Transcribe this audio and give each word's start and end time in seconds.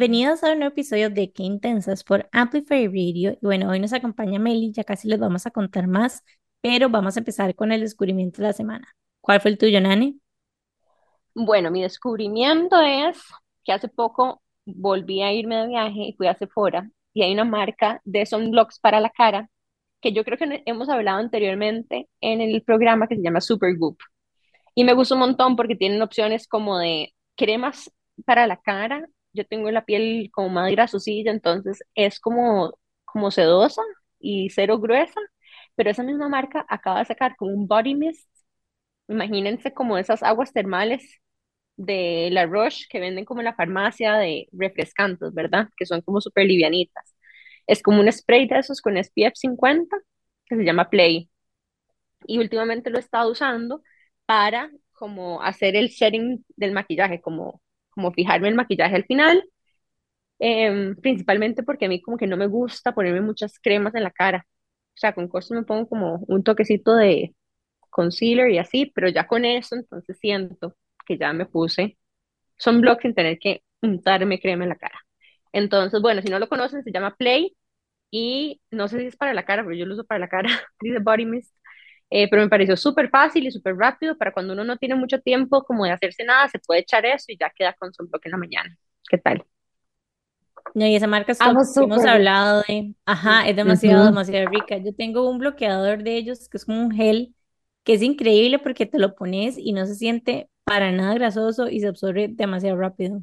bienvenidos 0.00 0.42
a 0.42 0.52
un 0.52 0.60
nuevo 0.60 0.72
episodio 0.72 1.10
de 1.10 1.30
Qué 1.30 1.42
Intensas 1.42 2.04
por 2.04 2.26
Amplify 2.32 2.86
Radio. 2.86 3.36
Bueno, 3.42 3.68
hoy 3.68 3.80
nos 3.80 3.92
acompaña 3.92 4.38
Meli, 4.38 4.72
ya 4.72 4.82
casi 4.82 5.06
les 5.08 5.20
vamos 5.20 5.44
a 5.44 5.50
contar 5.50 5.88
más, 5.88 6.24
pero 6.62 6.88
vamos 6.88 7.16
a 7.16 7.20
empezar 7.20 7.54
con 7.54 7.70
el 7.70 7.82
descubrimiento 7.82 8.40
de 8.40 8.48
la 8.48 8.54
semana. 8.54 8.96
¿Cuál 9.20 9.42
fue 9.42 9.50
el 9.50 9.58
tuyo, 9.58 9.78
Nani? 9.78 10.18
Bueno, 11.34 11.70
mi 11.70 11.82
descubrimiento 11.82 12.80
es 12.80 13.22
que 13.62 13.72
hace 13.74 13.88
poco 13.88 14.40
volví 14.64 15.20
a 15.20 15.34
irme 15.34 15.56
de 15.56 15.66
viaje 15.68 16.00
y 16.00 16.14
fui 16.14 16.28
a 16.28 16.34
Sephora 16.34 16.88
y 17.12 17.22
hay 17.22 17.34
una 17.34 17.44
marca 17.44 18.00
de 18.04 18.24
sunblocks 18.24 18.80
para 18.80 19.00
la 19.00 19.10
cara 19.10 19.50
que 20.00 20.14
yo 20.14 20.24
creo 20.24 20.38
que 20.38 20.62
hemos 20.64 20.88
hablado 20.88 21.18
anteriormente 21.18 22.08
en 22.22 22.40
el 22.40 22.62
programa 22.62 23.06
que 23.06 23.16
se 23.16 23.22
llama 23.22 23.42
Supergoop. 23.42 23.98
Y 24.74 24.84
me 24.84 24.94
gusta 24.94 25.14
un 25.14 25.20
montón 25.20 25.56
porque 25.56 25.76
tienen 25.76 26.00
opciones 26.00 26.48
como 26.48 26.78
de 26.78 27.12
cremas 27.36 27.92
para 28.24 28.46
la 28.46 28.56
cara. 28.56 29.06
Yo 29.32 29.46
tengo 29.46 29.70
la 29.70 29.84
piel 29.84 30.30
como 30.32 30.48
más 30.48 30.70
grasosilla, 30.72 31.30
entonces 31.30 31.80
es 31.94 32.20
como, 32.20 32.72
como 33.04 33.30
sedosa 33.30 33.82
y 34.18 34.50
cero 34.50 34.78
gruesa. 34.78 35.20
Pero 35.76 35.90
esa 35.90 36.02
misma 36.02 36.28
marca 36.28 36.66
acaba 36.68 37.00
de 37.00 37.06
sacar 37.06 37.36
como 37.36 37.52
un 37.54 37.66
body 37.68 37.94
mist. 37.94 38.28
Imagínense 39.08 39.74
como 39.74 39.98
esas 39.98 40.22
aguas 40.22 40.52
termales 40.52 41.20
de 41.76 42.30
La 42.32 42.46
Roche 42.46 42.86
que 42.90 43.00
venden 43.00 43.24
como 43.26 43.40
en 43.40 43.46
la 43.46 43.54
farmacia 43.54 44.14
de 44.16 44.48
refrescantes, 44.52 45.34
¿verdad? 45.34 45.68
Que 45.76 45.86
son 45.86 46.02
como 46.02 46.20
súper 46.20 46.46
livianitas. 46.46 47.14
Es 47.66 47.82
como 47.82 48.00
un 48.00 48.12
spray 48.12 48.48
de 48.48 48.58
esos 48.60 48.80
con 48.82 48.96
SPF 48.98 49.32
50 49.36 49.96
que 50.46 50.56
se 50.56 50.64
llama 50.64 50.90
Play. 50.90 51.30
Y 52.26 52.38
últimamente 52.38 52.90
lo 52.90 52.98
he 52.98 53.00
estado 53.00 53.30
usando 53.32 53.82
para 54.26 54.70
como 54.92 55.42
hacer 55.42 55.76
el 55.76 55.90
setting 55.90 56.44
del 56.56 56.72
maquillaje, 56.72 57.20
como, 57.20 57.59
como 57.90 58.12
fijarme 58.12 58.48
el 58.48 58.54
maquillaje 58.56 58.96
al 58.96 59.04
final. 59.06 59.44
Em, 60.38 60.96
principalmente 60.96 61.62
porque 61.62 61.84
a 61.86 61.88
mí 61.88 62.00
como 62.00 62.16
que 62.16 62.26
no 62.26 62.36
me 62.36 62.46
gusta 62.46 62.92
ponerme 62.94 63.20
muchas 63.20 63.58
cremas 63.60 63.94
en 63.94 64.02
la 64.04 64.10
cara. 64.10 64.46
O 64.94 64.98
sea, 65.00 65.14
con 65.14 65.28
cosas 65.28 65.52
me 65.52 65.64
pongo 65.64 65.88
como 65.88 66.16
un 66.28 66.42
toquecito 66.42 66.94
de 66.96 67.34
concealer 67.90 68.50
y 68.50 68.58
así, 68.58 68.86
pero 68.94 69.08
ya 69.08 69.26
con 69.26 69.44
eso 69.44 69.76
entonces 69.76 70.18
siento 70.20 70.76
que 71.06 71.18
ya 71.18 71.32
me 71.32 71.46
puse 71.46 71.98
sunblock 72.58 73.02
sin 73.02 73.14
tener 73.14 73.38
que 73.38 73.62
untarme 73.82 74.40
crema 74.40 74.64
en 74.64 74.70
la 74.70 74.76
cara. 74.76 74.98
Entonces, 75.52 76.00
bueno, 76.02 76.22
si 76.22 76.28
no 76.30 76.38
lo 76.38 76.48
conocen, 76.48 76.84
se 76.84 76.92
llama 76.92 77.16
Play 77.16 77.56
y 78.10 78.62
no 78.72 78.88
sé 78.88 79.00
si 79.00 79.06
es 79.08 79.16
para 79.16 79.34
la 79.34 79.44
cara, 79.46 79.64
pero 79.64 79.76
yo 79.76 79.86
lo 79.86 79.94
uso 79.94 80.04
para 80.06 80.20
la 80.20 80.28
cara, 80.28 80.50
dice 80.80 80.98
Body 81.00 81.26
Mist. 81.26 81.54
Eh, 82.10 82.28
pero 82.28 82.42
me 82.42 82.48
pareció 82.48 82.76
súper 82.76 83.08
fácil 83.08 83.46
y 83.46 83.50
súper 83.52 83.76
rápido 83.76 84.16
para 84.18 84.32
cuando 84.32 84.52
uno 84.52 84.64
no 84.64 84.76
tiene 84.78 84.96
mucho 84.96 85.20
tiempo 85.20 85.62
como 85.64 85.84
de 85.84 85.92
hacerse 85.92 86.24
nada, 86.24 86.48
se 86.48 86.58
puede 86.58 86.80
echar 86.80 87.06
eso 87.06 87.26
y 87.28 87.38
ya 87.38 87.50
queda 87.50 87.72
con 87.74 87.92
sunblock 87.94 88.26
en 88.26 88.32
la 88.32 88.38
mañana. 88.38 88.76
¿Qué 89.08 89.18
tal? 89.18 89.44
No, 90.74 90.86
y 90.86 90.94
esa 90.94 91.06
marca 91.06 91.32
es 91.32 91.38
que 91.38 91.84
hemos 91.84 92.04
hablado 92.04 92.62
de, 92.68 92.94
ajá, 93.04 93.48
es 93.48 93.56
demasiado, 93.56 94.04
demasiado 94.04 94.48
rica. 94.48 94.78
Yo 94.78 94.94
tengo 94.94 95.28
un 95.28 95.38
bloqueador 95.38 96.02
de 96.02 96.16
ellos 96.16 96.48
que 96.48 96.56
es 96.58 96.64
como 96.64 96.82
un 96.82 96.92
gel 96.92 97.34
que 97.84 97.94
es 97.94 98.02
increíble 98.02 98.58
porque 98.58 98.86
te 98.86 98.98
lo 98.98 99.14
pones 99.14 99.56
y 99.58 99.72
no 99.72 99.86
se 99.86 99.94
siente 99.94 100.48
para 100.64 100.92
nada 100.92 101.14
grasoso 101.14 101.68
y 101.68 101.80
se 101.80 101.88
absorbe 101.88 102.28
demasiado 102.28 102.76
rápido. 102.76 103.22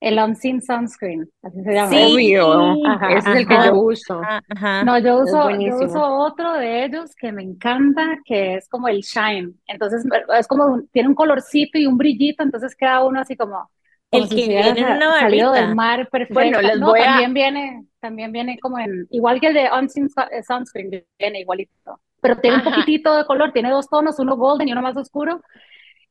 El 0.00 0.18
Unseen 0.18 0.62
Sunscreen, 0.62 1.28
así 1.42 1.62
se 1.62 1.72
llama. 1.74 2.00
Obvio, 2.00 2.42
Sí, 2.44 2.82
Ajá, 2.82 3.06
ese 3.06 3.28
es 3.30 3.34
el 3.34 3.46
que 3.48 3.60
ajá, 3.60 3.62
yo 3.62 3.74
ajá. 3.74 3.78
uso, 3.78 4.32
ajá, 4.38 4.42
ajá. 4.48 4.86
No, 4.86 4.98
yo 4.98 5.18
uso, 5.22 5.50
yo 5.62 5.80
uso 5.80 6.02
otro 6.02 6.54
de 6.54 6.84
ellos 6.86 7.14
que 7.16 7.32
me 7.32 7.42
encanta, 7.42 8.18
que 8.24 8.56
es 8.56 8.68
como 8.68 8.88
el 8.88 9.00
Shine. 9.02 9.54
Entonces, 9.66 10.04
es 10.38 10.48
como, 10.48 10.64
un- 10.66 10.88
tiene 10.88 11.08
un 11.10 11.14
colorcito 11.14 11.78
y 11.78 11.86
un 11.86 11.98
brillito, 11.98 12.42
entonces 12.42 12.74
queda 12.76 13.04
uno 13.04 13.20
así 13.20 13.36
como, 13.36 13.70
como 14.08 14.26
El 14.28 14.28
si 14.28 14.42
que 14.42 14.46
viene 14.46 14.80
en 14.82 14.90
una 14.92 15.12
salido 15.12 15.52
del 15.52 15.68
mar 15.68 16.08
Bueno, 16.28 16.60
perfecta. 16.60 16.62
les 16.62 16.80
No, 16.80 16.84
voy 16.84 17.00
a, 17.02 17.20
también 17.20 17.34
viene, 17.34 17.86
también 18.00 18.32
viene 18.32 18.58
como 18.60 18.78
en, 18.78 19.06
igual 19.10 19.40
que 19.40 19.48
el 19.48 19.54
de 19.54 19.68
Unseen 19.78 20.08
eh, 20.30 20.42
Sunscreen, 20.42 21.04
viene 21.18 21.40
igualito. 21.40 22.00
Pero 22.20 22.36
tiene 22.40 22.56
un 22.56 22.62
ajá, 22.62 22.62
poquitito 22.62 23.16
de 23.16 23.24
color, 23.26 23.52
tiene 23.52 23.70
dos 23.70 23.88
tonos, 23.88 24.18
uno 24.18 24.36
golden 24.36 24.68
y 24.68 24.72
uno 24.72 24.82
más 24.82 24.96
oscuro. 24.96 25.40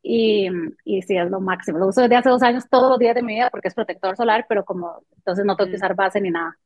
Y, 0.02 0.50
y 0.86 1.02
sí, 1.02 1.18
es 1.18 1.30
lo 1.30 1.42
máximo. 1.42 1.78
Lo 1.80 1.88
uso 1.88 2.02
desde 2.02 2.16
hace 2.16 2.30
dos 2.30 2.42
años 2.44 2.70
todos 2.70 2.90
los 2.90 3.00
días 3.00 3.16
de 3.16 3.24
mi 3.24 3.36
vida 3.36 3.50
porque 3.50 3.68
es 3.68 3.76
protector 3.76 4.16
solar, 4.16 4.46
pero 4.48 4.66
como 4.66 5.04
entonces 5.18 5.46
no 5.46 5.56
tengo 5.56 5.70
que 5.70 5.78
mm. 5.78 5.80
usar 5.80 5.96
base 5.96 6.22
ni 6.22 6.32
nada. 6.32 6.58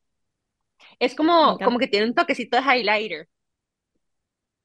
Es 0.99 1.15
como, 1.15 1.57
como 1.59 1.79
que 1.79 1.87
tiene 1.87 2.07
un 2.07 2.15
toquecito 2.15 2.57
de 2.57 2.63
highlighter. 2.63 3.27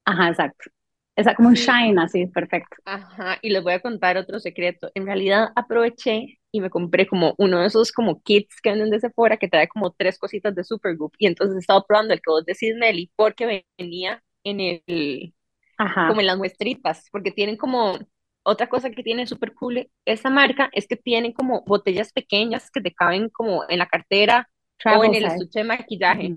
Ajá, 0.05 0.29
exacto. 0.29 0.69
Es 1.15 1.27
como 1.35 1.49
un 1.49 1.55
shine 1.55 2.01
así, 2.01 2.27
perfecto. 2.27 2.77
ajá, 2.85 3.37
y 3.41 3.49
les 3.49 3.61
voy 3.61 3.73
a 3.73 3.81
contar 3.81 4.15
otro 4.15 4.39
secreto. 4.39 4.89
En 4.95 5.05
realidad 5.05 5.49
aproveché 5.55 6.39
y 6.51 6.61
me 6.61 6.69
compré 6.69 7.07
como 7.07 7.35
uno 7.37 7.59
de 7.59 7.67
esos 7.67 7.91
como 7.91 8.21
kits 8.21 8.61
que 8.61 8.69
venden 8.69 8.89
de 8.89 9.01
Sephora 9.01 9.37
que 9.37 9.49
trae 9.49 9.67
como 9.67 9.91
tres 9.91 10.17
cositas 10.17 10.55
de 10.55 10.63
Supergoop 10.63 11.13
y 11.17 11.27
entonces 11.27 11.57
he 11.57 11.59
estado 11.59 11.85
probando 11.85 12.13
el 12.13 12.21
que 12.21 12.31
vos 12.31 12.45
decís, 12.45 12.73
Nelly, 12.75 13.11
porque 13.17 13.63
venía 13.77 14.23
en 14.45 14.59
el, 14.61 15.33
como 15.77 15.87
Ajá, 15.89 16.21
en 16.21 16.27
las 16.27 16.37
muestritas, 16.37 17.09
porque 17.11 17.31
tienen 17.31 17.57
como 17.57 17.99
otra 18.49 18.67
cosa 18.69 18.91
que 18.91 19.03
tiene 19.03 19.27
súper 19.27 19.53
cool 19.53 19.89
esa 20.05 20.29
marca 20.29 20.69
es 20.73 20.87
que 20.87 20.95
tienen 20.97 21.33
como 21.33 21.63
botellas 21.65 22.13
pequeñas 22.13 22.71
que 22.71 22.81
te 22.81 22.93
caben 22.93 23.29
como 23.29 23.63
en 23.69 23.79
la 23.79 23.87
cartera 23.87 24.49
o 24.87 25.03
en 25.03 25.15
el 25.15 25.25
estuche 25.25 25.59
de 25.59 25.65
maquillaje. 25.65 26.35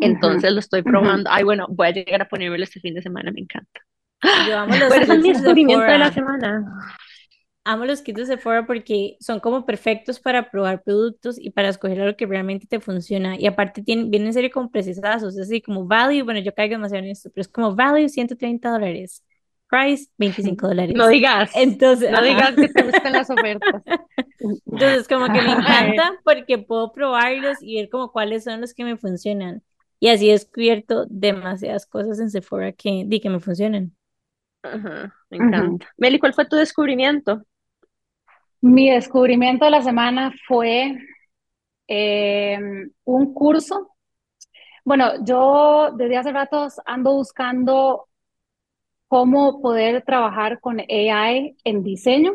Entonces 0.00 0.52
lo 0.52 0.60
estoy 0.60 0.82
probando. 0.82 1.30
Ay, 1.32 1.44
bueno, 1.44 1.66
voy 1.70 1.88
a 1.88 1.90
llegar 1.92 2.22
a 2.22 2.28
ponérmelo 2.28 2.64
este 2.64 2.80
fin 2.80 2.94
de 2.94 3.02
semana, 3.02 3.30
me 3.32 3.40
encanta. 3.40 3.80
Yo 4.38 4.58
amo 4.58 4.76
los 4.76 4.98
es 5.00 5.08
kits 5.08 5.22
mi 5.22 5.30
de 5.30 5.32
descubrimiento 5.32 5.92
de 5.92 5.98
la 5.98 6.10
Sephora. 6.10 6.12
semana. 6.12 6.64
Amo 7.64 7.84
los 7.84 8.00
kits 8.02 8.18
de 8.20 8.26
Sephora 8.26 8.66
porque 8.66 9.16
son 9.20 9.40
como 9.40 9.66
perfectos 9.66 10.20
para 10.20 10.50
probar 10.50 10.82
productos 10.82 11.38
y 11.38 11.50
para 11.50 11.68
escoger 11.68 11.98
lo 11.98 12.16
que 12.16 12.26
realmente 12.26 12.66
te 12.66 12.80
funciona. 12.80 13.38
Y 13.38 13.46
aparte 13.46 13.82
tienen, 13.82 14.10
vienen 14.10 14.28
en 14.28 14.32
serio 14.34 14.50
como 14.52 14.70
precisazos, 14.70 15.36
es 15.36 15.42
así 15.42 15.60
como 15.60 15.86
value, 15.86 16.22
bueno, 16.24 16.40
yo 16.40 16.54
caigo 16.54 16.72
demasiado 16.76 17.04
en 17.04 17.10
esto, 17.10 17.30
pero 17.34 17.42
es 17.42 17.48
como 17.48 17.74
value 17.76 18.08
130 18.08 18.70
dólares, 18.70 19.22
price 19.68 20.10
25 20.18 20.68
No 20.92 21.08
dólares. 21.08 21.08
digas, 21.08 21.50
Entonces, 21.52 22.10
no 22.10 22.20
ajá. 22.20 22.22
digas 22.22 22.58
que 22.58 22.68
te 22.68 22.82
gustan 22.82 23.14
las 23.14 23.30
ofertas. 23.30 23.82
Entonces, 24.66 25.08
como 25.08 25.30
que 25.32 25.42
me 25.42 25.52
encanta 25.52 26.20
porque 26.24 26.58
puedo 26.58 26.92
probarlos 26.92 27.58
y 27.62 27.76
ver 27.76 27.90
como 27.90 28.12
cuáles 28.12 28.44
son 28.44 28.60
los 28.60 28.74
que 28.74 28.84
me 28.84 28.96
funcionan. 28.96 29.62
Y 30.00 30.08
así 30.08 30.28
he 30.30 30.32
descubierto 30.32 31.06
demasiadas 31.10 31.86
cosas 31.86 32.20
en 32.20 32.30
Sephora 32.30 32.72
que, 32.72 33.04
di 33.06 33.20
que 33.20 33.30
me 33.30 33.40
funcionan. 33.40 33.96
ajá, 34.62 35.12
me 35.30 35.36
encanta. 35.38 35.92
Meli, 35.96 36.18
¿cuál 36.20 36.34
fue 36.34 36.46
tu 36.46 36.56
descubrimiento? 36.56 37.44
Mi 38.60 38.90
descubrimiento 38.90 39.64
de 39.64 39.70
la 39.70 39.82
semana 39.82 40.32
fue 40.46 40.96
eh, 41.88 42.58
un 43.04 43.34
curso. 43.34 43.96
Bueno, 44.84 45.24
yo 45.24 45.92
desde 45.96 46.18
hace 46.18 46.32
ratos 46.32 46.76
ando 46.86 47.14
buscando 47.14 48.07
cómo 49.08 49.60
poder 49.62 50.02
trabajar 50.04 50.60
con 50.60 50.80
AI 50.80 51.56
en 51.64 51.82
diseño. 51.84 52.34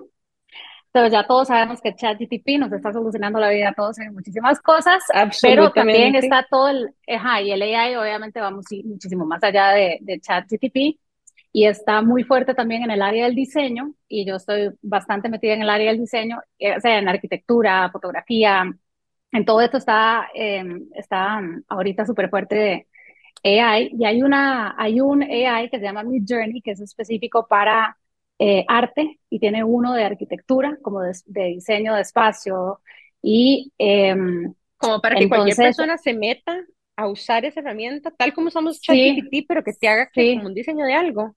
Pero 0.91 1.07
ya 1.07 1.25
todos 1.25 1.47
sabemos 1.47 1.81
que 1.81 1.95
ChatGPT 1.95 2.59
nos 2.59 2.71
está 2.71 2.93
solucionando 2.93 3.39
la 3.39 3.49
vida 3.49 3.69
a 3.69 3.73
todos 3.73 3.97
en 3.99 4.13
muchísimas 4.13 4.61
cosas, 4.61 5.03
pero 5.39 5.71
también 5.73 6.15
está 6.15 6.45
todo 6.49 6.69
el, 6.69 6.93
ajá, 7.07 7.41
y 7.41 7.51
el 7.51 7.61
AI 7.63 7.95
obviamente 7.95 8.39
va 8.41 8.51
musi- 8.51 8.83
muchísimo 8.85 9.25
más 9.25 9.43
allá 9.43 9.69
de, 9.71 9.97
de 10.01 10.19
ChatGPT. 10.19 10.99
Y 11.55 11.65
está 11.67 12.01
muy 12.01 12.23
fuerte 12.23 12.55
también 12.55 12.83
en 12.83 12.91
el 12.91 13.01
área 13.01 13.25
del 13.25 13.35
diseño 13.35 13.93
y 14.07 14.25
yo 14.25 14.35
estoy 14.37 14.71
bastante 14.81 15.29
metida 15.29 15.53
en 15.53 15.61
el 15.61 15.69
área 15.69 15.91
del 15.91 15.99
diseño, 15.99 16.39
eh, 16.59 16.77
o 16.77 16.79
sea, 16.81 16.97
en 16.97 17.07
arquitectura, 17.07 17.89
fotografía, 17.91 18.65
en 19.31 19.45
todo 19.45 19.61
esto 19.61 19.77
está, 19.77 20.27
eh, 20.35 20.63
está 20.95 21.41
ahorita 21.67 22.05
súper 22.05 22.29
fuerte 22.29 22.87
AI 23.43 23.89
y 23.99 24.05
hay, 24.05 24.23
una, 24.23 24.75
hay 24.77 25.01
un 25.01 25.23
AI 25.23 25.69
que 25.69 25.77
se 25.79 25.83
llama 25.85 26.03
Midjourney 26.03 26.61
que 26.61 26.71
es 26.71 26.81
específico 26.81 27.47
para 27.47 27.97
eh, 28.39 28.65
arte 28.67 29.19
y 29.29 29.39
tiene 29.39 29.63
uno 29.63 29.93
de 29.93 30.03
arquitectura, 30.05 30.77
como 30.81 31.01
de, 31.01 31.13
de 31.25 31.43
diseño 31.45 31.95
de 31.95 32.01
espacio. 32.01 32.81
Y 33.21 33.71
eh, 33.79 34.15
Como 34.77 35.01
para 35.01 35.17
que 35.17 35.27
cualquier 35.27 35.59
entonces, 35.59 35.59
persona 35.59 35.97
se 35.97 36.13
meta 36.13 36.63
a 36.95 37.07
usar 37.07 37.45
esa 37.45 37.59
herramienta, 37.61 38.11
tal 38.11 38.33
como 38.33 38.47
usamos 38.49 38.81
sí, 38.81 38.81
ChatGPT, 38.81 39.45
pero 39.47 39.63
que 39.63 39.73
te 39.73 39.87
haga 39.87 40.11
que 40.11 40.29
como 40.29 40.45
sí, 40.45 40.47
un 40.47 40.53
diseño 40.53 40.85
de 40.85 40.93
algo. 40.93 41.35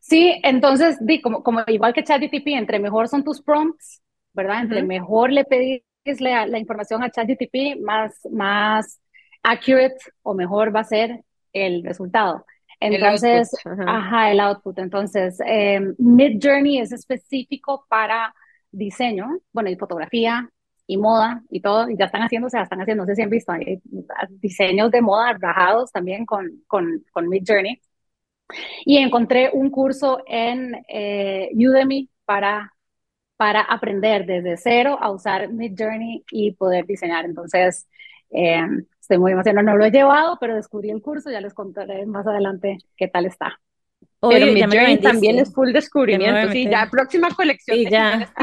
sí, 0.00 0.40
entonces, 0.42 0.96
di, 1.00 1.20
como, 1.20 1.42
como 1.42 1.60
igual 1.66 1.92
que 1.94 2.04
ChatGPT, 2.04 2.48
entre 2.48 2.78
mejor 2.78 3.08
son 3.08 3.24
tus 3.24 3.42
prompts, 3.42 4.02
¿verdad? 4.32 4.62
Entre 4.62 4.82
Ujú. 4.82 4.82
mejor 4.82 5.32
le 5.32 5.44
pedís 5.44 5.82
la, 6.20 6.46
la 6.46 6.58
información 6.58 7.02
a 7.02 7.10
ChatGPT, 7.10 7.80
más, 7.80 8.20
más 8.30 9.00
accurate 9.44 9.96
o 10.22 10.34
mejor 10.34 10.74
va 10.74 10.80
a 10.80 10.84
ser 10.84 11.22
el 11.52 11.84
resultado. 11.84 12.44
El 12.80 13.04
output. 13.04 13.40
Entonces, 13.40 13.60
Ajá. 13.64 13.84
ajá, 13.86 14.30
el 14.32 14.40
output. 14.40 14.78
Entonces, 14.78 15.38
eh, 15.46 15.80
Midjourney 15.98 16.80
es 16.80 16.92
específico 16.92 17.86
para 17.88 18.34
diseño, 18.72 19.38
bueno, 19.52 19.70
y 19.70 19.76
fotografía 19.76 20.50
y 20.86 20.96
moda 20.96 21.42
y 21.50 21.60
todo, 21.60 21.88
y 21.88 21.96
ya 21.96 22.06
están 22.06 22.22
haciendo, 22.22 22.48
o 22.48 22.50
sea, 22.50 22.62
están 22.62 22.80
haciendo, 22.80 23.04
no 23.04 23.06
sé 23.06 23.14
si 23.14 23.22
han 23.22 23.30
visto, 23.30 23.52
hay 23.52 23.80
diseños 24.30 24.90
de 24.90 25.00
moda 25.00 25.34
rajados 25.40 25.92
también 25.92 26.26
con, 26.26 26.62
con, 26.66 27.04
con 27.12 27.28
Midjourney. 27.28 27.80
Y 28.84 28.98
encontré 28.98 29.50
un 29.52 29.70
curso 29.70 30.22
en 30.26 30.84
eh, 30.88 31.50
Udemy 31.54 32.10
para 32.26 32.74
para 33.36 33.60
aprender 33.62 34.26
desde 34.26 34.56
cero 34.56 34.96
a 35.00 35.10
usar 35.10 35.52
Midjourney 35.52 36.24
y 36.30 36.52
poder 36.52 36.86
diseñar. 36.86 37.24
Entonces, 37.24 37.88
eh, 38.34 38.66
estoy 39.00 39.18
muy 39.18 39.32
emocionada, 39.32 39.62
no 39.62 39.76
lo 39.76 39.84
he 39.84 39.92
llevado, 39.92 40.36
pero 40.40 40.56
descubrí 40.56 40.90
el 40.90 41.00
curso, 41.00 41.30
ya 41.30 41.40
les 41.40 41.54
contaré 41.54 42.04
más 42.04 42.26
adelante 42.26 42.78
qué 42.96 43.06
tal 43.06 43.26
está. 43.26 43.60
pero 44.20 44.46
Midjourney 44.46 44.98
también 44.98 45.38
es 45.38 45.54
full 45.54 45.70
descubrimiento, 45.72 46.50
sí, 46.50 46.68
ya 46.68 46.88
próxima 46.90 47.28
colección 47.30 47.78
sí, 47.78 47.86
ya. 47.88 48.28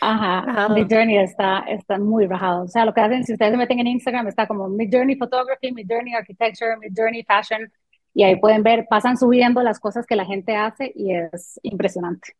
Ajá, 0.00 0.68
Midjourney 0.68 1.18
está, 1.18 1.64
está 1.68 1.98
muy 1.98 2.26
rajado. 2.26 2.62
O 2.62 2.68
sea, 2.68 2.84
lo 2.84 2.94
que 2.94 3.00
hacen, 3.00 3.24
si 3.24 3.32
ustedes 3.32 3.50
se 3.50 3.58
meten 3.58 3.80
en 3.80 3.88
Instagram, 3.88 4.28
está 4.28 4.46
como 4.46 4.68
Midjourney 4.68 5.16
Photography, 5.16 5.72
Midjourney 5.72 6.14
Architecture, 6.14 6.76
Midjourney 6.78 7.24
Fashion, 7.24 7.70
y 8.14 8.22
ahí 8.22 8.36
pueden 8.36 8.62
ver, 8.62 8.86
pasan 8.88 9.16
subiendo 9.16 9.62
las 9.62 9.80
cosas 9.80 10.06
que 10.06 10.16
la 10.16 10.24
gente 10.24 10.54
hace 10.54 10.92
y 10.94 11.12
es 11.12 11.58
impresionante. 11.62 12.36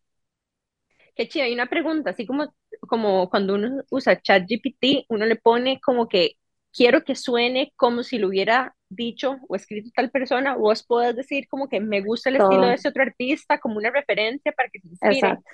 Qué 1.20 1.28
chido, 1.28 1.44
hay 1.44 1.52
una 1.52 1.66
pregunta, 1.66 2.12
así 2.12 2.24
como, 2.24 2.54
como 2.88 3.28
cuando 3.28 3.56
uno 3.56 3.82
usa 3.90 4.22
ChatGPT, 4.22 5.04
uno 5.10 5.26
le 5.26 5.36
pone 5.36 5.78
como 5.78 6.08
que 6.08 6.36
quiero 6.72 7.04
que 7.04 7.14
suene 7.14 7.74
como 7.76 8.02
si 8.02 8.16
lo 8.16 8.28
hubiera 8.28 8.74
dicho 8.88 9.36
o 9.46 9.54
escrito 9.54 9.90
tal 9.94 10.10
persona, 10.10 10.56
vos 10.56 10.82
podés 10.82 11.14
decir 11.14 11.46
como 11.46 11.68
que 11.68 11.78
me 11.78 12.00
gusta 12.00 12.30
el 12.30 12.36
estilo 12.36 12.68
de 12.68 12.72
ese 12.72 12.88
otro 12.88 13.02
artista 13.02 13.58
como 13.58 13.76
una 13.76 13.90
referencia 13.90 14.50
para 14.52 14.70
que 14.70 14.80
se 14.80 14.88
inspire. 14.88 15.18
Exacto. 15.18 15.50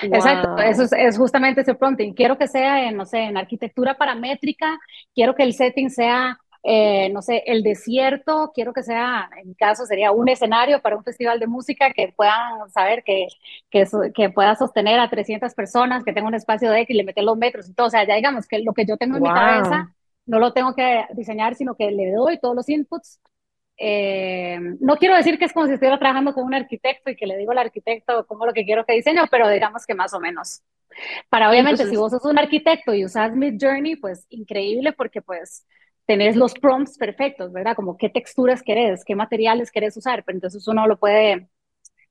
Exacto, 0.00 0.58
eso 0.58 0.82
es, 0.84 0.92
es, 0.92 1.18
justamente 1.18 1.62
ese 1.62 1.74
prompting. 1.74 2.14
Quiero 2.14 2.38
que 2.38 2.46
sea 2.46 2.88
en, 2.88 2.96
no 2.96 3.04
sé, 3.04 3.18
en 3.18 3.36
arquitectura 3.36 3.98
paramétrica, 3.98 4.78
quiero 5.12 5.34
que 5.34 5.42
el 5.42 5.54
setting 5.54 5.90
sea 5.90 6.38
eh, 6.66 7.10
no 7.10 7.20
sé, 7.20 7.42
el 7.46 7.62
desierto, 7.62 8.50
quiero 8.54 8.72
que 8.72 8.82
sea, 8.82 9.28
en 9.38 9.48
mi 9.48 9.54
caso 9.54 9.84
sería 9.84 10.12
un 10.12 10.30
escenario 10.30 10.80
para 10.80 10.96
un 10.96 11.04
festival 11.04 11.38
de 11.38 11.46
música 11.46 11.92
que 11.92 12.14
puedan 12.16 12.70
saber 12.70 13.04
que, 13.04 13.26
que, 13.70 13.86
que 14.14 14.30
pueda 14.30 14.56
sostener 14.56 14.98
a 14.98 15.10
300 15.10 15.52
personas, 15.54 16.04
que 16.04 16.14
tenga 16.14 16.26
un 16.26 16.34
espacio 16.34 16.70
de 16.70 16.80
X 16.80 16.94
y 16.94 16.96
le 16.96 17.04
meten 17.04 17.26
los 17.26 17.36
metros 17.36 17.68
y 17.68 17.74
todo. 17.74 17.88
O 17.88 17.90
sea, 17.90 18.06
ya 18.06 18.14
digamos 18.14 18.46
que 18.46 18.60
lo 18.60 18.72
que 18.72 18.86
yo 18.86 18.96
tengo 18.96 19.18
en 19.18 19.22
mi 19.22 19.28
cabeza 19.28 19.94
no 20.24 20.38
lo 20.38 20.54
tengo 20.54 20.74
que 20.74 21.04
diseñar, 21.12 21.54
sino 21.54 21.74
que 21.74 21.90
le 21.90 22.10
doy 22.10 22.38
todos 22.40 22.56
los 22.56 22.66
inputs. 22.70 23.20
Eh, 23.76 24.58
no 24.80 24.96
quiero 24.96 25.16
decir 25.16 25.38
que 25.38 25.44
es 25.44 25.52
como 25.52 25.66
si 25.66 25.74
estuviera 25.74 25.98
trabajando 25.98 26.32
con 26.32 26.44
un 26.44 26.54
arquitecto 26.54 27.10
y 27.10 27.16
que 27.16 27.26
le 27.26 27.36
digo 27.36 27.52
al 27.52 27.58
arquitecto 27.58 28.24
cómo 28.26 28.46
lo 28.46 28.54
que 28.54 28.64
quiero 28.64 28.86
que 28.86 28.94
diseño, 28.94 29.24
pero 29.30 29.50
digamos 29.50 29.84
que 29.84 29.94
más 29.94 30.14
o 30.14 30.20
menos. 30.20 30.62
Para 31.28 31.50
obviamente, 31.50 31.86
si 31.86 31.96
vos 31.96 32.10
sos 32.10 32.24
un 32.24 32.38
arquitecto 32.38 32.94
y 32.94 33.04
usas 33.04 33.34
Mid 33.36 33.58
Journey, 33.60 33.96
pues 33.96 34.24
increíble 34.30 34.92
porque 34.92 35.20
pues 35.20 35.66
tenés 36.06 36.36
los 36.36 36.54
prompts 36.54 36.98
perfectos, 36.98 37.52
¿verdad? 37.52 37.76
Como 37.76 37.96
qué 37.96 38.08
texturas 38.08 38.62
querés, 38.62 39.04
qué 39.04 39.14
materiales 39.14 39.70
querés 39.70 39.96
usar, 39.96 40.24
pero 40.24 40.36
entonces 40.36 40.66
uno 40.68 40.86
lo 40.86 40.98
puede 40.98 41.48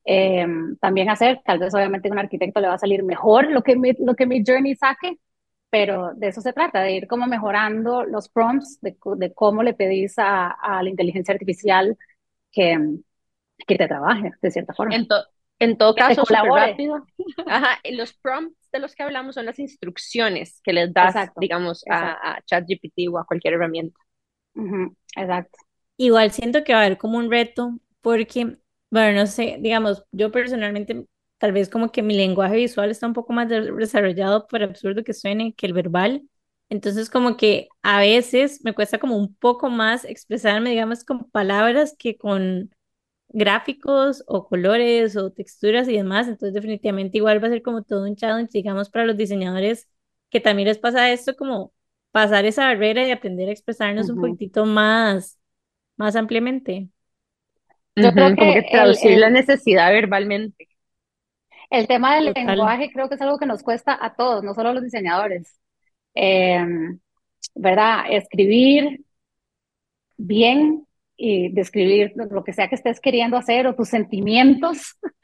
eh, 0.06 0.48
también 0.82 1.10
hacer. 1.10 1.42
Tal 1.46 1.60
vez 1.60 1.74
obviamente 1.74 2.10
un 2.10 2.20
arquitecto 2.20 2.60
le 2.60 2.68
va 2.68 2.76
a 2.76 2.80
salir 2.80 3.04
mejor 3.04 3.52
lo 3.52 3.62
que, 3.62 3.76
mi, 3.76 3.94
lo 4.00 4.16
que 4.16 4.26
mi 4.26 4.44
journey 4.46 4.76
saque, 4.76 5.20
pero 5.70 6.14
de 6.16 6.28
eso 6.28 6.42
se 6.42 6.54
trata, 6.54 6.82
de 6.82 6.94
ir 6.94 7.08
como 7.08 7.28
mejorando 7.28 8.04
los 8.04 8.30
prompts, 8.30 8.80
de, 8.82 8.96
de 9.18 9.34
cómo 9.34 9.64
le 9.64 9.74
pedís 9.74 10.18
a, 10.18 10.48
a, 10.48 10.84
la 10.84 10.90
inteligencia 10.90 11.34
artificial 11.34 11.98
que, 12.52 12.78
que 13.66 13.76
te 13.78 13.88
trabaje, 13.88 14.32
de 14.42 14.52
cierta 14.52 14.74
forma. 14.74 14.96
En 15.60 15.78
todo 15.78 15.96
caso, 15.96 16.24
rápido. 16.26 17.06
Ajá, 17.48 17.80
los 17.92 18.14
prompts 18.14 18.63
de 18.74 18.80
los 18.80 18.96
que 18.96 19.04
hablamos 19.04 19.36
son 19.36 19.46
las 19.46 19.60
instrucciones 19.60 20.60
que 20.64 20.74
les 20.74 20.94
das, 20.94 21.16
digamos, 21.40 21.84
A, 21.90 22.42
ChatGPT 22.46 23.08
o 23.12 23.18
a 23.18 23.26
cualquier 23.26 23.54
herramienta. 23.54 23.98
exacto. 25.16 25.60
Igual 25.98 26.32
siento 26.32 26.64
que 26.64 26.74
va 26.74 26.80
a 26.80 26.86
haber 26.86 26.98
como 26.98 27.18
un 27.18 27.32
reto, 27.32 27.80
porque, 28.02 28.58
bueno, 28.90 29.20
no 29.20 29.28
sé, 29.28 29.58
digamos, 29.60 30.04
yo 30.12 30.32
personalmente, 30.32 31.06
tal 31.38 31.52
vez 31.52 31.70
como 31.70 31.92
que 31.92 32.02
mi 32.02 32.16
lenguaje 32.16 32.56
visual 32.56 32.90
está 32.90 33.08
un 33.08 33.14
poco 33.14 33.32
más 33.32 33.48
desarrollado, 33.48 34.48
por 34.48 34.64
absurdo 34.64 35.04
que 35.04 35.14
suene, 35.14 35.54
que 35.54 35.68
el 35.68 35.74
verbal. 35.74 36.24
Entonces, 36.70 37.10
como 37.10 37.38
que 37.38 37.68
a 37.84 38.00
veces 38.00 38.62
me 38.64 38.74
cuesta 38.74 38.98
como 38.98 39.16
un 39.18 39.36
poco 39.36 39.70
más 39.70 40.06
expresarme, 40.06 40.72
digamos, 40.72 41.04
con 41.04 41.30
palabras 41.30 41.96
que 41.98 42.18
con 42.18 42.72
gráficos 43.34 44.24
o 44.28 44.48
colores 44.48 45.18
o 45.18 45.32
texturas 45.32 45.90
y 45.90 45.98
demás, 45.98 46.28
entonces 46.28 46.54
definitivamente 46.54 47.18
igual 47.18 47.44
va 47.44 47.48
a 47.48 47.52
ser 47.52 47.64
como 47.64 47.84
todo 47.84 48.06
un 48.06 48.16
challenge, 48.16 48.52
digamos, 48.54 48.90
para 48.90 49.06
los 49.06 49.18
diseñadores 49.18 49.90
que 50.30 50.40
también 50.40 50.68
les 50.68 50.78
pasa 50.78 51.12
esto, 51.12 51.36
como 51.36 51.74
pasar 52.12 52.46
esa 52.46 52.68
barrera 52.68 53.06
y 53.06 53.12
aprender 53.12 53.50
a 53.50 53.52
expresarnos 53.52 54.10
un 54.10 54.22
poquitito 54.22 54.66
más, 54.66 55.40
más 55.98 56.16
ampliamente. 56.16 56.90
Yo 57.96 58.12
creo 58.12 58.36
como 58.36 58.54
que 58.54 58.64
traducir 58.72 59.18
la 59.18 59.30
necesidad 59.30 59.92
verbalmente. 59.92 60.68
El 61.70 61.88
tema 61.88 62.16
del 62.16 62.34
lenguaje 62.34 62.92
creo 62.92 63.10
que 63.10 63.16
es 63.16 63.22
algo 63.22 63.40
que 63.40 63.48
nos 63.48 63.64
cuesta 63.64 63.98
a 64.00 64.16
todos, 64.16 64.44
no 64.44 64.54
solo 64.54 64.70
a 64.70 64.74
los 64.74 64.84
diseñadores. 64.84 65.60
Em, 66.14 67.00
¿Verdad? 67.56 68.06
Escribir 68.10 69.04
bien 70.18 70.88
y 71.16 71.52
describir 71.54 72.14
lo 72.16 72.44
que 72.44 72.54
sea 72.54 72.68
que 72.68 72.76
estés 72.76 73.00
queriendo 73.00 73.38
hacer 73.38 73.68
o 73.68 73.76
tus 73.76 73.90
sentimientos, 73.90 74.98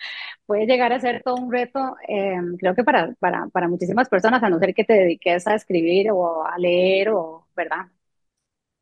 puede 0.46 0.66
llegar 0.66 0.94
a 0.94 1.00
ser 1.00 1.24
todo 1.24 1.36
un 1.36 1.52
reto, 1.52 1.96
em, 2.08 2.58
creo 2.58 2.76
que 2.76 2.84
para, 2.84 3.14
para, 3.20 3.48
para, 3.48 3.68
muchísimas 3.68 4.10
personas, 4.10 4.44
a 4.44 4.50
no 4.50 4.60
ser 4.60 4.74
que 4.74 4.84
te 4.84 4.94
dediques 4.94 5.48
a 5.48 5.56
escribir 5.56 6.12
o 6.12 6.46
a 6.46 6.58
leer 6.58 7.10
o, 7.10 7.48
¿verdad? 7.56 7.88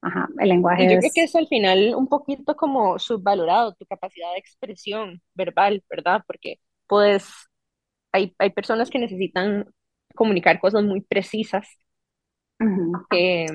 Ajá, 0.01 0.27
el 0.39 0.49
lenguaje. 0.49 0.83
Y 0.83 0.93
yo 0.93 0.99
creo 0.99 1.11
que 1.13 1.23
es 1.23 1.35
al 1.35 1.47
final 1.47 1.95
un 1.95 2.07
poquito 2.07 2.55
como 2.55 2.99
subvalorado 2.99 3.73
tu 3.73 3.85
capacidad 3.85 4.31
de 4.33 4.39
expresión 4.39 5.21
verbal, 5.33 5.83
¿verdad? 5.89 6.23
Porque 6.27 6.59
pues 6.87 7.27
hay, 8.11 8.33
hay 8.37 8.51
personas 8.51 8.89
que 8.89 8.99
necesitan 8.99 9.69
comunicar 10.15 10.59
cosas 10.59 10.83
muy 10.83 11.01
precisas 11.01 11.67
que, 13.09 13.45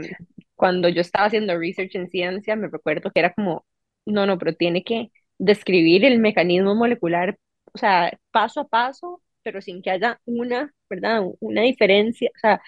cuando 0.62 0.88
yo 0.88 1.00
estaba 1.02 1.26
haciendo 1.26 1.58
research 1.58 1.96
en 1.96 2.08
ciencia, 2.10 2.54
me 2.56 2.69
recuerdo 2.69 3.10
que 3.10 3.20
era 3.20 3.34
como, 3.34 3.66
no, 4.06 4.26
no, 4.26 4.38
pero 4.38 4.54
tiene 4.54 4.84
que 4.84 5.10
describir 5.38 6.04
el 6.04 6.20
mecanismo 6.20 6.76
molecular, 6.76 7.36
o 7.74 7.78
sea, 7.78 8.16
paso 8.31 8.60
a 8.60 8.69
paso, 8.69 9.22
pero 9.42 9.60
sin 9.60 9.82
que 9.82 9.90
haya 9.90 10.20
una, 10.24 10.72
¿verdad? 10.88 11.22
Una 11.40 11.62
diferencia, 11.62 12.31
o 12.36 12.38
sea, 12.38 12.62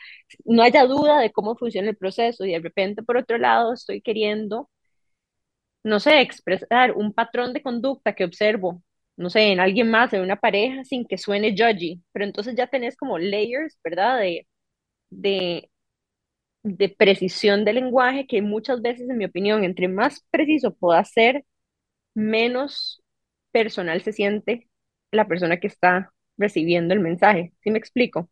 no 0.44 0.62
haya 0.64 0.86
duda 0.86 1.20
de 1.20 1.30
cómo 1.32 1.56
funciona 1.56 1.90
el 1.90 1.96
proceso 1.96 2.44
y 2.44 2.52
de 2.52 2.58
repente, 2.60 3.04
por 3.04 3.16
otro 3.18 3.38
lado, 3.38 3.72
estoy 3.74 4.02
queriendo, 4.02 4.70
no 5.82 6.00
sé, 6.00 6.20
expresar 6.20 6.92
un 6.92 7.12
patrón 7.12 7.52
de 7.52 7.62
conducta 7.62 8.14
que 8.14 8.24
observo, 8.24 8.82
no 9.16 9.30
sé, 9.30 9.52
en 9.52 9.60
alguien 9.60 9.90
más, 9.90 10.12
en 10.12 10.22
una 10.22 10.36
pareja, 10.36 10.84
sin 10.84 11.06
que 11.06 11.18
suene 11.18 11.54
judgy, 11.56 12.02
pero 12.12 12.24
entonces 12.24 12.54
ya 12.56 12.66
tenés 12.68 12.96
como 12.96 13.18
layers, 13.18 13.78
¿verdad? 13.84 14.18
De, 14.20 14.46
de 15.10 15.70
de 16.64 16.90
precisión 16.90 17.64
del 17.66 17.76
lenguaje 17.76 18.26
que 18.28 18.42
muchas 18.42 18.83
veces, 18.83 19.11
en 19.11 19.18
mi 19.18 19.26
opinión, 19.26 19.64
entre 19.64 19.88
más 19.88 20.26
preciso 20.33 20.75
pueda 20.75 21.04
ser, 21.04 21.47
menos 22.14 23.02
personal 23.52 24.02
se 24.02 24.12
siente 24.12 24.68
la 25.12 25.28
persona 25.28 25.59
que 25.59 25.68
está 25.68 26.12
recibiendo 26.38 26.94
el 26.94 27.00
mensaje. 27.00 27.54
¿Sí 27.62 27.71
me 27.71 27.78
explico? 27.78 28.28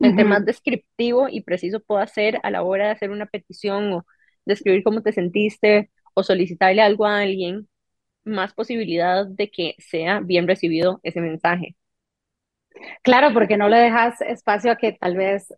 Entre 0.00 0.24
más 0.24 0.44
descriptivo 0.44 1.28
y 1.30 1.42
preciso 1.42 1.80
pueda 1.80 2.06
ser 2.06 2.40
a 2.42 2.50
la 2.50 2.62
hora 2.62 2.86
de 2.86 2.92
hacer 2.92 3.10
una 3.10 3.26
petición 3.26 3.92
o 3.94 4.06
describir 4.44 4.82
cómo 4.84 5.02
te 5.02 5.12
sentiste 5.12 5.90
o 6.14 6.22
solicitarle 6.24 6.82
algo 6.82 7.06
a 7.06 7.20
alguien, 7.20 7.68
más 8.24 8.54
posibilidad 8.54 9.26
de 9.26 9.50
que 9.50 9.74
sea 9.78 10.20
bien 10.20 10.48
recibido 10.48 11.00
ese 11.04 11.20
mensaje. 11.20 11.76
Claro, 13.02 13.32
porque 13.32 13.56
no 13.56 13.68
le 13.68 13.76
dejas 13.76 14.20
espacio 14.22 14.72
a 14.72 14.76
que 14.76 14.92
tal 14.92 15.16
vez 15.16 15.52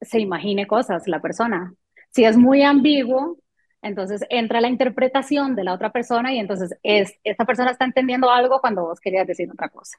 se 0.00 0.20
imagine 0.20 0.66
cosas 0.66 1.06
la 1.08 1.20
persona. 1.20 1.74
Si 2.10 2.24
es 2.24 2.36
muy 2.36 2.62
ambiguo, 2.62 3.38
entonces 3.82 4.22
entra 4.30 4.60
la 4.60 4.68
interpretación 4.68 5.54
de 5.54 5.64
la 5.64 5.74
otra 5.74 5.92
persona 5.92 6.32
y 6.32 6.38
entonces 6.38 6.76
es, 6.82 7.14
esta 7.24 7.44
persona 7.44 7.70
está 7.70 7.84
entendiendo 7.84 8.30
algo 8.30 8.60
cuando 8.60 8.82
vos 8.82 9.00
querías 9.00 9.26
decir 9.26 9.50
otra 9.50 9.68
cosa. 9.68 9.98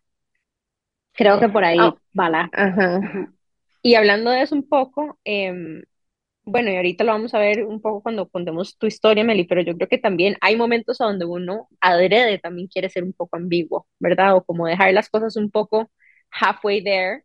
Creo 1.14 1.40
que 1.40 1.50
por 1.50 1.64
ahí 1.64 1.80
oh, 1.80 1.98
va 2.18 2.30
la. 2.30 2.50
Y 3.82 3.96
hablando 3.96 4.32
de 4.32 4.42
eso 4.42 4.56
un 4.56 4.68
poco, 4.68 5.18
em, 5.24 5.82
bueno, 6.44 6.72
y 6.72 6.76
ahorita 6.76 7.04
lo 7.04 7.12
vamos 7.14 7.34
a 7.34 7.40
ver 7.40 7.64
un 7.64 7.82
poco 7.82 8.02
cuando 8.02 8.28
contemos 8.28 8.78
tu 8.78 8.88
historia, 8.88 9.24
Meli, 9.24 9.46
pero 9.46 9.62
yo 9.62 9.76
creo 9.76 9.88
que 9.88 9.98
también 9.98 10.36
hay 10.42 10.56
momentos 10.56 11.00
a 11.02 11.06
donde 11.06 11.26
uno 11.26 11.70
adrede 11.82 12.40
también 12.40 12.68
quiere 12.68 12.90
ser 12.90 13.04
un 13.04 13.14
poco 13.14 13.38
ambiguo, 13.38 13.88
¿verdad? 14.00 14.36
O 14.36 14.44
como 14.44 14.68
dejar 14.68 14.94
las 14.94 15.10
cosas 15.10 15.36
un 15.38 15.52
poco 15.52 15.90
halfway 16.32 16.84
there, 16.84 17.24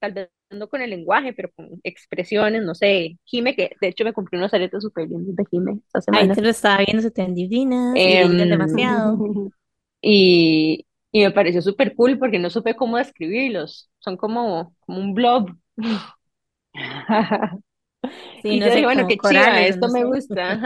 tal 0.00 0.12
vez 0.14 0.30
con 0.68 0.82
el 0.82 0.90
lenguaje, 0.90 1.32
pero 1.32 1.50
con 1.56 1.68
expresiones, 1.84 2.62
no 2.62 2.74
sé, 2.74 3.18
Jime, 3.24 3.54
que 3.56 3.76
de 3.80 3.88
hecho 3.88 4.04
me 4.04 4.12
compré 4.12 4.38
unos 4.38 4.54
aretes 4.54 4.82
súper 4.82 5.08
lindos 5.08 5.36
de 5.36 5.44
Jime 5.50 5.80
esta 5.86 6.00
semana. 6.00 6.22
Ahí 6.24 6.28
te 6.34 6.42
lo 6.42 6.48
estaba 6.50 6.78
viendo, 6.78 7.02
se 7.02 7.10
te 7.10 7.26
divinas, 7.26 7.94
eh, 7.96 8.28
demasiado. 8.28 9.18
Y, 10.02 10.86
y 11.12 11.22
me 11.22 11.30
pareció 11.30 11.62
súper 11.62 11.94
cool 11.96 12.18
porque 12.18 12.38
no 12.38 12.50
supe 12.50 12.76
cómo 12.76 12.98
describirlos, 12.98 13.90
son 14.00 14.16
como, 14.16 14.76
como 14.80 15.00
un 15.00 15.14
blog. 15.14 15.48
Sí, 18.42 18.56
y 18.56 18.60
no 18.60 18.66
yo 18.66 18.74
dije, 18.74 18.84
bueno, 18.86 19.06
qué 19.06 19.20
chido, 19.20 19.54
esto 19.54 19.88
me 19.88 20.04
gusta. 20.04 20.60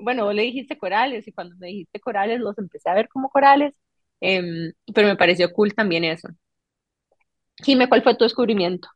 Bueno, 0.00 0.24
vos 0.24 0.34
le 0.34 0.42
dijiste 0.42 0.78
corales 0.78 1.26
y 1.26 1.32
cuando 1.32 1.56
me 1.56 1.68
dijiste 1.68 2.00
corales 2.00 2.40
los 2.40 2.56
empecé 2.58 2.90
a 2.90 2.94
ver 2.94 3.08
como 3.08 3.28
corales, 3.30 3.74
eh, 4.20 4.72
pero 4.94 5.08
me 5.08 5.16
pareció 5.16 5.52
cool 5.52 5.74
también 5.74 6.04
eso. 6.04 6.28
Dime, 7.66 7.88
¿cuál 7.88 8.04
fue 8.04 8.14
tu 8.16 8.22
descubrimiento? 8.24 8.88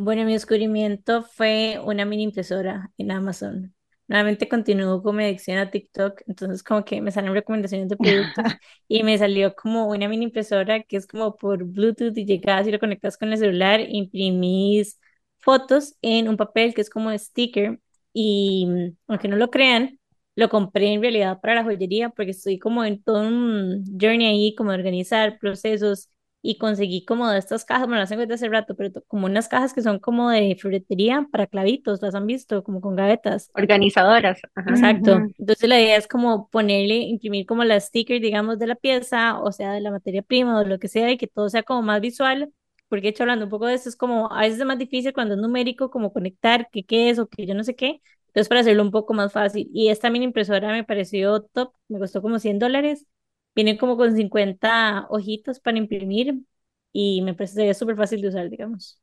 Bueno, 0.00 0.24
mi 0.24 0.32
descubrimiento 0.34 1.24
fue 1.24 1.80
una 1.84 2.04
mini 2.04 2.22
impresora 2.24 2.92
en 2.98 3.10
Amazon. 3.10 3.74
Nuevamente 4.06 4.48
continúo 4.48 5.02
con 5.02 5.16
mi 5.16 5.24
adicción 5.24 5.58
a 5.58 5.70
TikTok, 5.72 6.22
entonces 6.28 6.62
como 6.62 6.84
que 6.84 7.02
me 7.02 7.10
salen 7.10 7.34
recomendaciones 7.34 7.88
de 7.88 7.96
productos 7.96 8.46
y 8.88 9.02
me 9.02 9.18
salió 9.18 9.54
como 9.56 9.88
una 9.88 10.08
mini 10.08 10.24
impresora 10.26 10.82
que 10.84 10.96
es 10.96 11.06
como 11.06 11.36
por 11.36 11.64
Bluetooth 11.64 12.16
y 12.16 12.24
llegas 12.26 12.66
y 12.68 12.72
lo 12.72 12.78
conectas 12.78 13.18
con 13.18 13.32
el 13.32 13.38
celular, 13.38 13.80
imprimís 13.80 15.00
fotos 15.38 15.96
en 16.00 16.28
un 16.28 16.36
papel 16.36 16.74
que 16.74 16.80
es 16.82 16.90
como 16.90 17.16
sticker 17.18 17.80
y 18.12 18.66
mm, 18.66 18.96
aunque 19.08 19.28
no 19.28 19.36
lo 19.36 19.50
crean, 19.50 19.98
lo 20.36 20.48
compré 20.48 20.92
en 20.92 21.02
realidad 21.02 21.40
para 21.40 21.56
la 21.56 21.64
joyería 21.64 22.10
porque 22.10 22.30
estoy 22.30 22.58
como 22.60 22.84
en 22.84 23.02
todo 23.02 23.20
un 23.26 23.84
journey 24.00 24.26
ahí, 24.26 24.54
como 24.54 24.70
de 24.70 24.78
organizar 24.78 25.38
procesos 25.40 26.08
y 26.40 26.56
conseguí 26.58 27.04
como 27.04 27.28
de 27.28 27.38
estas 27.38 27.64
cajas, 27.64 27.86
bueno, 27.86 28.00
las 28.00 28.10
desde 28.10 28.34
hace 28.34 28.48
rato, 28.48 28.76
pero 28.76 28.90
como 29.06 29.26
unas 29.26 29.48
cajas 29.48 29.74
que 29.74 29.82
son 29.82 29.98
como 29.98 30.30
de 30.30 30.56
ferretería 30.60 31.26
para 31.30 31.46
clavitos, 31.46 32.00
¿las 32.00 32.14
han 32.14 32.26
visto? 32.26 32.62
Como 32.62 32.80
con 32.80 32.94
gavetas. 32.96 33.50
Organizadoras. 33.54 34.40
Ajá. 34.54 34.70
Exacto. 34.70 35.20
Entonces 35.38 35.68
la 35.68 35.80
idea 35.80 35.96
es 35.96 36.06
como 36.06 36.48
ponerle, 36.48 36.96
imprimir 36.96 37.44
como 37.46 37.64
la 37.64 37.80
sticker, 37.80 38.20
digamos, 38.20 38.58
de 38.58 38.68
la 38.68 38.76
pieza, 38.76 39.40
o 39.40 39.50
sea, 39.52 39.72
de 39.72 39.80
la 39.80 39.90
materia 39.90 40.22
prima 40.22 40.60
o 40.60 40.64
lo 40.64 40.78
que 40.78 40.88
sea, 40.88 41.10
y 41.10 41.18
que 41.18 41.26
todo 41.26 41.48
sea 41.48 41.62
como 41.64 41.82
más 41.82 42.00
visual, 42.00 42.52
porque 42.88 43.02
de 43.02 43.08
hecho 43.10 43.24
hablando 43.24 43.44
un 43.46 43.50
poco 43.50 43.66
de 43.66 43.74
eso, 43.74 43.88
es 43.88 43.96
como, 43.96 44.32
a 44.32 44.42
veces 44.42 44.60
es 44.60 44.66
más 44.66 44.78
difícil 44.78 45.12
cuando 45.12 45.34
es 45.34 45.40
numérico, 45.40 45.90
como 45.90 46.12
conectar 46.12 46.68
que 46.70 46.84
qué 46.84 47.10
es 47.10 47.18
o 47.18 47.26
que 47.28 47.46
yo 47.46 47.54
no 47.54 47.64
sé 47.64 47.74
qué. 47.74 48.00
Entonces 48.28 48.48
para 48.48 48.60
hacerlo 48.60 48.82
un 48.82 48.90
poco 48.90 49.14
más 49.14 49.32
fácil. 49.32 49.68
Y 49.72 49.88
esta 49.88 50.10
mini 50.10 50.24
impresora 50.26 50.70
me 50.72 50.84
pareció 50.84 51.42
top, 51.42 51.72
me 51.88 51.98
costó 51.98 52.22
como 52.22 52.38
100 52.38 52.58
dólares. 52.58 53.06
Viene 53.58 53.76
como 53.76 53.96
con 53.96 54.14
50 54.14 55.08
hojitas 55.10 55.58
para 55.58 55.78
imprimir 55.78 56.32
y 56.92 57.22
me 57.22 57.34
parece 57.34 57.74
súper 57.74 57.96
fácil 57.96 58.22
de 58.22 58.28
usar, 58.28 58.48
digamos. 58.48 59.00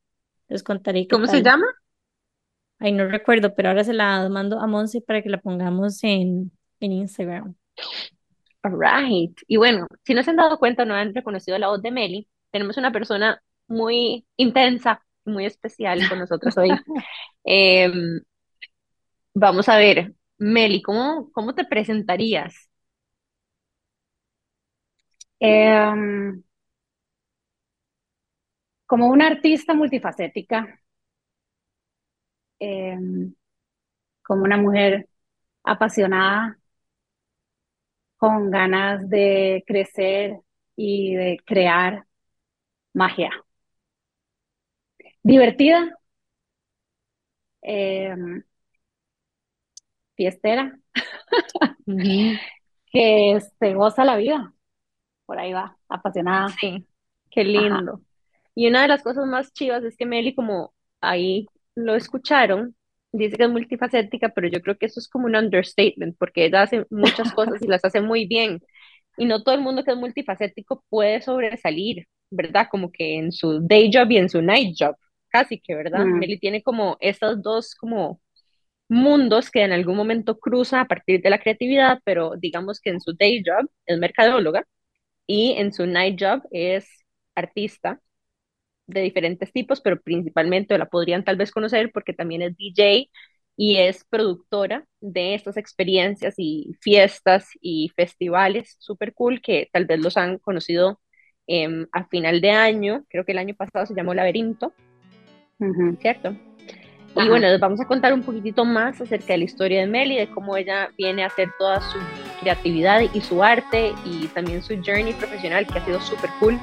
Les 0.48 0.62
contaré 0.62 1.06
¿Cómo 1.08 1.26
se 1.26 1.42
llama? 1.42 1.66
Ay, 2.78 2.92
no 2.92 3.06
recuerdo, 3.06 3.54
pero 3.54 3.68
ahora 3.68 3.84
se 3.84 3.92
la 3.92 4.26
mando 4.30 4.58
a 4.58 4.66
Monse 4.66 5.02
para 5.02 5.20
que 5.20 5.28
la 5.28 5.42
pongamos 5.42 6.02
en, 6.04 6.52
en 6.80 6.92
Instagram. 6.92 7.54
Right. 8.62 9.38
Y 9.46 9.58
bueno, 9.58 9.88
si 10.04 10.14
no 10.14 10.22
se 10.22 10.30
han 10.30 10.36
dado 10.36 10.58
cuenta, 10.58 10.86
no 10.86 10.94
han 10.94 11.14
reconocido 11.14 11.58
la 11.58 11.68
voz 11.68 11.82
de 11.82 11.90
Meli, 11.90 12.26
tenemos 12.50 12.78
una 12.78 12.92
persona 12.92 13.42
muy 13.68 14.24
intensa, 14.38 15.02
muy 15.26 15.44
especial 15.44 16.08
con 16.08 16.18
nosotros 16.18 16.56
hoy. 16.56 16.70
Em, 17.44 18.22
vamos 19.34 19.68
a 19.68 19.76
ver, 19.76 20.14
Meli, 20.38 20.80
¿cómo, 20.80 21.30
cómo 21.32 21.54
te 21.54 21.66
presentarías? 21.66 22.65
Em, 25.40 26.42
como 28.84 29.06
una 29.08 29.28
artista 29.28 29.74
multifacética, 29.74 30.80
em, 32.58 33.34
como 34.24 34.44
una 34.44 34.56
mujer 34.58 35.08
apasionada, 35.64 36.58
con 38.16 38.50
ganas 38.50 39.08
de 39.08 39.64
crecer 39.66 40.40
y 40.76 41.14
de 41.14 41.38
crear 41.46 42.06
magia. 42.94 43.30
Divertida, 45.30 45.80
em, 47.62 48.44
fiestera, 50.16 50.78
que 52.92 53.38
se 53.58 53.74
goza 53.74 54.04
la 54.04 54.16
vida, 54.16 54.54
por 55.26 55.38
ahí 55.38 55.52
va, 55.52 55.76
apasionada. 55.88 56.48
Sí, 56.48 56.86
qué 57.30 57.40
Ajá. 57.40 57.50
lindo. 57.50 58.00
Y 58.54 58.68
una 58.68 58.82
de 58.82 58.88
las 58.88 59.02
cosas 59.02 59.26
más 59.26 59.52
chivas 59.52 59.84
es 59.84 59.96
que 59.96 60.06
Meli, 60.06 60.34
como 60.34 60.72
ahí 61.00 61.46
lo 61.74 61.94
escucharon, 61.94 62.74
dice 63.12 63.36
que 63.36 63.44
es 63.44 63.50
multifacética, 63.50 64.30
pero 64.30 64.48
yo 64.48 64.60
creo 64.62 64.78
que 64.78 64.86
eso 64.86 65.00
es 65.00 65.08
como 65.08 65.26
un 65.26 65.36
understatement, 65.36 66.16
porque 66.18 66.46
ella 66.46 66.62
hace 66.62 66.86
muchas 66.90 67.32
cosas 67.34 67.60
y 67.60 67.66
las 67.66 67.84
hace 67.84 68.00
muy 68.00 68.26
bien. 68.26 68.62
Y 69.18 69.26
no 69.26 69.42
todo 69.42 69.54
el 69.54 69.60
mundo 69.60 69.84
que 69.84 69.92
es 69.92 69.96
multifacético 69.96 70.84
puede 70.88 71.20
sobresalir, 71.20 72.06
¿verdad? 72.30 72.68
Como 72.70 72.90
que 72.92 73.16
en 73.16 73.32
su 73.32 73.60
day 73.60 73.90
job 73.92 74.10
y 74.10 74.18
en 74.18 74.28
su 74.28 74.40
night 74.42 74.74
job, 74.78 74.96
casi 75.28 75.60
que, 75.60 75.74
¿verdad? 75.74 76.06
Mm, 76.06 76.18
Meli 76.18 76.38
tiene 76.38 76.62
como 76.62 76.96
estos 77.00 77.42
dos 77.42 77.74
como 77.74 78.20
mundos 78.88 79.50
que 79.50 79.62
en 79.62 79.72
algún 79.72 79.96
momento 79.96 80.38
cruza 80.38 80.80
a 80.80 80.86
partir 80.86 81.20
de 81.22 81.30
la 81.30 81.40
creatividad, 81.40 82.00
pero 82.04 82.32
digamos 82.38 82.80
que 82.80 82.90
en 82.90 83.00
su 83.00 83.14
day 83.14 83.42
job 83.44 83.68
es 83.86 83.98
mercadóloga 83.98 84.64
y 85.26 85.52
en 85.52 85.72
su 85.72 85.86
night 85.86 86.20
job 86.20 86.42
es 86.50 86.88
artista 87.34 88.00
de 88.86 89.02
diferentes 89.02 89.52
tipos, 89.52 89.80
pero 89.80 90.00
principalmente 90.00 90.78
la 90.78 90.86
podrían 90.88 91.24
tal 91.24 91.36
vez 91.36 91.50
conocer 91.50 91.90
porque 91.92 92.12
también 92.12 92.42
es 92.42 92.56
DJ 92.56 93.10
y 93.56 93.76
es 93.78 94.04
productora 94.04 94.86
de 95.00 95.34
estas 95.34 95.56
experiencias 95.56 96.34
y 96.38 96.76
fiestas 96.80 97.48
y 97.60 97.90
festivales 97.96 98.76
súper 98.78 99.14
cool 99.14 99.40
que 99.40 99.68
tal 99.72 99.86
vez 99.86 100.00
los 100.00 100.16
han 100.16 100.38
conocido 100.38 101.00
eh, 101.48 101.86
a 101.92 102.06
final 102.08 102.40
de 102.40 102.50
año, 102.50 103.04
creo 103.08 103.24
que 103.24 103.32
el 103.32 103.38
año 103.38 103.54
pasado 103.54 103.86
se 103.86 103.94
llamó 103.94 104.14
Laberinto. 104.14 104.72
¿cierto? 106.00 106.36
Y 107.16 107.28
bueno, 107.28 107.48
les 107.48 107.58
vamos 107.58 107.80
a 107.80 107.86
contar 107.86 108.12
un 108.12 108.22
poquitito 108.22 108.64
más 108.64 109.00
acerca 109.00 109.32
de 109.32 109.38
la 109.38 109.44
historia 109.44 109.80
de 109.80 109.86
Meli, 109.86 110.16
de 110.16 110.28
cómo 110.28 110.56
ella 110.56 110.90
viene 110.98 111.24
a 111.24 111.26
hacer 111.26 111.48
toda 111.58 111.80
su 111.80 111.98
creatividad 112.40 113.00
y 113.12 113.20
su 113.20 113.42
arte 113.42 113.94
y 114.04 114.26
también 114.28 114.62
su 114.62 114.74
journey 114.84 115.14
profesional 115.14 115.66
que 115.66 115.78
ha 115.78 115.84
sido 115.84 116.00
súper 116.00 116.30
cool. 116.40 116.58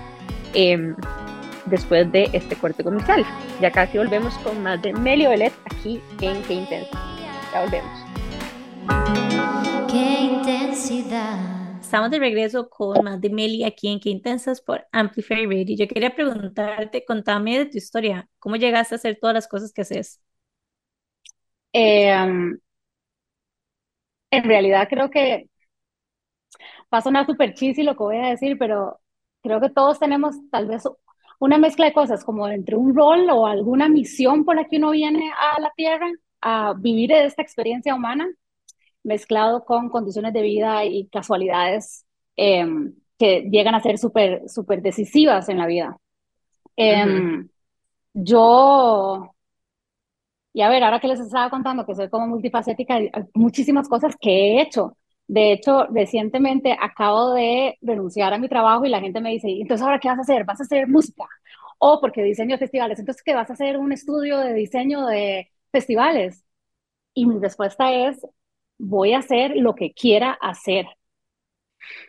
Eh, 0.54 0.94
después 1.66 2.12
de 2.12 2.30
este 2.34 2.56
corte 2.56 2.84
comercial. 2.84 3.26
Ya 3.62 3.72
casi 3.72 3.98
volvemos 3.98 4.38
con 4.40 4.62
más 4.62 4.82
de 4.82 4.94
Meli 4.94 5.26
Olet 5.26 5.54
aquí 5.66 6.02
en 6.22 6.42
Qué 6.44 6.54
Intensa. 6.54 7.00
Ya 7.54 7.62
volvemos. 7.62 8.00
Qué 9.90 10.22
intensidad. 10.22 11.80
Estamos 11.80 12.10
de 12.10 12.20
regreso 12.20 12.70
con 12.70 13.04
más 13.04 13.22
de 13.22 13.30
Meli 13.30 13.64
aquí 13.64 13.88
en 13.88 14.00
Qué 14.00 14.10
Intensas 14.10 14.62
por 14.62 14.86
Amplify 14.92 15.46
Radio. 15.46 15.76
Yo 15.78 15.88
quería 15.88 16.16
preguntarte, 16.16 17.06
contame 17.06 17.60
de 17.60 17.66
tu 17.66 17.78
historia, 17.78 18.28
¿cómo 18.40 18.56
llegaste 18.56 18.96
a 18.96 18.98
hacer 18.98 19.20
todas 19.22 19.36
las 19.36 19.48
cosas 19.48 19.72
que 19.72 19.84
haces? 19.84 20.20
Em, 21.74 22.58
en 24.32 24.44
realidad 24.44 24.88
creo 24.90 25.10
que 25.10 25.48
va 26.94 27.00
a 27.00 27.02
sonar 27.02 27.26
súper 27.26 27.54
cheesy 27.54 27.84
lo 27.84 27.94
que 27.96 28.04
voy 28.04 28.18
a 28.18 28.30
decir, 28.30 28.58
pero 28.58 29.00
creo 29.42 29.60
que 29.62 29.70
todos 29.70 30.00
tenemos 30.00 30.36
tal 30.52 30.68
vez 30.68 30.84
una 31.40 31.58
mezcla 31.58 31.86
de 31.86 31.94
cosas, 31.94 32.24
como 32.24 32.48
entre 32.48 32.76
un 32.76 32.96
rol 32.96 33.30
o 33.32 33.46
alguna 33.48 33.90
misión 33.90 34.46
por 34.46 34.56
la 34.56 34.66
que 34.66 34.78
uno 34.78 34.92
viene 34.92 35.32
a 35.34 35.60
la 35.60 35.72
Tierra 35.76 36.08
a 36.42 36.74
vivir 36.78 37.12
esta 37.12 37.42
experiencia 37.42 37.96
humana, 37.96 38.28
mezclado 39.04 39.66
con 39.66 39.90
condiciones 39.90 40.34
de 40.34 40.42
vida 40.42 40.86
y 40.86 41.08
casualidades 41.10 42.06
eh, 42.38 42.66
que 43.20 43.44
llegan 43.52 43.76
a 43.76 43.82
ser 43.82 43.98
súper, 43.98 44.50
súper 44.50 44.82
decisivas 44.82 45.50
en 45.50 45.60
la 45.60 45.68
vida. 45.68 45.98
Eh, 46.78 47.06
Ujú. 47.06 47.50
yo, 48.14 49.33
y 50.54 50.62
a 50.62 50.70
ver, 50.70 50.84
ahora 50.84 51.00
que 51.00 51.08
les 51.08 51.20
estaba 51.20 51.50
contando 51.50 51.86
que 51.86 51.96
soy 51.96 52.10
como 52.10 52.28
multifacética, 52.28 52.96
hay 52.96 53.10
muchísimas 53.34 53.90
cosas 53.90 54.16
que 54.20 54.30
he 54.58 54.62
hecho. 54.62 54.98
De 55.28 55.52
hecho, 55.54 55.86
recientemente 55.88 56.78
acabo 56.80 57.34
de 57.34 57.78
renunciar 57.82 58.34
a 58.34 58.38
mi 58.38 58.48
trabajo 58.50 58.86
y 58.86 58.90
la 58.90 59.00
gente 59.02 59.20
me 59.22 59.32
dice, 59.32 59.50
entonces 59.50 59.84
ahora 59.84 60.00
qué 60.00 60.10
vas 60.10 60.20
a 60.20 60.22
hacer? 60.22 60.46
¿Vas 60.46 60.60
a 60.62 60.64
hacer 60.64 60.88
música? 60.88 61.26
O 61.80 62.00
porque 62.02 62.22
diseño 62.24 62.58
festivales, 62.58 63.00
entonces 63.00 63.24
¿qué 63.24 63.34
vas 63.34 63.50
a 63.50 63.54
hacer 63.54 63.78
un 63.78 63.92
estudio 63.92 64.38
de 64.40 64.54
diseño 64.54 65.06
de 65.08 65.50
festivales? 65.72 66.46
Y 67.14 67.26
mi 67.28 67.40
respuesta 67.40 67.92
es, 67.94 68.26
voy 68.78 69.14
a 69.14 69.20
hacer 69.20 69.56
lo 69.58 69.76
que 69.76 69.94
quiera 69.94 70.34
hacer. 70.42 70.88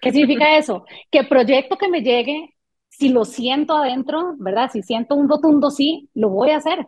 ¿Qué 0.00 0.12
significa 0.12 0.56
eso? 0.58 0.84
Que 1.10 1.24
proyecto 1.24 1.76
que 1.78 1.88
me 1.88 2.02
llegue, 2.02 2.54
si 2.88 3.08
lo 3.08 3.24
siento 3.24 3.76
adentro, 3.76 4.34
¿verdad? 4.38 4.70
Si 4.72 4.82
siento 4.82 5.14
un 5.16 5.28
rotundo 5.28 5.70
sí, 5.70 6.10
lo 6.14 6.30
voy 6.30 6.50
a 6.50 6.56
hacer 6.58 6.86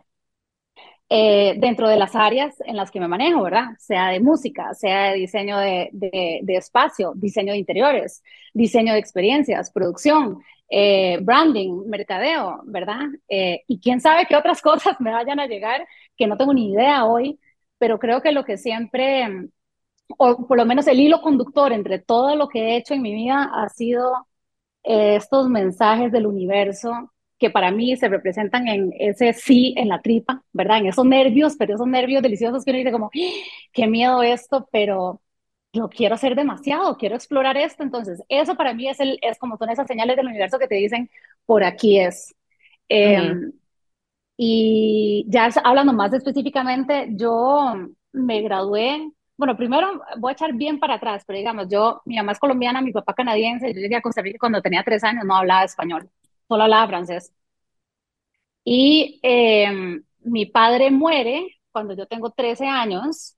eh, 1.09 1.55
dentro 1.59 1.87
de 1.89 1.97
las 1.97 2.15
áreas 2.15 2.55
en 2.65 2.75
las 2.75 2.91
que 2.91 2.99
me 2.99 3.07
manejo, 3.07 3.41
¿verdad? 3.43 3.67
Sea 3.79 4.09
de 4.09 4.19
música, 4.19 4.73
sea 4.73 5.11
de 5.11 5.17
diseño 5.17 5.57
de, 5.59 5.89
de, 5.93 6.39
de 6.43 6.55
espacio, 6.55 7.13
diseño 7.15 7.53
de 7.53 7.59
interiores, 7.59 8.23
diseño 8.53 8.93
de 8.93 8.99
experiencias, 8.99 9.71
producción, 9.71 10.39
eh, 10.69 11.19
branding, 11.21 11.83
mercadeo, 11.87 12.61
¿verdad? 12.65 13.05
Eh, 13.29 13.63
y 13.67 13.79
quién 13.79 14.01
sabe 14.01 14.25
qué 14.27 14.35
otras 14.35 14.61
cosas 14.63 14.99
me 14.99 15.11
vayan 15.11 15.39
a 15.39 15.47
llegar 15.47 15.87
que 16.17 16.27
no 16.27 16.37
tengo 16.37 16.53
ni 16.53 16.71
idea 16.73 17.05
hoy, 17.05 17.39
pero 17.77 17.99
creo 17.99 18.21
que 18.21 18.31
lo 18.31 18.43
que 18.43 18.57
siempre, 18.57 19.49
o 20.17 20.47
por 20.47 20.57
lo 20.57 20.65
menos 20.65 20.87
el 20.87 20.99
hilo 20.99 21.21
conductor 21.21 21.71
entre 21.73 21.99
todo 21.99 22.35
lo 22.35 22.47
que 22.49 22.59
he 22.61 22.77
hecho 22.77 22.93
en 22.93 23.01
mi 23.01 23.13
vida 23.13 23.49
ha 23.53 23.69
sido 23.69 24.27
eh, 24.83 25.15
estos 25.17 25.49
mensajes 25.49 26.11
del 26.11 26.27
universo 26.27 27.13
que 27.39 27.49
para 27.49 27.71
mí 27.71 27.95
se 27.97 28.09
representan 28.09 28.67
en 28.67 28.93
ese 28.99 29.33
sí 29.33 29.73
en 29.77 29.89
la 29.89 30.01
tripa, 30.01 30.43
¿verdad? 30.53 30.79
En 30.79 30.87
esos 30.87 31.05
nervios, 31.05 31.55
pero 31.57 31.75
esos 31.75 31.87
nervios 31.87 32.23
deliciosos 32.23 32.65
que 32.65 32.71
uno 32.71 32.79
dice 32.79 32.91
como, 32.91 33.11
qué 33.73 33.87
miedo 33.87 34.23
esto, 34.23 34.67
pero 34.71 35.21
yo 35.73 35.89
quiero 35.89 36.15
hacer 36.15 36.35
demasiado, 36.35 36.97
quiero 36.97 37.15
explorar 37.15 37.57
esto. 37.57 37.83
Entonces, 37.83 38.23
eso 38.29 38.55
para 38.55 38.73
mí 38.73 38.89
es, 38.89 38.99
el, 38.99 39.19
es 39.21 39.37
como 39.39 39.57
son 39.57 39.69
esas 39.69 39.87
señales 39.87 40.15
del 40.17 40.27
universo 40.27 40.59
que 40.59 40.67
te 40.67 40.75
dicen, 40.75 41.09
por 41.45 41.63
aquí 41.63 41.99
es. 41.99 42.35
Eh, 42.89 43.33
y 44.37 45.25
ya 45.27 45.49
hablando 45.63 45.93
más 45.93 46.13
específicamente, 46.13 47.07
yo 47.11 47.73
me 48.11 48.41
gradué, 48.41 49.11
bueno, 49.35 49.57
primero 49.57 50.01
voy 50.17 50.31
a 50.31 50.33
echar 50.33 50.53
bien 50.53 50.79
para 50.79 50.95
atrás, 50.95 51.23
pero 51.25 51.37
digamos, 51.37 51.67
yo, 51.69 52.01
mi 52.05 52.15
mamá 52.17 52.33
es 52.33 52.39
colombiana, 52.39 52.81
mi 52.81 52.91
papá 52.91 53.13
canadiense, 53.13 53.73
yo 53.73 53.79
llegué 53.79 53.95
a 53.95 54.01
Costa 54.01 54.21
Rica 54.21 54.37
cuando 54.39 54.61
tenía 54.61 54.83
tres 54.83 55.03
años, 55.03 55.25
no 55.25 55.35
hablaba 55.35 55.63
español, 55.63 56.09
solo 56.47 56.63
hablaba 56.63 56.87
francés. 56.87 57.33
Y 58.63 59.19
eh, 59.23 60.01
mi 60.21 60.45
padre 60.45 60.91
muere 60.91 61.47
cuando 61.71 61.93
yo 61.95 62.05
tengo 62.07 62.31
13 62.31 62.67
años 62.67 63.35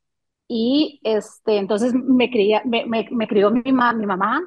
y 0.47 0.99
este, 1.03 1.57
entonces 1.57 1.93
me, 1.93 2.29
crió 2.31 2.61
mi, 3.51 3.71
ma, 3.71 3.93
mi 3.93 4.05
mamá 4.05 4.41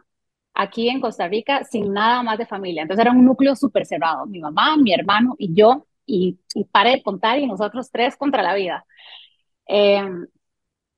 aquí 0.55 0.89
en 0.89 1.01
Costa 1.01 1.29
Rica 1.29 1.65
sin 1.65 1.93
nada 1.93 2.23
más 2.23 2.39
de 2.39 2.47
familia. 2.47 2.83
Entonces 2.83 3.05
era 3.05 3.13
un 3.13 3.25
núcleo 3.25 3.55
súper 3.57 3.87
cerrado, 3.87 4.27
mi 4.27 4.41
mamá, 4.41 4.77
mi 4.77 4.93
hermano 4.93 5.35
y 5.39 5.55
yo, 5.55 5.87
y, 6.07 6.41
y 6.55 6.65
pare 6.65 6.91
de 6.93 7.03
contar, 7.03 7.39
y 7.39 7.47
nosotros 7.47 7.91
tres 7.91 8.17
contra 8.17 8.43
la 8.43 8.55
vida. 8.55 8.85
Eh, 9.69 10.03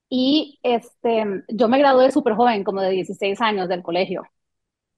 y 0.08 0.58
este, 0.62 1.44
yo 1.48 1.68
me 1.68 1.78
gradué 1.78 2.10
súper 2.12 2.34
joven, 2.34 2.64
como 2.64 2.80
de 2.80 2.90
16 2.90 3.40
años 3.40 3.68
del 3.68 3.82
colegio 3.82 4.22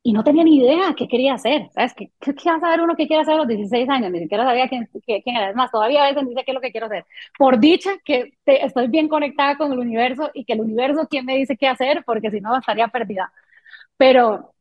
y 0.07 0.13
no 0.13 0.23
tenía 0.23 0.45
ni 0.45 0.59
idea 0.59 0.95
qué 0.97 1.09
quería 1.09 1.35
hacer, 1.35 1.69
¿sabes? 1.75 1.93
¿Qué, 1.95 2.13
qué, 2.21 2.33
qué 2.33 2.49
a 2.49 2.61
saber 2.61 2.81
uno 2.81 2.95
qué 2.95 3.09
quiere 3.09 3.23
hacer 3.23 3.35
a 3.35 3.39
los 3.39 3.49
16 3.49 3.89
años? 3.89 4.13
Ni 4.13 4.21
siquiera 4.21 4.45
sabía 4.45 4.69
quién, 4.69 4.89
quién 5.05 5.37
era. 5.37 5.51
Es 5.51 5.57
más, 5.57 5.69
todavía 5.73 6.05
a 6.05 6.09
veces 6.09 6.29
dice 6.29 6.45
qué 6.45 6.53
es 6.53 6.55
lo 6.55 6.61
que 6.61 6.71
quiero 6.71 6.87
hacer. 6.87 7.05
Por 7.37 7.59
dicha 7.59 7.91
que 8.05 8.35
te, 8.45 8.65
estoy 8.65 8.87
bien 8.87 9.09
conectada 9.09 9.57
con 9.57 9.73
el 9.73 9.81
universo 9.81 10.31
y 10.33 10.45
que 10.45 10.53
el 10.53 10.61
universo 10.61 11.09
quién 11.11 11.25
me 11.27 11.35
dice 11.37 11.57
qué 11.57 11.67
hacer, 11.67 12.05
porque 12.07 12.31
si 12.31 12.41
no 12.41 12.57
estaría 12.57 12.87
perdida. 12.87 13.33
Pero 13.97 14.55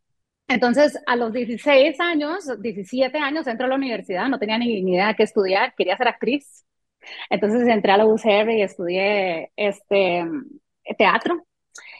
entonces, 0.47 0.99
a 1.07 1.15
los 1.15 1.31
16 1.33 1.99
años, 1.99 2.61
17 2.61 3.17
años, 3.19 3.47
entro 3.47 3.67
a 3.67 3.69
la 3.69 3.75
universidad, 3.75 4.27
no 4.29 4.39
tenía 4.39 4.57
ni, 4.57 4.81
ni 4.81 4.93
idea 4.93 5.09
de 5.09 5.15
qué 5.15 5.23
estudiar, 5.23 5.75
quería 5.75 5.97
ser 5.97 6.07
actriz. 6.07 6.65
Entonces 7.29 7.67
entré 7.67 7.91
a 7.91 7.97
la 7.97 8.07
UCR 8.07 8.51
y 8.51 8.61
estudié 8.63 9.51
este, 9.55 10.25
teatro. 10.97 11.45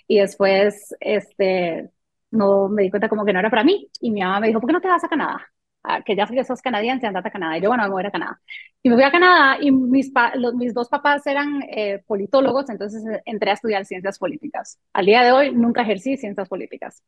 Y 0.07 0.19
después 0.19 0.95
este, 0.99 1.89
no 2.35 2.69
me 2.69 2.83
di 2.83 2.89
cuenta 2.89 3.09
como 3.09 3.25
que 3.25 3.33
no 3.33 3.39
era 3.39 3.49
para 3.49 3.63
mí. 3.63 3.89
Y 4.01 4.11
mi 4.11 4.21
mamá 4.21 4.39
me 4.39 4.47
dijo, 4.47 4.59
¿por 4.61 4.69
qué 4.69 4.73
no 4.73 4.81
te 4.81 4.87
vas 4.87 5.03
a 5.03 5.09
Canadá? 5.09 5.47
Ah, 5.83 6.01
que 6.03 6.15
ya 6.15 6.25
que 6.27 6.43
sos 6.43 6.61
canadiense, 6.61 7.05
andate 7.07 7.29
a 7.29 7.31
Canadá. 7.31 7.57
Y 7.57 7.61
yo, 7.61 7.69
bueno, 7.69 7.83
me 7.83 7.89
voy 7.89 8.03
a, 8.03 8.07
a 8.07 8.11
Canadá. 8.11 8.41
Y 8.83 8.89
me 8.89 8.95
fui 8.95 9.03
a 9.03 9.11
Canadá 9.11 9.57
y 9.61 9.71
mis, 9.71 10.11
los, 10.35 10.55
mis 10.55 10.73
dos 10.73 10.89
papás 10.89 11.25
eran 11.27 11.61
eh, 11.69 12.03
politólogos, 12.07 12.69
entonces 12.69 13.03
eh, 13.05 13.21
entré 13.25 13.51
a 13.51 13.53
estudiar 13.53 13.85
ciencias 13.85 14.19
políticas. 14.19 14.79
Al 14.93 15.05
día 15.05 15.23
de 15.23 15.31
hoy 15.31 15.51
nunca 15.55 15.81
ejercí 15.83 16.17
ciencias 16.17 16.49
políticas. 16.49 17.03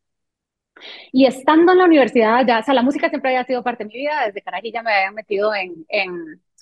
Y 1.11 1.25
estando 1.25 1.71
en 1.71 1.77
la 1.79 1.85
universidad, 1.85 2.45
ya, 2.45 2.59
o 2.59 2.63
sea, 2.63 2.73
la 2.73 2.81
música 2.83 3.09
siempre 3.09 3.29
había 3.31 3.45
sido 3.45 3.63
parte 3.63 3.83
de 3.83 3.89
mi 3.89 3.95
vida, 3.95 4.25
desde 4.27 4.41
Carajilla 4.41 4.83
me 4.83 4.93
había 4.93 5.11
metido 5.11 5.53
en, 5.55 5.85
en, 5.89 6.11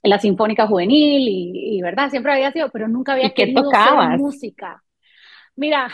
en 0.03 0.09
la 0.09 0.19
Sinfónica 0.19 0.67
Juvenil 0.67 1.27
y, 1.27 1.77
y, 1.77 1.81
¿verdad? 1.81 2.09
Siempre 2.09 2.33
había 2.33 2.51
sido, 2.51 2.69
pero 2.71 2.87
nunca 2.87 3.13
había 3.13 3.31
¿Y 3.31 3.33
querido 3.33 3.71
tocabas? 3.71 3.71
hacer 3.71 4.01
música. 4.09 4.83
Mira, 5.55 5.89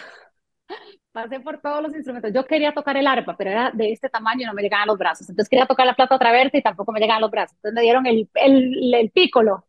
pasé 1.12 1.40
por 1.40 1.60
todos 1.62 1.82
los 1.84 1.94
instrumentos. 1.94 2.32
Yo 2.34 2.46
quería 2.46 2.74
tocar 2.74 2.98
el 2.98 3.08
arpa, 3.08 3.36
pero 3.38 3.52
era 3.52 3.72
de 3.72 3.92
este 3.92 4.10
tamaño 4.10 4.44
y 4.44 4.46
no 4.46 4.54
me 4.54 4.62
llegaban 4.62 4.88
los 4.88 4.98
brazos. 4.98 5.30
Entonces 5.30 5.50
quería 5.50 5.66
tocar 5.66 5.86
la 5.86 5.96
flauta 5.96 6.18
traversa 6.20 6.58
y 6.58 6.62
tampoco 6.64 6.92
me 6.92 7.00
llegaban 7.00 7.22
los 7.22 7.32
brazos. 7.32 7.56
Entonces 7.58 7.76
me 7.76 7.82
dieron 7.82 8.06
el, 8.06 8.30
el, 8.36 8.94
el 8.94 9.12
pícolo 9.12 9.66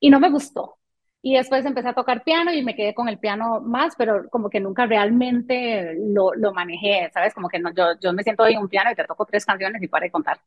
y 0.00 0.10
no 0.10 0.20
me 0.20 0.30
gustó. 0.30 0.78
Y 1.22 1.36
después 1.36 1.64
empecé 1.64 1.88
a 1.88 1.94
tocar 1.94 2.22
piano 2.22 2.52
y 2.52 2.62
me 2.62 2.74
quedé 2.76 2.94
con 2.94 3.08
el 3.08 3.18
piano 3.18 3.60
más, 3.60 3.94
pero 3.96 4.28
como 4.30 4.50
que 4.50 4.60
nunca 4.60 4.84
realmente 4.86 5.94
lo, 5.98 6.34
lo 6.34 6.52
manejé, 6.52 7.10
¿sabes? 7.14 7.32
Como 7.34 7.48
que 7.48 7.58
no, 7.58 7.72
yo, 7.74 7.98
yo 8.00 8.12
me 8.12 8.22
siento 8.22 8.46
en 8.46 8.58
un 8.58 8.68
piano 8.68 8.90
y 8.92 8.94
te 8.94 9.04
toco 9.04 9.24
tres 9.26 9.44
canciones 9.46 9.82
y 9.82 9.88
para 9.88 10.04
de 10.04 10.10
contar. 10.10 10.38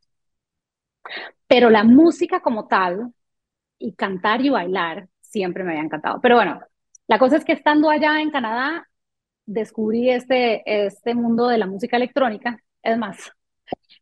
Pero 1.47 1.69
la 1.69 1.83
música 1.83 2.41
como 2.41 2.67
tal 2.67 3.13
y 3.79 3.93
cantar 3.95 4.41
y 4.41 4.49
bailar 4.49 5.09
siempre 5.21 5.63
me 5.65 5.71
había 5.71 5.83
encantado. 5.83 6.21
Pero 6.21 6.35
bueno, 6.37 6.61
la 7.07 7.19
cosa 7.19 7.37
es 7.37 7.45
que 7.45 7.53
estando 7.53 7.89
allá 7.91 8.21
en 8.21 8.31
Canadá, 8.31 8.86
descubrí 9.47 10.11
este, 10.11 10.61
este 10.85 11.15
mundo 11.15 11.47
de 11.47 11.57
la 11.57 11.65
música 11.65 11.97
electrónica. 11.97 12.61
Es 12.83 12.97
más, 12.97 13.31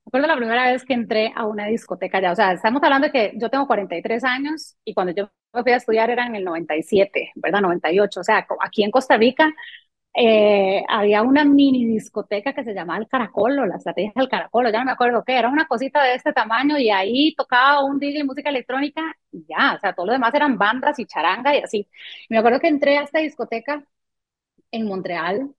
me 0.05 0.09
acuerdo 0.09 0.27
la 0.27 0.35
primera 0.37 0.71
vez 0.71 0.83
que 0.85 0.93
entré 0.93 1.31
a 1.35 1.45
una 1.45 1.67
discoteca 1.67 2.21
ya. 2.21 2.31
O 2.31 2.35
sea, 2.35 2.51
estamos 2.53 2.83
hablando 2.83 3.07
de 3.07 3.11
que 3.13 3.33
yo 3.37 3.49
tengo 3.49 3.67
43 3.67 4.23
años 4.23 4.75
y 4.83 4.93
cuando 4.93 5.13
yo 5.13 5.31
me 5.53 5.63
fui 5.63 5.71
a 5.71 5.77
estudiar 5.77 6.09
era 6.09 6.27
en 6.27 6.35
el 6.35 6.43
97, 6.43 7.31
¿verdad? 7.35 7.61
98. 7.61 8.19
O 8.19 8.23
sea, 8.23 8.45
aquí 8.61 8.83
en 8.83 8.91
Costa 8.91 9.17
Rica 9.17 9.53
eh, 10.17 10.83
había 10.87 11.21
una 11.23 11.43
mini 11.43 11.85
discoteca 11.85 12.53
que 12.53 12.63
se 12.63 12.73
llamaba 12.73 12.99
El 12.99 13.07
Caracol 13.07 13.59
o 13.59 13.65
la 13.65 13.75
estrategia 13.75 14.13
del 14.15 14.29
Caracol, 14.29 14.71
ya 14.71 14.79
no 14.79 14.85
me 14.85 14.91
acuerdo 14.91 15.23
qué, 15.25 15.37
era 15.37 15.49
una 15.49 15.67
cosita 15.67 16.01
de 16.03 16.15
este 16.15 16.31
tamaño 16.31 16.77
y 16.77 16.89
ahí 16.89 17.35
tocaba 17.35 17.83
un 17.83 17.99
DJ 17.99 18.23
música 18.23 18.49
electrónica 18.49 19.01
y 19.31 19.45
ya, 19.49 19.75
o 19.75 19.79
sea, 19.79 19.93
todo 19.93 20.05
lo 20.05 20.13
demás 20.13 20.33
eran 20.33 20.57
bandas 20.57 20.99
y 20.99 21.05
charanga 21.05 21.53
y 21.55 21.59
así. 21.59 21.89
Y 22.29 22.33
me 22.33 22.37
acuerdo 22.37 22.59
que 22.61 22.67
entré 22.69 22.97
a 22.97 23.03
esta 23.03 23.19
discoteca 23.19 23.83
en 24.71 24.87
Montreal, 24.87 25.51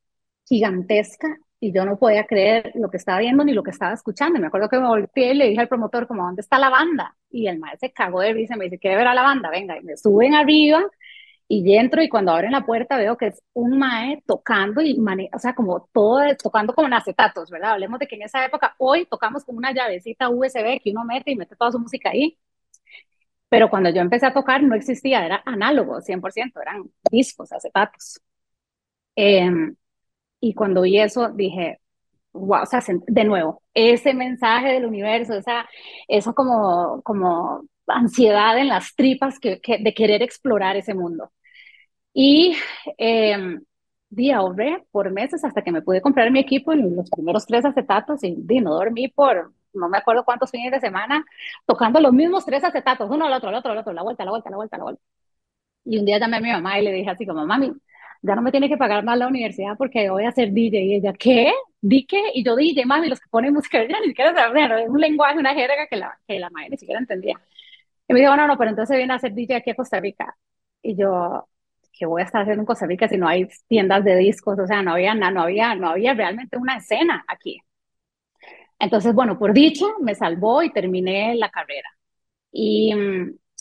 gigantesca, 0.46 1.36
y 1.60 1.72
yo 1.72 1.84
no 1.84 1.98
podía 1.98 2.26
creer 2.26 2.72
lo 2.74 2.90
que 2.90 2.98
estaba 2.98 3.20
viendo 3.20 3.44
ni 3.44 3.52
lo 3.52 3.62
que 3.62 3.70
estaba 3.70 3.94
escuchando. 3.94 4.38
Me 4.38 4.48
acuerdo 4.48 4.68
que 4.68 4.78
me 4.78 4.86
volteé 4.86 5.32
y 5.32 5.34
le 5.34 5.48
dije 5.48 5.60
al 5.60 5.68
promotor, 5.68 6.06
como, 6.06 6.24
¿dónde 6.24 6.42
está 6.42 6.58
la 6.58 6.68
banda? 6.70 7.16
Y 7.30 7.46
el 7.48 7.58
maestro 7.58 7.88
se 7.88 7.94
cagó 7.94 8.20
de 8.20 8.32
risa 8.32 8.56
me 8.56 8.64
dice, 8.64 8.78
¿quiere 8.78 8.96
ver 8.96 9.06
a 9.06 9.14
la 9.14 9.22
banda? 9.22 9.50
Venga, 9.50 9.78
y 9.78 9.82
me 9.82 9.96
suben 9.96 10.34
arriba 10.34 10.84
y 11.48 11.76
entro 11.76 12.02
y 12.02 12.08
cuando 12.08 12.32
abren 12.32 12.52
la 12.52 12.66
puerta 12.66 12.96
veo 12.96 13.16
que 13.16 13.28
es 13.28 13.42
un 13.54 13.78
mae 13.78 14.22
tocando 14.26 14.80
y 14.82 14.98
mane 14.98 15.30
o 15.32 15.38
sea, 15.38 15.54
como 15.54 15.88
todo, 15.92 16.20
tocando 16.42 16.74
como 16.74 16.88
en 16.88 16.94
acetatos, 16.94 17.50
¿verdad? 17.50 17.72
Hablemos 17.72 18.00
de 18.00 18.06
que 18.08 18.16
en 18.16 18.22
esa 18.22 18.44
época, 18.44 18.74
hoy 18.78 19.06
tocamos 19.06 19.44
con 19.44 19.56
una 19.56 19.72
llavecita 19.72 20.28
USB 20.28 20.80
que 20.82 20.90
uno 20.90 21.04
mete 21.04 21.30
y 21.30 21.36
mete 21.36 21.56
toda 21.56 21.72
su 21.72 21.78
música 21.78 22.10
ahí. 22.10 22.38
Pero 23.48 23.70
cuando 23.70 23.90
yo 23.90 24.00
empecé 24.00 24.26
a 24.26 24.34
tocar 24.34 24.62
no 24.62 24.74
existía, 24.74 25.24
era 25.24 25.42
análogo, 25.44 26.00
100%, 26.00 26.60
eran 26.60 26.90
discos, 27.10 27.52
acetatos. 27.52 28.20
Eh, 29.16 29.50
y 30.40 30.54
cuando 30.54 30.82
vi 30.82 30.98
eso 31.00 31.30
dije, 31.30 31.80
wow, 32.32 32.62
o 32.62 32.66
sea, 32.66 32.80
de 33.08 33.24
nuevo, 33.24 33.62
ese 33.74 34.14
mensaje 34.14 34.68
del 34.72 34.86
universo, 34.86 35.34
esa, 35.34 35.66
eso 36.08 36.34
como, 36.34 37.02
como 37.04 37.64
ansiedad 37.88 38.58
en 38.58 38.68
las 38.68 38.94
tripas 38.96 39.38
que, 39.40 39.60
que 39.60 39.78
de 39.78 39.94
querer 39.94 40.22
explorar 40.22 40.76
ese 40.76 40.94
mundo. 40.94 41.32
Y 42.12 42.56
eh, 42.98 43.58
di 44.10 44.30
ahorré 44.30 44.84
por 44.90 45.10
meses 45.12 45.44
hasta 45.44 45.62
que 45.62 45.72
me 45.72 45.82
pude 45.82 46.00
comprar 46.00 46.30
mi 46.30 46.40
equipo 46.40 46.72
en 46.72 46.96
los 46.96 47.10
primeros 47.10 47.46
tres 47.46 47.64
acetatos 47.64 48.22
y 48.24 48.34
di, 48.38 48.60
no 48.60 48.74
dormí 48.74 49.08
por 49.08 49.52
no 49.74 49.88
me 49.90 49.98
acuerdo 49.98 50.24
cuántos 50.24 50.50
fines 50.50 50.72
de 50.72 50.80
semana 50.80 51.24
tocando 51.66 52.00
los 52.00 52.12
mismos 52.12 52.46
tres 52.46 52.64
acetatos, 52.64 53.10
uno 53.10 53.26
al 53.26 53.32
otro, 53.34 53.50
al 53.50 53.56
otro, 53.56 53.72
al 53.72 53.78
otro, 53.78 53.92
la 53.92 54.02
vuelta, 54.02 54.24
la 54.24 54.30
vuelta, 54.30 54.50
la 54.50 54.56
vuelta, 54.56 54.78
la 54.78 54.84
vuelta. 54.84 55.02
Y 55.84 55.98
un 55.98 56.04
día 56.06 56.18
llamé 56.18 56.38
a 56.38 56.40
mi 56.40 56.50
mamá 56.52 56.78
y 56.80 56.84
le 56.84 56.92
dije 56.92 57.10
así 57.10 57.26
como, 57.26 57.46
mami, 57.46 57.72
ya 58.22 58.34
no 58.34 58.42
me 58.42 58.50
tiene 58.50 58.68
que 58.68 58.76
pagar 58.76 59.04
más 59.04 59.18
la 59.18 59.28
universidad 59.28 59.76
porque 59.78 60.10
voy 60.10 60.24
a 60.24 60.32
ser 60.32 60.52
DJ. 60.52 60.80
Y 60.80 60.94
ella, 60.96 61.12
¿qué? 61.12 61.52
¿Di 61.80 62.06
qué? 62.06 62.20
Y 62.34 62.44
yo 62.44 62.56
DJ, 62.56 62.84
mami, 62.86 63.08
los 63.08 63.20
que 63.20 63.28
ponen 63.28 63.52
música, 63.54 63.78
ella 63.82 63.98
ni 64.00 64.08
siquiera 64.08 64.34
sabe, 64.34 64.84
es 64.84 64.88
un 64.88 65.00
lenguaje, 65.00 65.38
una 65.38 65.54
jerga 65.54 65.86
que 65.88 65.96
la, 65.96 66.18
que 66.26 66.38
la 66.38 66.50
madre 66.50 66.70
ni 66.70 66.78
siquiera 66.78 67.00
entendía. 67.00 67.40
Y 68.08 68.14
me 68.14 68.20
dijo, 68.20 68.36
no, 68.36 68.46
no, 68.46 68.56
pero 68.58 68.70
entonces 68.70 68.96
viene 68.96 69.14
a 69.14 69.18
ser 69.18 69.34
DJ 69.34 69.56
aquí 69.56 69.70
a 69.70 69.74
Costa 69.76 70.00
Rica. 70.00 70.36
Y 70.82 70.96
yo, 70.96 71.48
¿qué 71.92 72.06
voy 72.06 72.22
a 72.22 72.24
estar 72.24 72.42
haciendo 72.42 72.62
en 72.62 72.66
Costa 72.66 72.86
Rica 72.86 73.08
si 73.08 73.16
no 73.18 73.28
hay 73.28 73.48
tiendas 73.68 74.04
de 74.04 74.16
discos? 74.16 74.58
O 74.58 74.66
sea, 74.66 74.82
no 74.82 74.92
había 74.92 75.14
nada, 75.14 75.32
no 75.32 75.42
había, 75.42 75.74
no 75.74 75.90
había 75.90 76.14
realmente 76.14 76.56
una 76.58 76.76
escena 76.78 77.24
aquí. 77.28 77.60
Entonces, 78.78 79.14
bueno, 79.14 79.38
por 79.38 79.52
dicho, 79.52 79.86
me 80.00 80.14
salvó 80.14 80.62
y 80.62 80.72
terminé 80.72 81.34
la 81.36 81.50
carrera. 81.50 81.88
Y, 82.52 82.92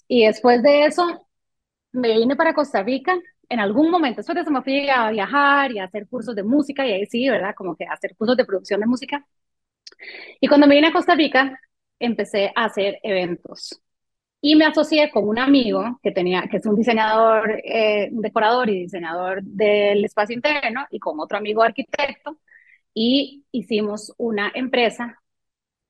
y 0.07 0.25
después 0.25 0.63
de 0.63 0.85
eso, 0.85 1.27
me 1.91 2.13
vine 2.17 2.35
para 2.35 2.53
Costa 2.53 2.83
Rica 2.83 3.17
en 3.49 3.59
algún 3.59 3.91
momento, 3.91 4.17
después 4.17 4.35
de 4.35 4.41
eso 4.41 4.51
me 4.51 4.61
fui 4.61 4.89
a 4.89 5.09
viajar 5.11 5.71
y 5.71 5.79
a 5.79 5.85
hacer 5.85 6.07
cursos 6.07 6.35
de 6.35 6.43
música 6.43 6.85
y 6.87 6.91
ahí 6.93 7.05
sí, 7.05 7.29
¿verdad? 7.29 7.55
Como 7.55 7.75
que 7.75 7.85
hacer 7.85 8.15
cursos 8.15 8.37
de 8.37 8.45
producción 8.45 8.79
de 8.79 8.87
música. 8.87 9.25
Y 10.39 10.47
cuando 10.47 10.67
me 10.67 10.75
vine 10.75 10.87
a 10.87 10.93
Costa 10.93 11.15
Rica, 11.15 11.59
empecé 11.99 12.51
a 12.55 12.65
hacer 12.65 12.99
eventos. 13.03 13.81
Y 14.41 14.55
me 14.55 14.65
asocié 14.65 15.09
con 15.11 15.27
un 15.27 15.39
amigo 15.39 15.99
que, 16.03 16.11
tenía, 16.11 16.43
que 16.49 16.57
es 16.57 16.65
un 16.65 16.75
diseñador, 16.75 17.61
eh, 17.63 18.09
un 18.11 18.21
decorador 18.21 18.69
y 18.69 18.81
diseñador 18.81 19.41
del 19.43 20.05
espacio 20.05 20.35
interno, 20.35 20.85
y 20.91 20.99
con 20.99 21.19
otro 21.19 21.37
amigo 21.37 21.63
arquitecto, 21.63 22.39
y 22.93 23.45
hicimos 23.51 24.13
una 24.17 24.51
empresa 24.53 25.21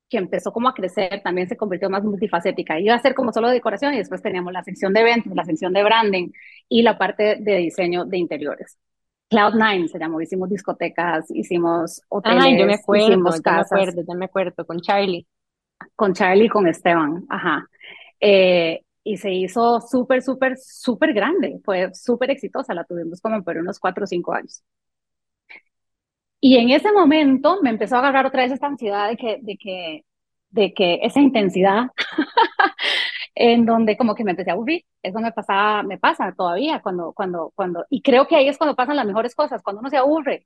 que 0.09 0.17
empezó 0.17 0.51
como 0.51 0.69
a 0.69 0.73
crecer, 0.73 1.21
también 1.23 1.47
se 1.47 1.57
convirtió 1.57 1.89
más 1.89 2.03
multifacética. 2.03 2.79
Iba 2.79 2.95
a 2.95 2.99
ser 2.99 3.15
como 3.15 3.33
solo 3.33 3.49
decoración 3.49 3.93
y 3.93 3.97
después 3.97 4.21
teníamos 4.21 4.53
la 4.53 4.63
sección 4.63 4.93
de 4.93 5.01
eventos, 5.01 5.33
la 5.35 5.45
sección 5.45 5.73
de 5.73 5.83
branding 5.83 6.29
y 6.69 6.83
la 6.83 6.97
parte 6.97 7.37
de 7.39 7.57
diseño 7.57 8.05
de 8.05 8.17
interiores. 8.17 8.77
Cloud9 9.29 9.87
se 9.87 9.97
llamó, 9.99 10.21
hicimos 10.21 10.49
discotecas, 10.49 11.25
hicimos 11.31 12.01
hoteles, 12.09 12.43
Ay, 12.43 12.59
yo 12.59 12.65
me 12.67 12.75
acuerdo, 12.75 13.07
hicimos 13.07 13.35
yo 13.37 13.41
casas. 13.41 13.71
me 13.71 13.81
acuerdo, 13.81 14.01
yo 14.07 14.17
me 14.17 14.25
acuerdo, 14.25 14.65
con 14.65 14.79
Charlie. 14.79 15.27
Con 15.95 16.13
Charlie 16.13 16.45
y 16.45 16.49
con 16.49 16.67
Esteban, 16.67 17.25
ajá. 17.29 17.67
Eh, 18.19 18.81
y 19.03 19.17
se 19.17 19.31
hizo 19.31 19.81
súper, 19.81 20.21
súper, 20.21 20.57
súper 20.57 21.13
grande, 21.13 21.59
fue 21.63 21.93
súper 21.93 22.31
exitosa, 22.31 22.73
la 22.73 22.83
tuvimos 22.85 23.21
como 23.21 23.43
por 23.43 23.57
unos 23.57 23.79
cuatro 23.79 24.03
o 24.03 24.07
cinco 24.07 24.33
años. 24.33 24.63
Y 26.47 26.57
en 26.59 26.69
ese 26.69 26.91
momento 26.91 27.57
me 27.63 27.71
empezó 27.71 27.95
a 27.95 27.99
agarrar 27.99 28.27
otra 28.27 28.43
vez 28.43 28.51
esta 28.51 28.67
ansiedad 28.67 29.09
de 29.09 29.17
que, 29.17 29.39
de 29.41 29.57
que, 29.57 30.05
de 30.51 30.75
que 30.75 30.99
esa 31.01 31.19
intensidad 31.19 31.87
en 33.35 33.65
donde 33.65 33.97
como 33.97 34.13
que 34.13 34.23
me 34.23 34.29
empecé 34.31 34.51
a 34.51 34.53
aburrir. 34.53 34.83
Eso 35.01 35.19
me 35.21 35.31
pasaba, 35.31 35.81
me 35.81 35.97
pasa 35.97 36.35
todavía 36.37 36.81
cuando, 36.81 37.13
cuando, 37.13 37.51
cuando, 37.55 37.85
y 37.89 38.03
creo 38.03 38.27
que 38.27 38.35
ahí 38.35 38.47
es 38.47 38.59
cuando 38.59 38.75
pasan 38.75 38.95
las 38.95 39.07
mejores 39.07 39.33
cosas, 39.33 39.63
cuando 39.63 39.79
uno 39.79 39.89
se 39.89 39.97
aburre, 39.97 40.45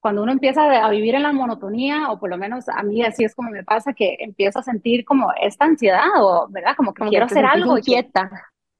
cuando 0.00 0.22
uno 0.22 0.32
empieza 0.32 0.84
a 0.84 0.90
vivir 0.90 1.14
en 1.14 1.22
la 1.22 1.32
monotonía, 1.32 2.10
o 2.10 2.20
por 2.20 2.28
lo 2.28 2.36
menos 2.36 2.68
a 2.68 2.82
mí 2.82 3.02
así 3.02 3.24
es 3.24 3.34
como 3.34 3.48
me 3.50 3.64
pasa, 3.64 3.94
que 3.94 4.16
empiezo 4.20 4.58
a 4.58 4.62
sentir 4.62 5.06
como 5.06 5.32
esta 5.40 5.64
ansiedad, 5.64 6.08
o, 6.20 6.46
¿verdad? 6.50 6.74
Como 6.76 6.92
que 6.92 6.98
Como 6.98 7.10
quiero 7.10 7.26
que 7.26 7.34
hacer 7.34 7.46
algo. 7.46 7.78
inquieta. 7.78 8.30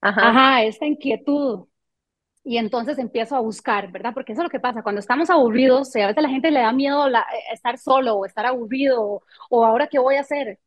Ajá. 0.03 0.29
Ajá, 0.29 0.65
esta 0.65 0.85
inquietud. 0.85 1.67
Y 2.45 2.57
entonces 2.59 2.99
empiezo 2.99 3.37
a 3.37 3.41
buscar, 3.41 3.93
¿verdad? 3.93 4.13
Porque 4.15 4.33
eso 4.33 4.43
es 4.43 4.45
lo 4.45 4.51
que 4.51 4.59
pasa, 4.61 4.83
cuando 4.83 4.99
estamos 5.01 5.31
aburridos, 5.31 5.95
eh, 5.95 6.03
a 6.03 6.07
veces 6.09 6.19
a 6.19 6.23
la 6.23 6.29
gente 6.29 6.51
le 6.51 6.59
da 6.61 6.73
miedo 6.73 7.07
eh, 7.09 7.13
estar 7.53 7.79
solo 7.79 8.17
o 8.17 8.27
estar 8.27 8.47
aburrido, 8.47 9.23
o, 9.51 9.65
ahora 9.65 9.87
qué 9.89 9.99
voy 10.01 10.17
a 10.17 10.21
hacer. 10.23 10.59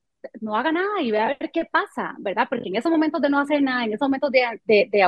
No 0.41 0.55
haga 0.55 0.71
nada 0.71 1.01
y 1.01 1.11
ve 1.11 1.19
a 1.19 1.27
ver 1.27 1.51
qué 1.53 1.65
pasa, 1.65 2.15
¿verdad? 2.19 2.47
Porque 2.49 2.69
en 2.69 2.75
esos 2.77 2.91
momentos 2.91 3.21
de 3.21 3.29
no 3.29 3.39
hacer 3.39 3.61
nada, 3.61 3.83
en 3.85 3.93
esos 3.93 4.07
momentos 4.07 4.31
de, 4.31 4.41
de, 4.65 4.87
de 4.91 5.03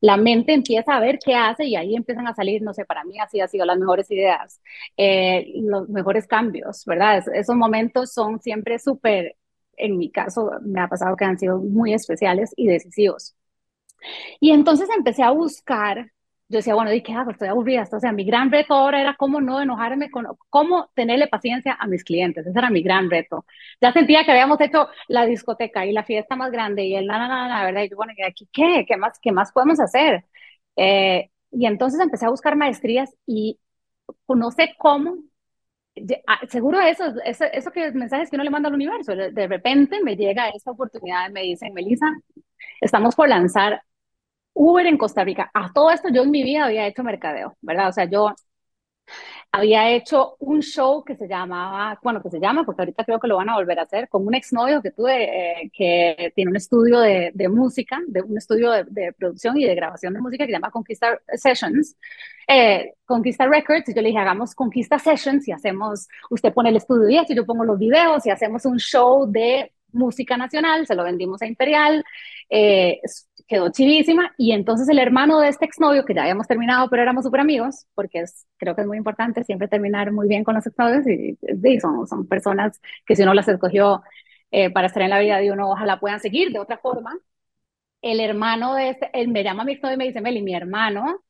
la 0.00 0.16
mente 0.16 0.54
empieza 0.54 0.96
a 0.96 1.00
ver 1.00 1.18
qué 1.24 1.34
hace 1.34 1.66
y 1.66 1.76
ahí 1.76 1.94
empiezan 1.94 2.26
a 2.26 2.34
salir, 2.34 2.62
no 2.62 2.72
sé, 2.72 2.84
para 2.86 3.04
mí 3.04 3.18
así 3.20 3.40
ha 3.40 3.48
sido 3.48 3.66
las 3.66 3.78
mejores 3.78 4.10
ideas, 4.10 4.60
eh, 4.96 5.46
los 5.62 5.88
mejores 5.90 6.26
cambios, 6.26 6.84
¿verdad? 6.86 7.18
Es- 7.18 7.28
esos 7.28 7.54
momentos 7.56 8.12
son 8.12 8.40
siempre 8.40 8.78
súper, 8.78 9.36
en 9.76 9.98
mi 9.98 10.10
caso, 10.10 10.50
me 10.62 10.80
ha 10.80 10.88
pasado 10.88 11.16
que 11.16 11.24
han 11.26 11.38
sido 11.38 11.58
muy 11.58 11.92
especiales 11.94 12.52
y 12.56 12.66
decisivos. 12.68 13.34
Y 14.40 14.52
entonces 14.52 14.88
empecé 14.96 15.22
a 15.22 15.30
buscar, 15.30 16.10
yo 16.48 16.58
decía, 16.58 16.74
bueno, 16.74 16.92
¿y 16.92 17.02
qué 17.02 17.12
hago? 17.12 17.30
Estoy 17.30 17.48
aburrida. 17.48 17.88
O 17.92 18.00
sea, 18.00 18.12
mi 18.12 18.24
gran 18.24 18.50
reto 18.50 18.74
ahora 18.74 19.00
era 19.00 19.16
cómo 19.16 19.40
no 19.40 19.60
enojarme 19.60 20.10
con, 20.10 20.26
cómo 20.48 20.90
tenerle 20.94 21.28
paciencia 21.28 21.76
a 21.78 21.86
mis 21.86 22.04
clientes. 22.04 22.46
Ese 22.46 22.58
era 22.58 22.70
mi 22.70 22.82
gran 22.82 23.10
reto. 23.10 23.44
Ya 23.80 23.92
sentía 23.92 24.24
que 24.24 24.32
habíamos 24.32 24.60
hecho 24.60 24.88
la 25.08 25.26
discoteca 25.26 25.86
y 25.86 25.92
la 25.92 26.04
fiesta 26.04 26.36
más 26.36 26.50
grande 26.52 26.84
y 26.84 26.94
el 26.96 27.06
na, 27.06 27.18
na, 27.18 27.28
na, 27.28 27.48
na, 27.48 27.64
¿verdad? 27.64 27.82
Y 27.82 27.90
yo, 27.90 27.96
bueno, 27.96 28.12
¿y 28.16 28.22
aquí 28.22 28.48
qué? 28.52 28.84
¿Qué 28.86 28.96
más, 28.96 29.18
qué 29.20 29.32
más 29.32 29.52
podemos 29.52 29.80
hacer? 29.80 30.24
Eh, 30.76 31.30
y 31.52 31.66
entonces 31.66 32.00
empecé 32.00 32.26
a 32.26 32.30
buscar 32.30 32.56
maestrías 32.56 33.14
y 33.26 33.58
no 34.28 34.50
sé 34.50 34.74
cómo, 34.78 35.18
ah, 36.26 36.40
seguro 36.48 36.80
eso, 36.80 37.04
eso, 37.24 37.44
eso 37.44 37.70
que 37.70 37.92
mensajes 37.92 38.30
que 38.30 38.36
uno 38.36 38.44
le 38.44 38.50
manda 38.50 38.68
al 38.68 38.74
universo, 38.74 39.14
de, 39.14 39.46
repente 39.48 40.02
me 40.02 40.16
llega 40.16 40.48
esta 40.50 40.70
oportunidad 40.70 41.28
y 41.28 41.32
me 41.32 41.42
dicen, 41.42 41.72
Melissa, 41.74 42.06
estamos 42.80 43.14
por 43.14 43.28
lanzar 43.28 43.82
Uber 44.60 44.86
en 44.86 44.98
Costa 44.98 45.24
Rica. 45.24 45.50
A 45.54 45.72
todo 45.72 45.90
esto 45.90 46.08
yo 46.10 46.22
en 46.22 46.30
mi 46.30 46.42
vida 46.42 46.66
había 46.66 46.86
hecho 46.86 47.02
mercadeo, 47.02 47.56
¿verdad? 47.62 47.88
O 47.88 47.92
sea, 47.92 48.04
yo 48.04 48.34
había 49.52 49.90
hecho 49.90 50.36
un 50.38 50.60
show 50.60 51.02
que 51.02 51.16
se 51.16 51.26
llamaba, 51.26 51.98
bueno, 52.02 52.22
que 52.22 52.28
se 52.30 52.38
llama, 52.38 52.64
porque 52.64 52.82
ahorita 52.82 53.04
creo 53.04 53.18
que 53.18 53.26
lo 53.26 53.36
van 53.36 53.48
a 53.48 53.54
volver 53.56 53.78
a 53.78 53.82
hacer, 53.82 54.08
con 54.08 54.26
un 54.26 54.34
exnovio 54.34 54.82
que 54.82 54.90
tuve, 54.90 55.62
eh, 55.62 55.70
que 55.72 56.32
tiene 56.34 56.50
un 56.50 56.56
estudio 56.56 57.00
de, 57.00 57.30
de 57.34 57.48
música, 57.48 57.98
de 58.06 58.20
un 58.22 58.36
estudio 58.36 58.70
de, 58.70 58.84
de, 58.84 59.12
producción 59.14 59.56
y 59.56 59.64
de 59.64 59.74
grabación 59.74 60.12
de 60.12 60.20
música 60.20 60.44
que 60.44 60.52
se 60.52 60.56
llama 60.56 60.70
Conquista 60.70 61.18
Sessions, 61.34 61.96
eh, 62.46 62.94
Conquista 63.06 63.46
Records, 63.46 63.88
y 63.88 63.94
yo 63.94 64.02
le 64.02 64.08
dije, 64.08 64.20
hagamos 64.20 64.54
Conquista 64.54 64.98
Sessions 64.98 65.48
y 65.48 65.52
hacemos, 65.52 66.06
usted 66.28 66.52
pone 66.52 66.68
el 66.68 66.76
estudio 66.76 67.08
y 67.08 67.16
esto, 67.16 67.32
y 67.32 67.36
yo 67.36 67.46
pongo 67.46 67.64
los 67.64 67.78
videos 67.78 68.26
y 68.26 68.30
hacemos 68.30 68.66
un 68.66 68.78
show 68.78 69.26
de 69.26 69.72
música 69.92 70.36
nacional, 70.36 70.86
se 70.86 70.94
lo 70.94 71.04
vendimos 71.04 71.42
a 71.42 71.46
Imperial, 71.46 72.04
eh, 72.48 73.00
quedó 73.50 73.70
chivísima, 73.70 74.32
y 74.38 74.52
entonces 74.52 74.88
el 74.88 75.00
hermano 75.00 75.40
de 75.40 75.48
este 75.48 75.66
exnovio, 75.66 76.06
que 76.06 76.14
ya 76.14 76.22
habíamos 76.22 76.46
terminado, 76.48 76.88
pero 76.88 77.02
éramos 77.02 77.24
súper 77.24 77.40
amigos, 77.40 77.86
porque 77.96 78.20
es, 78.20 78.46
creo 78.58 78.76
que 78.76 78.82
es 78.82 78.86
muy 78.88 78.96
importante 78.98 79.44
siempre 79.44 79.68
terminar 79.68 80.12
muy 80.12 80.28
bien 80.28 80.44
con 80.44 80.54
los 80.54 80.66
exnovios, 80.66 81.06
y, 81.08 81.38
y 81.42 81.80
son, 81.80 82.06
son 82.08 82.28
personas 82.28 82.80
que 83.06 83.16
si 83.16 83.24
uno 83.24 83.34
las 83.34 83.48
escogió 83.48 84.02
eh, 84.52 84.70
para 84.70 84.86
estar 84.88 85.02
en 85.02 85.10
la 85.10 85.18
vida 85.20 85.38
de 85.38 85.52
uno, 85.52 85.70
ojalá 85.70 86.00
puedan 86.00 86.20
seguir 86.20 86.52
de 86.52 86.60
otra 86.60 86.78
forma. 86.78 87.18
El 88.02 88.20
hermano 88.20 88.74
de 88.74 88.90
este, 88.90 89.10
él 89.14 89.28
me 89.28 89.44
llama 89.44 89.62
a 89.62 89.66
mi 89.66 89.72
exnovio 89.74 89.94
y 89.96 89.98
me 89.98 90.06
dice, 90.06 90.20
Meli, 90.22 90.42
mi 90.42 90.54
hermano 90.54 91.22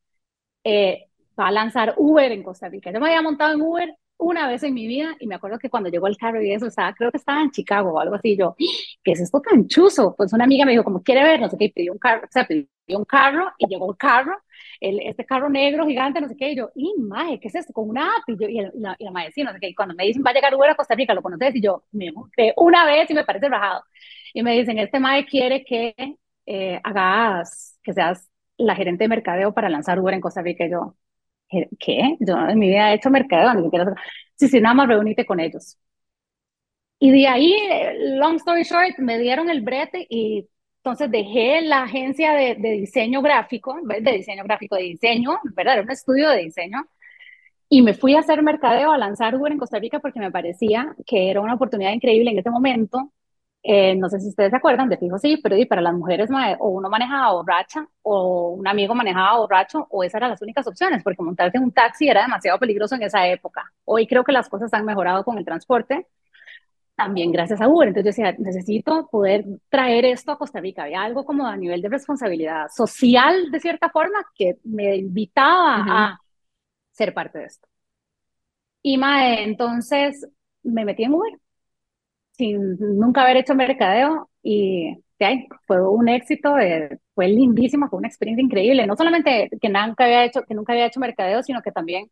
eh, 0.65 1.09
va 1.39 1.49
a 1.49 1.53
lanzar 1.53 1.95
Uber 1.99 2.33
en 2.33 2.43
Costa 2.45 2.69
Rica. 2.69 2.93
Yo 2.93 3.01
me 3.01 3.09
había 3.09 3.23
montado 3.23 3.55
en 3.55 3.63
Uber 3.63 3.97
una 4.21 4.49
vez 4.49 4.63
en 4.63 4.75
mi 4.75 4.87
vida 4.87 5.17
y 5.21 5.27
me 5.27 5.35
acuerdo 5.35 5.59
que 5.59 5.71
cuando 5.71 5.89
llegó 5.91 6.07
el 6.07 6.17
carro 6.17 6.43
y 6.43 6.53
eso 6.53 6.67
estaba, 6.67 6.95
creo 6.95 7.11
que 7.11 7.19
estaba 7.19 7.43
en 7.43 7.51
Chicago 7.51 7.93
o 7.95 8.01
algo 8.01 8.15
así, 8.17 8.37
yo, 8.37 8.55
¿qué 9.03 9.13
es 9.13 9.21
esto 9.21 9.41
tan 9.41 9.67
chuzo? 9.69 10.15
Pues 10.17 10.33
una 10.33 10.45
amiga 10.45 10.65
me 10.65 10.73
dijo, 10.73 10.85
como 10.85 11.03
quiere 11.03 11.23
ver, 11.23 11.41
no 11.41 11.49
sé 11.49 11.57
qué, 11.59 11.67
y 11.67 11.73
pidió 11.73 11.93
un 11.93 11.99
carro, 11.99 12.23
o 12.25 12.33
sea, 12.33 12.47
pidió 12.47 12.69
un 12.99 13.05
carro 13.05 13.51
y 13.59 13.67
llegó 13.69 13.87
un 13.87 13.95
carro, 13.95 14.37
el, 14.81 15.01
este 15.01 15.25
carro 15.25 15.49
negro 15.49 15.87
gigante, 15.87 16.21
no 16.21 16.29
sé 16.29 16.37
qué, 16.37 16.53
y 16.53 16.57
yo, 16.57 16.71
y 16.75 16.95
mae, 16.99 17.39
¿qué 17.41 17.49
es 17.49 17.55
esto? 17.55 17.73
Con 17.73 17.89
una 17.89 18.07
app, 18.07 18.29
y, 18.29 18.37
yo, 18.39 18.49
y, 18.49 18.59
el, 18.59 18.73
y 18.75 18.81
la, 18.81 18.97
y 18.99 19.05
la 19.05 19.11
mae, 19.11 19.31
sí, 19.33 19.43
no 19.43 19.53
sé 19.53 19.59
qué, 19.61 19.69
y 19.69 19.75
cuando 19.75 19.95
me 19.95 20.05
dicen, 20.07 20.23
va 20.27 20.31
a 20.31 20.35
llegar 20.35 20.55
Uber 20.55 20.71
a 20.71 20.75
Costa 20.77 20.95
Rica, 20.95 21.15
¿lo 21.15 21.23
conoces? 21.23 21.55
Y 21.55 21.61
yo, 21.63 21.85
me 21.93 22.13
monté 22.13 22.53
una 22.57 22.85
vez 22.87 23.11
y 23.11 23.15
me 23.15 23.25
parece 23.25 23.49
rajado. 23.49 23.83
Y 24.33 24.43
me 24.43 24.53
dicen, 24.59 24.79
este 24.79 25.01
mae 25.01 25.27
quiere 25.27 25.65
que 25.65 25.95
eh, 26.47 26.81
hagas, 26.85 27.79
que 27.83 27.93
seas 27.93 28.29
la 28.57 28.75
gerente 28.77 29.05
de 29.05 29.09
mercadeo 29.09 29.55
para 29.55 29.69
lanzar 29.69 29.99
Uber 30.01 30.15
en 30.15 30.21
Costa 30.21 30.43
Rica, 30.43 30.65
y 30.67 30.71
yo, 30.71 30.97
¿qué? 31.79 32.17
Yo 32.21 32.37
en 32.49 32.59
mi 32.59 32.69
vida 32.69 32.93
he 32.93 32.95
hecho 32.97 33.11
mercadeo, 33.11 33.55
ni 33.55 33.65
siquiera. 33.65 33.95
Sí, 34.37 34.49
sí, 34.49 34.61
nada 34.61 34.75
más 34.75 34.89
reunite 34.89 35.27
con 35.27 35.41
ellos. 35.41 35.79
Y 36.99 37.11
de 37.13 37.27
ahí, 37.29 37.55
long 38.19 38.37
story 38.37 38.63
short, 38.65 38.99
me 38.99 39.19
dieron 39.19 39.49
el 39.51 39.63
brete 39.63 40.07
y 40.11 40.47
entonces 40.79 41.11
dejé 41.11 41.63
la 41.63 41.85
agencia 41.85 42.33
de, 42.35 42.57
de 42.57 42.71
diseño 42.73 43.23
gráfico, 43.23 43.77
de 43.85 44.13
diseño 44.13 44.45
gráfico, 44.45 44.77
de 44.77 44.83
diseño, 44.83 45.39
¿verdad? 45.57 45.75
Era 45.75 45.83
un 45.83 45.91
estudio 45.91 46.29
de 46.31 46.45
diseño. 46.45 46.85
Y 47.69 47.83
me 47.83 47.95
fui 47.95 48.17
a 48.17 48.21
hacer 48.21 48.43
mercadeo, 48.43 48.93
a 48.93 48.99
lanzar 48.99 49.37
Uber 49.37 49.53
en 49.53 49.59
Costa 49.59 49.79
Rica 49.79 50.01
porque 50.01 50.21
me 50.21 50.31
parecía 50.33 50.95
que 51.07 51.31
era 51.31 51.41
una 51.41 51.55
oportunidad 51.55 51.93
increíble 51.93 52.31
en 52.33 52.39
ese 52.41 52.51
momento. 52.51 53.13
Eh, 53.63 53.95
no 53.95 54.09
sé 54.09 54.19
si 54.21 54.29
ustedes 54.29 54.51
se 54.51 54.57
acuerdan, 54.57 54.89
de 54.89 54.97
fijo 54.97 55.19
sí, 55.19 55.39
pero 55.43 55.55
y 55.55 55.67
para 55.67 55.83
las 55.83 55.93
mujeres 55.93 56.31
o 56.61 56.69
uno 56.71 56.89
manejaba 56.89 57.33
borracha 57.33 57.87
o 58.03 58.53
un 58.53 58.67
amigo 58.67 58.95
manejaba 58.95 59.39
borracho 59.39 59.87
o 59.91 60.03
esas 60.03 60.17
eran 60.17 60.31
las 60.31 60.41
únicas 60.41 60.67
opciones 60.67 61.03
porque 61.03 61.23
montarse 61.23 61.59
en 61.59 61.65
un 61.65 61.73
taxi 61.73 62.09
era 62.09 62.23
demasiado 62.23 62.59
peligroso 62.59 62.95
en 62.95 63.03
esa 63.03 63.27
época. 63.29 63.71
Hoy 63.85 64.07
creo 64.07 64.25
que 64.25 64.33
las 64.33 64.49
cosas 64.49 64.73
han 64.73 64.87
mejorado 64.87 65.25
con 65.25 65.37
el 65.37 65.45
transporte, 65.45 66.07
también 66.97 67.33
gracias 67.33 67.61
a 67.61 67.69
Uber. 67.69 67.89
Entonces 67.89 68.17
yo 68.17 68.23
decía, 68.25 68.37
necesito 68.39 69.09
poder 69.11 69.45
traer 69.69 70.07
esto 70.07 70.33
a 70.33 70.39
Costa 70.39 70.61
Rica. 70.61 70.85
Había 70.85 71.03
algo 71.03 71.25
como 71.25 71.47
a 71.47 71.57
nivel 71.57 71.83
de 71.83 71.89
responsabilidad 71.91 72.69
social, 72.75 73.51
de 73.51 73.61
cierta 73.61 73.91
forma, 73.91 74.19
que 74.35 74.59
me 74.65 74.97
invitaba 74.97 75.81
uh 75.81 75.85
-huh. 75.85 75.93
a 75.93 76.21
ser 76.93 77.13
parte 77.15 77.39
de 77.41 77.45
esto. 77.47 77.69
Y 78.83 78.97
mae, 78.99 79.45
entonces 79.45 80.27
me 80.63 80.85
metí 80.85 81.05
en 81.05 81.15
Uber 81.15 81.39
sin 82.41 82.77
nunca 82.99 83.23
haber 83.23 83.37
hecho 83.39 83.55
mercadeo 83.55 84.31
y 84.43 84.97
fue 85.67 85.87
un 85.89 86.09
éxito, 86.09 86.59
eh, 86.59 86.99
fue 87.15 87.29
lindísimo, 87.29 87.89
fue 87.89 87.99
una 87.99 88.09
experiencia 88.09 88.45
increíble. 88.45 88.87
No 88.87 88.97
solamente 88.97 89.51
que 89.61 89.69
nunca 89.69 90.05
había 90.05 90.25
hecho, 90.25 90.43
que 90.45 90.55
nunca 90.55 90.73
había 90.73 90.87
hecho 90.87 91.01
mercadeo, 91.01 91.43
sino 91.43 91.63
que 91.63 91.73
también 91.73 92.11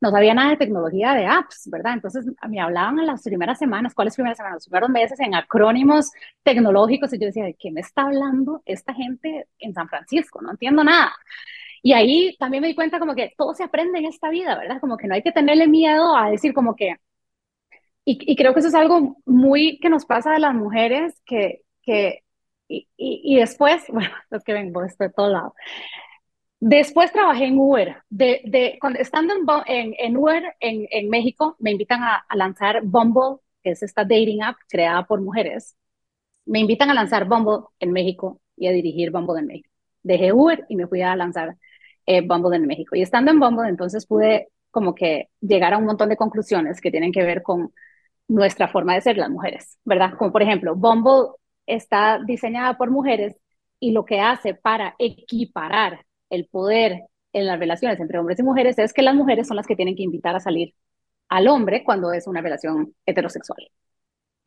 no 0.00 0.10
sabía 0.10 0.34
nada 0.34 0.50
de 0.50 0.56
tecnología 0.56 1.14
de 1.14 1.26
apps, 1.26 1.68
¿verdad? 1.70 1.94
Entonces 1.94 2.26
me 2.48 2.60
hablaban 2.60 2.98
en 3.00 3.06
las 3.06 3.22
primeras 3.22 3.58
semanas, 3.58 3.94
¿cuáles 3.94 4.14
primeras 4.14 4.36
semanas? 4.38 4.56
Los 4.58 4.66
primeros 4.66 4.90
meses 4.90 5.20
en 5.20 5.34
acrónimos 5.34 6.10
tecnológicos 6.44 7.12
y 7.14 7.18
yo 7.20 7.26
decía, 7.26 7.44
¿de 7.44 7.54
qué 7.54 7.70
me 7.72 7.80
está 7.80 8.02
hablando 8.02 8.62
esta 8.66 8.94
gente 8.94 9.46
en 9.58 9.74
San 9.74 9.88
Francisco? 9.88 10.40
No 10.42 10.52
entiendo 10.52 10.84
nada. 10.84 11.12
Y 11.82 11.92
ahí 11.92 12.36
también 12.38 12.62
me 12.62 12.68
di 12.68 12.74
cuenta 12.74 12.98
como 12.98 13.14
que 13.14 13.32
todo 13.36 13.54
se 13.54 13.64
aprende 13.64 13.98
en 14.00 14.06
esta 14.06 14.30
vida, 14.30 14.56
¿verdad? 14.58 14.80
Como 14.80 14.96
que 14.96 15.06
no 15.08 15.14
hay 15.14 15.22
que 15.22 15.32
tenerle 15.32 15.68
miedo 15.68 16.16
a 16.16 16.30
decir 16.30 16.52
como 16.54 16.74
que, 16.76 16.96
y, 18.08 18.32
y 18.32 18.36
creo 18.36 18.54
que 18.54 18.60
eso 18.60 18.68
es 18.68 18.74
algo 18.74 19.18
muy 19.26 19.78
que 19.80 19.90
nos 19.90 20.06
pasa 20.06 20.34
a 20.34 20.38
las 20.38 20.54
mujeres 20.54 21.20
que, 21.26 21.60
que 21.82 22.24
y, 22.66 22.88
y, 22.96 23.34
y 23.34 23.36
después, 23.36 23.84
bueno, 23.92 24.10
es 24.30 24.44
que 24.44 24.54
vengo 24.54 24.82
de 24.82 25.10
todo 25.10 25.28
lado. 25.30 25.54
Después 26.60 27.12
trabajé 27.12 27.44
en 27.46 27.58
Uber. 27.58 27.98
De, 28.08 28.40
de, 28.44 28.78
cuando, 28.80 28.98
estando 28.98 29.34
en, 29.34 29.44
en, 29.66 29.94
en 29.98 30.16
Uber 30.16 30.42
en, 30.60 30.86
en, 30.90 31.10
México, 31.10 31.56
me 31.58 31.70
invitan 31.70 32.02
a, 32.02 32.16
a, 32.16 32.36
lanzar 32.36 32.80
Bumble, 32.82 33.40
que 33.62 33.70
es 33.72 33.82
esta 33.82 34.04
dating 34.04 34.42
app 34.42 34.56
creada 34.68 35.06
por 35.06 35.20
mujeres. 35.20 35.76
Me 36.46 36.60
invitan 36.60 36.90
a 36.90 36.94
lanzar 36.94 37.26
Bumble 37.28 37.66
en 37.78 37.92
México 37.92 38.40
y 38.56 38.68
a 38.68 38.72
dirigir 38.72 39.10
Bumble 39.10 39.40
en 39.40 39.46
México. 39.48 39.70
Dejé 40.02 40.32
Uber 40.32 40.64
y 40.70 40.76
me 40.76 40.86
fui 40.86 41.02
a 41.02 41.14
lanzar 41.14 41.56
eh, 42.06 42.22
Bumble 42.26 42.56
en 42.56 42.66
México. 42.66 42.96
Y 42.96 43.02
estando 43.02 43.30
en 43.30 43.38
Bumble, 43.38 43.68
entonces 43.68 44.06
pude 44.06 44.48
como 44.70 44.94
que 44.94 45.28
llegar 45.40 45.74
a 45.74 45.78
un 45.78 45.84
montón 45.84 46.08
de 46.08 46.16
conclusiones 46.16 46.80
que 46.80 46.90
tienen 46.90 47.12
que 47.12 47.22
ver 47.22 47.42
con 47.42 47.72
nuestra 48.28 48.68
forma 48.68 48.94
de 48.94 49.00
ser 49.00 49.16
las 49.16 49.30
mujeres, 49.30 49.78
¿verdad? 49.84 50.14
Como 50.18 50.32
por 50.32 50.42
ejemplo, 50.42 50.74
Bumble 50.76 51.34
está 51.66 52.20
diseñada 52.24 52.76
por 52.76 52.90
mujeres 52.90 53.36
y 53.80 53.92
lo 53.92 54.04
que 54.04 54.20
hace 54.20 54.54
para 54.54 54.94
equiparar 54.98 56.04
el 56.30 56.46
poder 56.46 57.04
en 57.32 57.46
las 57.46 57.58
relaciones 57.58 58.00
entre 58.00 58.18
hombres 58.18 58.38
y 58.38 58.42
mujeres 58.42 58.78
es 58.78 58.92
que 58.92 59.02
las 59.02 59.14
mujeres 59.14 59.46
son 59.48 59.56
las 59.56 59.66
que 59.66 59.76
tienen 59.76 59.96
que 59.96 60.02
invitar 60.02 60.34
a 60.36 60.40
salir 60.40 60.74
al 61.28 61.48
hombre 61.48 61.84
cuando 61.84 62.12
es 62.12 62.26
una 62.26 62.40
relación 62.40 62.94
heterosexual. 63.06 63.70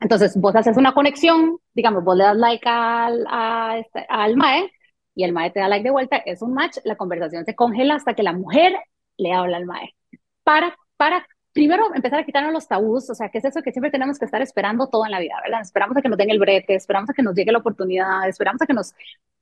Entonces, 0.00 0.36
vos 0.36 0.54
haces 0.56 0.76
una 0.76 0.94
conexión, 0.94 1.58
digamos, 1.74 2.02
vos 2.02 2.16
le 2.16 2.24
das 2.24 2.36
like 2.36 2.68
al, 2.68 3.24
a 3.28 3.78
este, 3.78 4.04
al 4.08 4.36
MAE 4.36 4.70
y 5.14 5.24
el 5.24 5.32
MAE 5.32 5.50
te 5.50 5.60
da 5.60 5.68
like 5.68 5.84
de 5.84 5.90
vuelta, 5.90 6.16
es 6.16 6.42
un 6.42 6.54
match, 6.54 6.78
la 6.84 6.96
conversación 6.96 7.44
se 7.44 7.54
congela 7.54 7.94
hasta 7.94 8.14
que 8.14 8.24
la 8.24 8.32
mujer 8.32 8.74
le 9.16 9.32
habla 9.32 9.58
al 9.58 9.66
MAE 9.66 9.94
para, 10.42 10.76
para 10.96 11.26
primero 11.52 11.94
empezar 11.94 12.20
a 12.20 12.24
quitarnos 12.24 12.52
los 12.52 12.66
tabús, 12.66 13.08
o 13.10 13.14
sea, 13.14 13.28
¿qué 13.28 13.38
es 13.38 13.44
eso 13.44 13.62
que 13.62 13.72
siempre 13.72 13.90
tenemos 13.90 14.18
que 14.18 14.24
estar 14.24 14.40
esperando 14.42 14.88
todo 14.88 15.04
en 15.04 15.12
la 15.12 15.20
vida, 15.20 15.34
¿verdad? 15.42 15.60
Esperamos 15.60 15.96
a 15.96 16.02
que 16.02 16.08
nos 16.08 16.18
den 16.18 16.30
el 16.30 16.38
brete, 16.38 16.74
esperamos 16.74 17.10
a 17.10 17.12
que 17.12 17.22
nos 17.22 17.34
llegue 17.34 17.52
la 17.52 17.58
oportunidad, 17.58 18.28
esperamos 18.28 18.62
a 18.62 18.66
que 18.66 18.72
nos, 18.72 18.94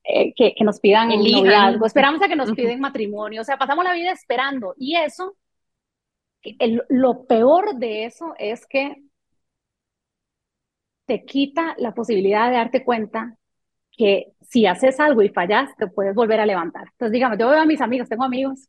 eh, 0.04 0.32
que, 0.34 0.54
que, 0.54 0.64
nos 0.64 0.80
pidan 0.80 1.12
el 1.12 1.30
noviazgo, 1.30 1.86
esperamos 1.86 2.22
a 2.22 2.28
que 2.28 2.36
nos 2.36 2.52
piden 2.52 2.80
matrimonio, 2.80 3.42
o 3.42 3.44
sea, 3.44 3.56
pasamos 3.58 3.84
la 3.84 3.94
vida 3.94 4.12
esperando 4.12 4.74
y 4.76 4.96
eso, 4.96 5.36
el, 6.42 6.82
lo 6.88 7.26
peor 7.26 7.76
de 7.76 8.06
eso 8.06 8.34
es 8.38 8.66
que 8.66 8.96
te 11.06 11.24
quita 11.24 11.74
la 11.78 11.92
posibilidad 11.92 12.48
de 12.48 12.56
darte 12.56 12.84
cuenta 12.84 13.36
que 13.90 14.32
si 14.40 14.66
haces 14.66 14.98
algo 15.00 15.22
y 15.22 15.28
fallas, 15.28 15.70
te 15.76 15.86
puedes 15.88 16.14
volver 16.14 16.40
a 16.40 16.46
levantar. 16.46 16.84
Entonces, 16.92 17.12
digamos, 17.12 17.38
yo 17.38 17.48
veo 17.48 17.60
a 17.60 17.66
mis 17.66 17.80
amigos, 17.80 18.08
tengo 18.08 18.24
amigos 18.24 18.68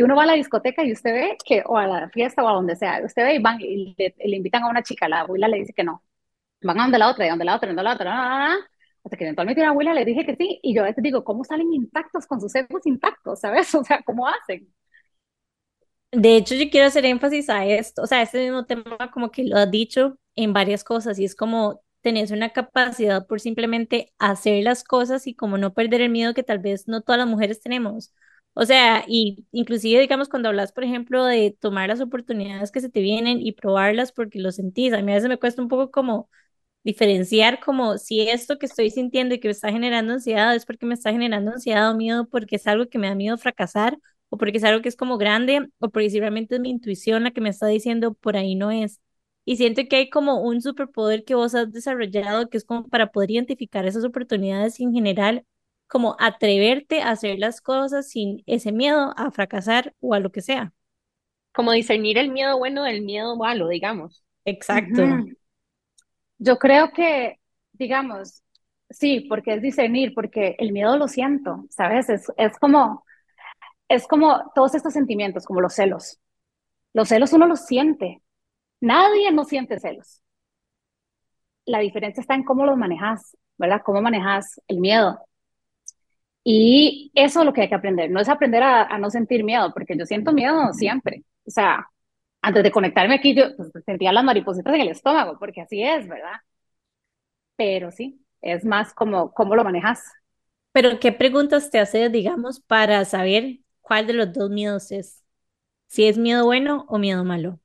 que 0.00 0.04
uno 0.04 0.16
va 0.16 0.22
a 0.22 0.26
la 0.26 0.32
discoteca 0.32 0.82
y 0.82 0.92
usted 0.92 1.12
ve 1.12 1.36
que, 1.44 1.62
o 1.66 1.76
a 1.76 1.86
la 1.86 2.08
fiesta 2.08 2.42
o 2.42 2.48
a 2.48 2.54
donde 2.54 2.74
sea, 2.74 3.02
usted 3.04 3.22
ve 3.22 3.34
y 3.34 3.38
van 3.38 3.60
y 3.60 3.94
le, 3.98 4.36
invitan 4.36 4.62
a 4.62 4.70
una 4.70 4.82
chica, 4.82 5.10
la 5.10 5.20
abuela 5.20 5.46
le 5.46 5.58
dice 5.58 5.74
que 5.74 5.84
no. 5.84 6.02
Van 6.62 6.80
a 6.80 6.84
donde 6.84 6.98
la 6.98 7.10
otra, 7.10 7.26
y 7.26 7.28
donde 7.28 7.44
la 7.44 7.56
otra, 7.56 7.66
donde 7.68 7.82
la 7.82 7.92
otra, 7.92 8.56
hasta 9.04 9.16
que 9.18 9.24
eventualmente 9.24 9.60
la 9.60 9.68
abuela 9.68 9.92
le 9.92 10.06
dije 10.06 10.24
que 10.24 10.36
sí, 10.36 10.58
y 10.62 10.74
yo 10.74 10.82
a 10.82 10.86
veces 10.86 11.04
digo, 11.04 11.22
¿cómo 11.22 11.44
salen 11.44 11.74
intactos 11.74 12.26
con 12.26 12.40
sus 12.40 12.54
egos 12.54 12.86
intactos, 12.86 13.40
sabes? 13.40 13.74
O 13.74 13.84
sea, 13.84 14.00
¿cómo 14.02 14.26
hacen? 14.26 14.72
De 16.12 16.36
hecho, 16.36 16.54
yo 16.54 16.70
quiero 16.70 16.86
hacer 16.86 17.04
énfasis 17.04 17.50
a 17.50 17.66
esto, 17.66 18.00
o 18.02 18.06
sea, 18.06 18.22
este 18.22 18.42
mismo 18.42 18.64
tema 18.64 19.10
como 19.12 19.30
que 19.30 19.44
lo 19.44 19.58
has 19.58 19.70
dicho 19.70 20.18
en 20.34 20.54
varias 20.54 20.82
cosas, 20.82 21.18
y 21.18 21.26
es 21.26 21.36
como 21.36 21.82
tenés 22.00 22.30
una 22.30 22.54
capacidad 22.54 23.26
por 23.26 23.38
simplemente 23.38 24.14
hacer 24.18 24.64
las 24.64 24.82
cosas 24.82 25.26
y 25.26 25.34
como 25.34 25.58
no 25.58 25.74
perder 25.74 26.00
el 26.00 26.10
miedo 26.10 26.32
que 26.32 26.42
tal 26.42 26.58
vez 26.58 26.88
no 26.88 27.02
todas 27.02 27.18
las 27.18 27.28
mujeres 27.28 27.60
tenemos. 27.60 28.14
O 28.54 28.64
sea, 28.66 29.04
y 29.08 29.46
inclusive 29.52 30.00
digamos 30.00 30.28
cuando 30.28 30.48
hablas, 30.48 30.72
por 30.72 30.84
ejemplo, 30.84 31.24
de 31.24 31.56
tomar 31.60 31.88
las 31.88 32.00
oportunidades 32.00 32.70
que 32.72 32.80
se 32.80 32.90
te 32.90 33.00
vienen 33.00 33.40
y 33.40 33.52
probarlas 33.52 34.12
porque 34.12 34.38
lo 34.40 34.52
sentís, 34.52 34.92
a 34.92 35.02
mí 35.02 35.12
a 35.12 35.14
veces 35.16 35.28
me 35.28 35.38
cuesta 35.38 35.62
un 35.62 35.68
poco 35.68 35.90
como 35.90 36.28
diferenciar 36.84 37.60
como 37.60 37.98
si 37.98 38.28
esto 38.28 38.58
que 38.58 38.66
estoy 38.66 38.90
sintiendo 38.90 39.34
y 39.34 39.40
que 39.40 39.48
me 39.48 39.52
está 39.52 39.70
generando 39.72 40.14
ansiedad 40.14 40.54
es 40.56 40.66
porque 40.66 40.86
me 40.86 40.94
está 40.94 41.12
generando 41.12 41.52
ansiedad 41.52 41.90
o 41.90 41.96
miedo 41.96 42.28
porque 42.28 42.56
es 42.56 42.66
algo 42.66 42.88
que 42.88 42.98
me 42.98 43.08
da 43.08 43.14
miedo 43.14 43.38
fracasar 43.38 43.98
o 44.30 44.36
porque 44.38 44.58
es 44.58 44.64
algo 44.64 44.82
que 44.82 44.88
es 44.88 44.96
como 44.96 45.18
grande 45.18 45.68
o 45.78 45.90
porque 45.90 46.10
si 46.10 46.20
realmente 46.20 46.54
es 46.56 46.60
mi 46.60 46.70
intuición 46.70 47.24
la 47.24 47.30
que 47.32 47.40
me 47.42 47.50
está 47.50 47.66
diciendo 47.66 48.14
por 48.14 48.36
ahí 48.36 48.54
no 48.54 48.70
es. 48.70 49.00
Y 49.44 49.56
siento 49.56 49.82
que 49.88 49.96
hay 49.96 50.10
como 50.10 50.40
un 50.42 50.60
superpoder 50.62 51.24
que 51.24 51.34
vos 51.34 51.54
has 51.54 51.72
desarrollado 51.72 52.48
que 52.48 52.56
es 52.58 52.64
como 52.64 52.88
para 52.88 53.10
poder 53.12 53.30
identificar 53.32 53.86
esas 53.86 54.04
oportunidades 54.04 54.78
en 54.80 54.92
general, 54.92 55.44
como 55.90 56.16
atreverte 56.18 57.02
a 57.02 57.10
hacer 57.10 57.38
las 57.38 57.60
cosas 57.60 58.08
sin 58.08 58.42
ese 58.46 58.72
miedo 58.72 59.12
a 59.16 59.30
fracasar 59.30 59.94
o 60.00 60.14
a 60.14 60.20
lo 60.20 60.30
que 60.30 60.40
sea. 60.40 60.72
Como 61.52 61.72
discernir 61.72 62.16
el 62.16 62.30
miedo 62.30 62.56
bueno 62.58 62.84
del 62.84 63.02
miedo 63.02 63.36
malo, 63.36 63.68
digamos. 63.68 64.24
Exacto. 64.44 65.02
Yo 66.38 66.58
creo 66.58 66.92
que, 66.92 67.40
digamos, 67.72 68.42
sí, 68.88 69.26
porque 69.28 69.54
es 69.54 69.62
discernir, 69.62 70.14
porque 70.14 70.56
el 70.58 70.72
miedo 70.72 70.96
lo 70.96 71.08
siento, 71.08 71.66
¿sabes? 71.70 72.08
Es, 72.08 72.32
es 72.36 72.56
como, 72.58 73.04
es 73.88 74.06
como 74.06 74.50
todos 74.54 74.74
estos 74.74 74.92
sentimientos, 74.92 75.44
como 75.44 75.60
los 75.60 75.74
celos. 75.74 76.18
Los 76.94 77.08
celos 77.08 77.32
uno 77.32 77.46
los 77.46 77.66
siente, 77.66 78.22
Nadie 78.80 79.30
no 79.30 79.44
siente 79.44 79.78
celos. 79.78 80.22
La 81.66 81.80
diferencia 81.80 82.20
está 82.20 82.34
en 82.34 82.44
cómo 82.44 82.64
los 82.64 82.76
manejas, 82.76 83.36
¿verdad? 83.58 83.82
Cómo 83.84 84.00
manejas 84.00 84.60
el 84.68 84.80
miedo. 84.80 85.20
Y 86.52 87.12
eso 87.14 87.40
es 87.40 87.46
lo 87.46 87.52
que 87.52 87.62
hay 87.62 87.68
que 87.68 87.76
aprender. 87.76 88.10
No 88.10 88.18
es 88.20 88.28
aprender 88.28 88.60
a, 88.64 88.98
no 88.98 89.08
sentir 89.08 89.44
miedo, 89.44 89.72
porque 89.72 89.96
yo 89.96 90.04
siento 90.04 90.32
miedo 90.32 90.72
siempre. 90.72 91.22
O 91.46 91.50
sea, 91.50 91.88
antes 92.42 92.64
de 92.64 92.72
conectarme 92.72 93.14
aquí, 93.14 93.36
yo 93.36 93.56
pues, 93.56 93.70
sentía 93.86 94.12
las 94.12 94.24
maripositas 94.24 94.74
en 94.74 94.80
el 94.80 94.88
estómago, 94.88 95.38
porque 95.38 95.60
así 95.60 95.80
es, 95.80 96.08
¿verdad? 96.08 96.40
Pero 97.54 97.92
sí, 97.92 98.20
es 98.40 98.64
más 98.64 98.92
como 98.94 99.32
cómo 99.32 99.54
lo 99.54 99.62
manejas. 99.62 100.02
Pero, 100.72 100.98
¿qué 100.98 101.12
preguntas 101.12 101.70
te 101.70 101.78
haces, 101.78 102.10
digamos, 102.10 102.58
para 102.58 103.04
saber 103.04 103.60
cuál 103.80 104.08
de 104.08 104.14
los 104.14 104.32
dos 104.32 104.50
miedos 104.50 104.90
es? 104.90 105.22
Si 105.86 106.06
es 106.06 106.18
miedo 106.18 106.44
bueno 106.46 106.84
o 106.88 106.98
miedo 106.98 107.24
malo. 107.24 107.60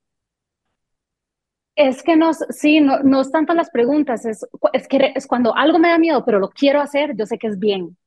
Es 1.75 2.03
que 2.03 2.15
no, 2.15 2.33
sí, 2.35 2.81
no, 2.81 2.99
no 2.99 3.21
es 3.21 3.31
tanto 3.31 3.55
las 3.55 3.71
preguntas, 3.71 4.25
es, 4.25 4.45
es 4.73 4.87
que 4.87 5.11
es 5.15 5.25
cuando 5.27 5.55
algo 5.55 5.79
me 5.79 5.89
da 5.89 5.97
miedo, 5.97 6.23
pero 6.23 6.39
lo 6.39 6.49
quiero 6.49 6.81
hacer, 6.81 7.15
yo 7.17 7.25
sé 7.25 7.39
que 7.39 7.47
es 7.47 7.57
bien. 7.57 7.97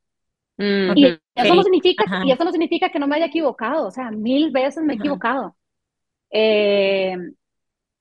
Mm, 0.58 0.92
y 0.96 1.06
eso 1.36 1.54
no 1.54 1.62
significa, 1.62 2.04
y 2.24 2.32
eso 2.32 2.44
no 2.44 2.50
significa 2.50 2.90
que 2.90 2.98
no 2.98 3.06
me 3.06 3.16
haya 3.16 3.26
equivocado, 3.26 3.86
o 3.86 3.90
sea, 3.90 4.10
mil 4.10 4.50
veces 4.50 4.82
me 4.82 4.94
he 4.94 4.96
equivocado. 4.96 5.56
Eh, 6.30 7.16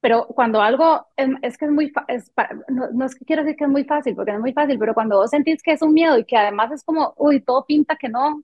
pero 0.01 0.27
cuando 0.27 0.61
algo, 0.61 1.05
es, 1.15 1.57
que 1.57 1.65
es 1.65 1.71
muy, 1.71 1.91
es, 2.07 2.31
no, 2.69 2.89
no, 2.91 3.05
es 3.05 3.15
que 3.15 3.25
quiero 3.25 3.43
decir 3.43 3.57
que 3.57 3.63
es 3.65 3.69
muy 3.69 3.83
fácil, 3.83 4.15
porque 4.15 4.31
no 4.31 4.37
es 4.37 4.41
muy 4.41 4.53
fácil, 4.53 4.77
pero 4.79 4.93
cuando 4.93 5.17
vos 5.17 5.29
sentís 5.29 5.61
que 5.61 5.71
es 5.73 5.81
un 5.81 5.93
miedo 5.93 6.17
y 6.17 6.25
que 6.25 6.35
además 6.37 6.71
es 6.71 6.83
como, 6.83 7.13
uy, 7.17 7.41
todo 7.41 7.65
pinta 7.65 7.95
que 7.95 8.09
no, 8.09 8.43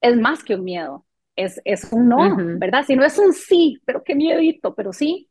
es 0.00 0.16
más 0.16 0.42
que 0.42 0.54
un 0.56 0.64
miedo, 0.64 1.04
es, 1.36 1.60
es 1.64 1.92
un 1.92 2.08
no, 2.08 2.36
¿verdad? 2.58 2.84
Si 2.84 2.96
no 2.96 3.04
es 3.04 3.18
un 3.18 3.32
sí, 3.32 3.80
pero 3.84 4.02
qué 4.02 4.14
miedito, 4.14 4.74
pero 4.74 4.92
sí. 4.92 5.28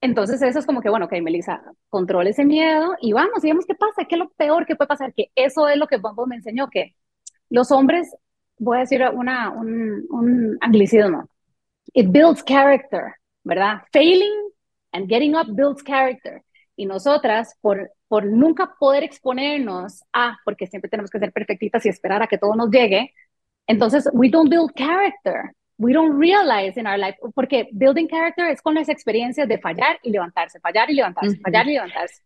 Entonces 0.00 0.40
eso 0.42 0.60
es 0.60 0.66
como 0.66 0.80
que, 0.80 0.90
bueno, 0.90 1.06
ok, 1.06 1.14
Melissa, 1.22 1.60
controle 1.88 2.30
ese 2.30 2.44
miedo 2.44 2.94
y 3.00 3.12
vamos, 3.12 3.44
y 3.44 3.48
vemos 3.48 3.66
qué 3.66 3.74
pasa, 3.74 4.04
qué 4.08 4.14
es 4.14 4.18
lo 4.20 4.30
peor 4.30 4.64
que 4.64 4.76
puede 4.76 4.88
pasar, 4.88 5.12
que 5.12 5.30
eso 5.34 5.68
es 5.68 5.76
lo 5.76 5.86
que 5.88 5.96
Bumble 5.98 6.26
me 6.26 6.36
enseñó, 6.36 6.68
que 6.68 6.94
los 7.50 7.70
hombres, 7.70 8.14
voy 8.58 8.78
a 8.78 8.80
decir 8.80 9.02
una, 9.12 9.50
un, 9.50 10.06
un 10.10 10.58
anglicismo, 10.60 11.28
it 11.92 12.08
builds 12.10 12.42
character, 12.42 13.14
¿verdad? 13.44 13.82
Failing 13.92 14.50
and 14.92 15.08
getting 15.08 15.34
up 15.34 15.46
builds 15.48 15.82
character. 15.82 16.42
Y 16.76 16.86
nosotras, 16.86 17.56
por, 17.60 17.90
por 18.06 18.24
nunca 18.24 18.74
poder 18.78 19.02
exponernos 19.02 20.04
a, 20.12 20.38
porque 20.44 20.66
siempre 20.66 20.88
tenemos 20.88 21.10
que 21.10 21.18
ser 21.18 21.32
perfectitas 21.32 21.84
y 21.84 21.88
esperar 21.88 22.22
a 22.22 22.26
que 22.26 22.38
todo 22.38 22.54
nos 22.54 22.70
llegue, 22.70 23.12
entonces 23.66 24.08
we 24.12 24.28
don't 24.28 24.50
build 24.50 24.72
character 24.74 25.52
we 25.78 25.92
don't 25.92 26.18
realize 26.18 26.76
in 26.76 26.86
our 26.86 26.98
life, 26.98 27.16
porque 27.34 27.68
building 27.72 28.08
character 28.08 28.50
es 28.50 28.60
con 28.60 28.74
las 28.74 28.88
experiencias 28.88 29.48
de 29.48 29.58
fallar 29.58 29.98
y 30.02 30.10
levantarse, 30.10 30.60
fallar 30.60 30.90
y 30.90 30.94
levantarse, 30.94 31.38
fallar 31.38 31.68
y 31.68 31.74
levantarse. 31.74 32.22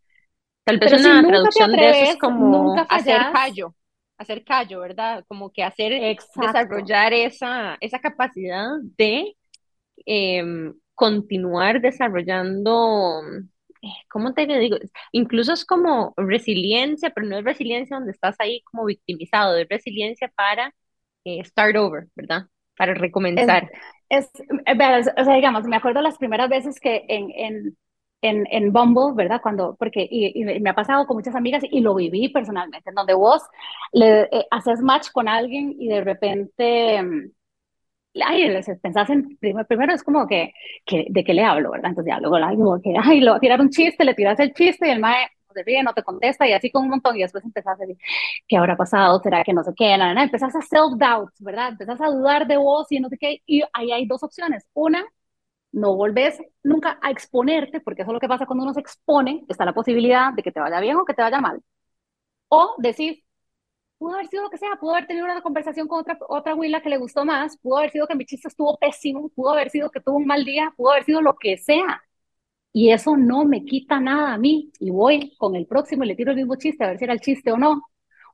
Tal 0.63 0.79
vez 0.79 0.93
una 0.93 1.27
traducción 1.27 1.71
de 1.71 1.89
eso 1.89 2.11
es 2.11 2.17
como 2.17 2.75
hacer 2.89 3.21
callo, 3.31 3.75
hacer 4.17 4.43
callo, 4.43 4.79
¿verdad? 4.81 5.25
Como 5.27 5.51
que 5.51 5.63
hacer, 5.63 5.93
desarrollar 6.35 7.13
esa, 7.13 7.77
esa 7.81 7.99
capacidad 7.99 8.67
de 8.97 9.35
em, 10.05 10.73
continuar 10.95 11.81
desarrollando, 11.81 13.21
eh, 13.81 13.87
¿cómo 14.09 14.33
te 14.33 14.47
digo? 14.47 14.77
Incluso 15.11 15.53
es 15.53 15.65
como 15.65 16.13
resiliencia, 16.17 17.11
pero 17.11 17.27
no 17.27 17.37
es 17.37 17.43
resiliencia 17.43 17.97
donde 17.97 18.11
estás 18.11 18.35
ahí 18.39 18.61
como 18.63 18.85
victimizado, 18.85 19.57
es 19.57 19.67
resiliencia 19.69 20.31
para 20.35 20.73
eh, 21.25 21.43
start 21.43 21.75
over, 21.77 22.07
¿verdad? 22.15 22.47
para 22.77 22.93
recomenzar. 22.93 23.69
Es, 24.09 24.29
o 24.37 25.23
sea, 25.23 25.35
digamos, 25.35 25.63
me 25.65 25.75
acuerdo 25.75 26.01
las 26.01 26.17
primeras 26.17 26.49
veces 26.49 26.79
que 26.79 27.05
en, 27.07 27.31
en, 27.31 27.77
en, 28.23 28.47
en 28.49 28.71
Bumble, 28.73 29.13
¿verdad? 29.15 29.41
Cuando, 29.41 29.75
porque, 29.77 30.07
y, 30.09 30.43
me 30.43 30.69
ha 30.69 30.75
pasado 30.75 31.05
con 31.05 31.17
muchas 31.17 31.35
amigas 31.35 31.63
y 31.69 31.81
lo 31.81 31.93
viví 31.93 32.29
personalmente, 32.29 32.89
en 32.89 32.95
donde 32.95 33.13
vos 33.13 33.43
le 33.91 34.23
eh, 34.23 34.47
haces 34.49 34.81
match 34.81 35.09
con 35.11 35.27
alguien 35.27 35.75
y 35.77 35.87
de 35.89 36.01
repente, 36.01 37.01
mm, 37.03 37.31
ay, 38.25 38.61
pensás 38.81 39.09
en, 39.09 39.37
primero, 39.37 39.67
primero 39.67 39.93
es 39.93 40.03
como 40.03 40.27
que, 40.27 40.53
que, 40.85 41.05
¿de 41.09 41.23
qué 41.23 41.33
le 41.33 41.43
hablo, 41.43 41.71
verdad? 41.71 41.89
Entonces 41.89 42.13
ya 42.13 42.19
luego, 42.19 42.81
que, 42.81 42.93
ay, 43.01 43.19
le 43.21 43.29
voy 43.29 43.37
a 43.37 43.39
tirar 43.39 43.61
un 43.61 43.69
chiste, 43.69 44.05
le 44.05 44.13
tiras 44.15 44.39
el 44.39 44.53
chiste 44.53 44.87
y 44.87 44.91
el 44.91 44.99
mae 44.99 45.27
te 45.53 45.63
ríe, 45.63 45.83
no 45.83 45.93
te 45.93 46.03
contesta 46.03 46.47
y 46.47 46.53
así 46.53 46.71
con 46.71 46.83
un 46.83 46.89
montón 46.89 47.15
y 47.15 47.21
después 47.21 47.43
empezás 47.43 47.79
a 47.79 47.85
decir, 47.85 47.97
¿qué 48.47 48.57
habrá 48.57 48.75
pasado? 48.75 49.19
¿Será 49.21 49.43
que 49.43 49.53
no 49.53 49.63
sé 49.63 49.71
qué? 49.75 49.97
Nada, 49.97 50.13
nada. 50.13 50.25
Empezás 50.25 50.55
a 50.55 50.59
self-doubt, 50.61 51.31
¿verdad? 51.39 51.69
Empezás 51.69 52.01
a 52.01 52.07
dudar 52.07 52.47
de 52.47 52.57
vos 52.57 52.91
y 52.91 52.99
no 52.99 53.09
sé 53.09 53.17
qué. 53.19 53.41
Y 53.45 53.63
ahí 53.73 53.91
hay 53.91 54.05
dos 54.07 54.23
opciones. 54.23 54.65
Una, 54.73 55.05
no 55.73 55.95
volvés 55.95 56.39
nunca 56.63 56.99
a 57.01 57.11
exponerte, 57.11 57.81
porque 57.81 58.03
eso 58.03 58.11
es 58.11 58.15
lo 58.15 58.21
que 58.21 58.29
pasa 58.29 58.45
cuando 58.47 58.63
uno 58.65 58.73
se 58.73 58.81
expone, 58.81 59.45
está 59.49 59.65
la 59.65 59.73
posibilidad 59.73 60.33
de 60.33 60.43
que 60.43 60.51
te 60.53 60.61
vaya 60.61 60.79
bien 60.81 60.97
o 60.97 61.05
que 61.05 61.15
te 61.15 61.23
vaya 61.23 61.41
mal. 61.41 61.61
O 62.49 62.75
decir, 62.79 63.23
pudo 63.97 64.15
haber 64.15 64.27
sido 64.27 64.43
lo 64.43 64.49
que 64.49 64.57
sea, 64.57 64.75
pudo 64.79 64.93
haber 64.93 65.07
tenido 65.07 65.25
una 65.25 65.41
conversación 65.41 65.87
con 65.87 66.01
otra, 66.01 66.17
otra 66.29 66.55
huila 66.55 66.81
que 66.81 66.89
le 66.89 66.97
gustó 66.97 67.25
más, 67.25 67.57
pudo 67.59 67.77
haber 67.79 67.91
sido 67.91 68.07
que 68.07 68.15
mi 68.15 68.25
chiste 68.25 68.47
estuvo 68.49 68.77
pésimo, 68.77 69.29
pudo 69.29 69.51
haber 69.51 69.69
sido 69.71 69.91
que 69.91 70.01
tuvo 70.01 70.17
un 70.17 70.27
mal 70.27 70.45
día, 70.45 70.73
pudo 70.77 70.91
haber 70.91 71.05
sido 71.05 71.21
lo 71.21 71.35
que 71.37 71.57
sea. 71.57 72.03
Y 72.73 72.91
eso 72.91 73.15
no 73.17 73.45
me 73.45 73.65
quita 73.65 73.99
nada 73.99 74.33
a 74.33 74.37
mí. 74.37 74.71
Y 74.79 74.89
voy 74.91 75.35
con 75.37 75.55
el 75.55 75.67
próximo 75.67 76.03
y 76.03 76.07
le 76.07 76.15
tiro 76.15 76.31
el 76.31 76.37
mismo 76.37 76.55
chiste 76.55 76.83
a 76.83 76.87
ver 76.87 76.97
si 76.97 77.03
era 77.05 77.13
el 77.13 77.21
chiste 77.21 77.51
o 77.51 77.57
no. 77.57 77.83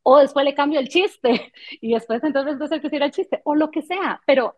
O 0.03 0.19
después 0.19 0.45
le 0.45 0.55
cambio 0.55 0.79
el 0.79 0.89
chiste 0.89 1.51
y 1.81 1.93
después 1.93 2.23
entonces 2.23 2.57
no 2.57 2.67
sé 2.67 2.79
si 2.81 2.95
era 2.95 3.05
el 3.07 3.11
chiste 3.11 3.41
o 3.45 3.55
lo 3.55 3.69
que 3.71 3.81
sea. 3.81 4.21
Pero 4.25 4.57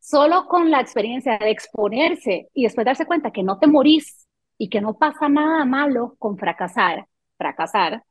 solo 0.00 0.46
con 0.48 0.70
la 0.70 0.80
experiencia 0.80 1.38
de 1.38 1.50
exponerse 1.50 2.48
y 2.54 2.64
después 2.64 2.84
darse 2.84 3.06
cuenta 3.06 3.30
que 3.32 3.42
no 3.42 3.58
te 3.58 3.66
morís 3.66 4.26
y 4.58 4.68
que 4.70 4.80
no 4.80 4.98
pasa 4.98 5.28
nada 5.28 5.64
malo 5.64 6.16
con 6.18 6.38
fracasar, 6.38 7.06
fracasar, 7.38 8.04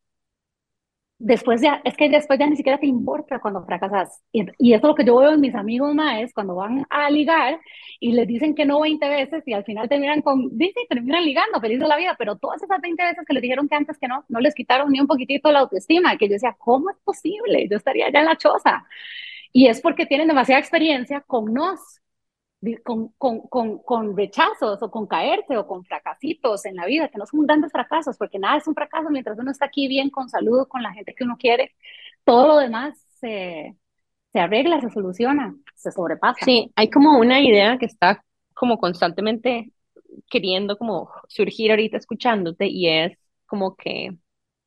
después 1.20 1.62
ya, 1.62 1.82
es 1.84 1.98
que 1.98 2.10
después 2.10 2.40
ya 2.40 2.48
ni 2.48 2.56
siquiera 2.56 2.80
te 2.80 2.86
importa 2.88 3.40
cuando 3.40 3.64
fracasas. 3.66 4.22
Y, 4.32 4.46
y 4.58 4.74
eso 4.74 4.88
es 4.88 4.90
lo 4.90 4.96
que 4.96 5.04
yo 5.06 5.18
veo 5.18 5.34
en 5.34 5.42
mis 5.42 5.54
amigos 5.56 5.94
más 5.94 6.34
cuando 6.34 6.56
van 6.56 6.86
a 6.90 7.10
ligar 7.10 7.60
y 8.00 8.14
les 8.14 8.28
dicen 8.28 8.56
que 8.56 8.66
no 8.66 8.80
20 8.82 9.08
veces 9.10 9.44
y 9.46 9.54
al 9.54 9.66
final 9.66 9.90
terminan 9.90 10.22
con, 10.22 10.58
dicen, 10.58 10.84
terminan 10.90 11.26
ligando, 11.26 11.60
feliz 11.60 11.80
de 11.80 11.88
la 11.88 11.98
vida, 11.98 12.16
pero 12.18 12.38
todas 12.38 12.64
esas 12.64 12.80
20 12.82 13.04
veces 13.04 13.26
que 13.28 13.34
les 13.34 13.42
dijeron 13.44 13.68
que 13.68 13.76
antes 13.76 13.98
que 13.98 14.08
no, 14.08 14.24
no 14.30 14.40
les 14.40 14.56
quitaron 14.56 14.92
ni 14.92 15.00
un 15.02 15.08
poquitito 15.08 15.52
la 15.52 15.60
autoestima, 15.60 16.18
que 16.18 16.28
yo 16.28 16.34
decía, 16.34 16.56
¿cómo 16.58 16.90
es 16.90 16.98
posible? 17.04 17.68
Yo 17.70 17.78
estaría 17.78 18.10
ya 18.12 18.20
en 18.20 18.26
la 18.26 18.38
choza. 18.38 18.86
Y 19.52 19.68
es 19.68 19.82
porque 19.82 20.06
tienen 20.06 20.28
demasiada 20.28 20.60
experiencia 20.60 21.22
con 21.22 21.54
nos, 21.54 21.80
con, 22.84 23.10
con, 23.18 23.42
con, 23.42 23.80
con, 23.80 24.18
rechazos 24.18 24.82
o 24.82 24.92
con 24.92 25.08
caerse 25.08 25.58
o 25.58 25.66
con 25.66 25.84
fracasitos 25.86 26.66
en 26.66 26.76
la 26.76 26.86
vida, 26.86 27.10
que 27.10 27.18
no 27.18 27.26
son 27.26 27.46
grandes 27.46 27.72
fracasos, 27.72 28.18
porque 28.18 28.40
nada 28.40 28.58
es 28.58 28.68
un 28.68 28.76
fracaso 28.76 29.10
mientras 29.10 29.38
uno 29.40 29.52
está 29.52 29.66
aquí 29.66 29.88
bien, 29.88 30.10
con 30.10 30.30
salud, 30.30 30.68
con 30.68 30.84
la 30.84 30.94
gente 30.94 31.16
que 31.16 31.24
uno 31.24 31.38
quiere, 31.38 31.74
todo 32.24 32.48
lo 32.48 32.58
demás 32.58 33.00
se, 33.20 33.76
se 34.32 34.40
arregla, 34.40 34.82
se 34.82 34.90
soluciona, 34.90 35.56
se 35.76 35.92
sobrepasa. 35.92 36.46
Sí, 36.46 36.72
hay 36.76 36.90
como 36.90 37.18
una 37.18 37.42
idea 37.42 37.78
que 37.78 37.86
está 37.86 38.24
como 38.54 38.78
constantemente 38.78 39.72
queriendo 40.30 40.78
como 40.78 41.10
surgir 41.28 41.72
ahorita 41.72 41.98
escuchándote 41.98 42.68
y 42.68 42.88
es 42.88 43.18
como 43.46 43.76
que, 43.76 44.16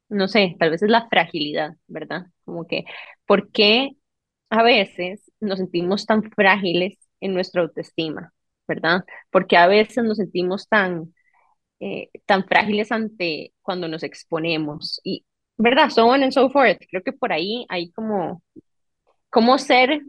no 0.08 0.28
sé, 0.28 0.56
tal 0.58 0.70
vez 0.70 0.82
es 0.82 0.90
la 0.90 1.08
fragilidad, 1.08 1.76
¿verdad? 1.86 2.26
Como 2.44 2.66
que, 2.66 2.84
¿por 3.26 3.50
qué 3.50 3.96
a 4.52 4.62
veces 4.62 5.32
nos 5.40 5.58
sentimos 5.58 6.04
tan 6.04 6.22
frágiles 6.32 6.98
en 7.20 7.32
nuestra 7.32 7.62
autoestima, 7.62 8.34
¿verdad? 8.68 9.02
Porque 9.30 9.56
a 9.56 9.66
veces 9.66 10.04
nos 10.04 10.18
sentimos 10.18 10.68
tan, 10.68 11.14
eh, 11.80 12.10
tan 12.26 12.44
frágiles 12.46 12.92
ante 12.92 13.54
cuando 13.62 13.88
nos 13.88 14.02
exponemos 14.02 15.00
y, 15.04 15.24
¿verdad? 15.56 15.88
So 15.90 16.06
on 16.06 16.22
and 16.22 16.32
so 16.32 16.50
forth. 16.50 16.78
Creo 16.90 17.02
que 17.02 17.14
por 17.14 17.32
ahí 17.32 17.64
hay 17.70 17.92
como, 17.92 18.42
como 19.30 19.58
ser, 19.58 20.02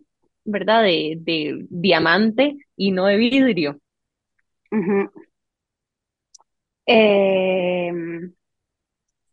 ¿verdad? 0.45 0.84
De, 0.84 1.17
de 1.21 1.65
diamante 1.69 2.58
y 2.75 2.91
no 2.91 3.06
de 3.06 3.17
vidrio. 3.17 3.79
Em, 6.86 8.34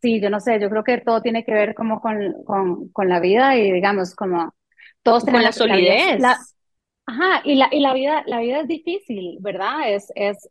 sí, 0.01 0.21
yo 0.21 0.29
no 0.29 0.39
sé, 0.39 0.59
yo 0.61 0.69
creo 0.69 0.83
que 0.83 0.99
todo 0.99 1.21
tiene 1.21 1.43
que 1.45 1.53
ver 1.53 1.75
como 1.75 2.01
con, 2.01 2.43
con, 2.45 2.89
con 2.89 3.09
la 3.09 3.19
vida 3.19 3.57
y 3.57 3.71
digamos 3.71 4.15
como 4.15 4.53
todos 5.03 5.25
tenemos 5.25 5.45
la 5.45 5.51
solidez. 5.51 6.19
La, 6.19 6.37
Ajá, 7.05 7.41
y 7.43 7.55
la, 7.55 7.67
y 7.71 7.79
la 7.79 7.93
vida, 7.93 8.23
la 8.25 8.39
vida 8.39 8.61
es 8.61 8.67
difícil, 8.67 9.37
¿verdad? 9.41 9.93
Es, 9.93 10.11
es, 10.15 10.49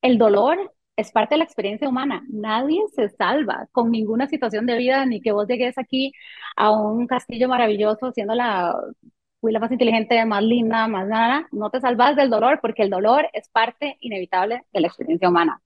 el 0.00 0.18
dolor 0.18 0.72
es 0.96 1.12
parte 1.12 1.34
de 1.34 1.38
la 1.38 1.44
experiencia 1.44 1.88
humana. 1.88 2.24
Nadie 2.28 2.80
se 2.94 3.08
salva 3.10 3.68
con 3.72 3.90
ninguna 3.90 4.26
situación 4.26 4.66
de 4.66 4.76
vida, 4.76 5.06
ni 5.06 5.20
que 5.20 5.32
vos 5.32 5.46
llegues 5.46 5.78
aquí 5.78 6.12
a 6.56 6.70
un 6.70 7.06
castillo 7.06 7.48
maravilloso 7.48 8.12
siendo 8.12 8.34
la 8.34 8.74
la 9.50 9.58
más 9.58 9.72
inteligente, 9.72 10.24
más 10.24 10.42
linda, 10.42 10.86
más 10.86 11.08
nada. 11.08 11.48
No 11.50 11.70
te 11.70 11.80
salvas 11.80 12.14
del 12.14 12.30
dolor 12.30 12.60
porque 12.62 12.82
el 12.82 12.90
dolor 12.90 13.28
es 13.32 13.48
parte 13.48 13.96
inevitable 14.00 14.62
de 14.72 14.80
la 14.80 14.86
experiencia 14.86 15.28
humana. 15.28 15.60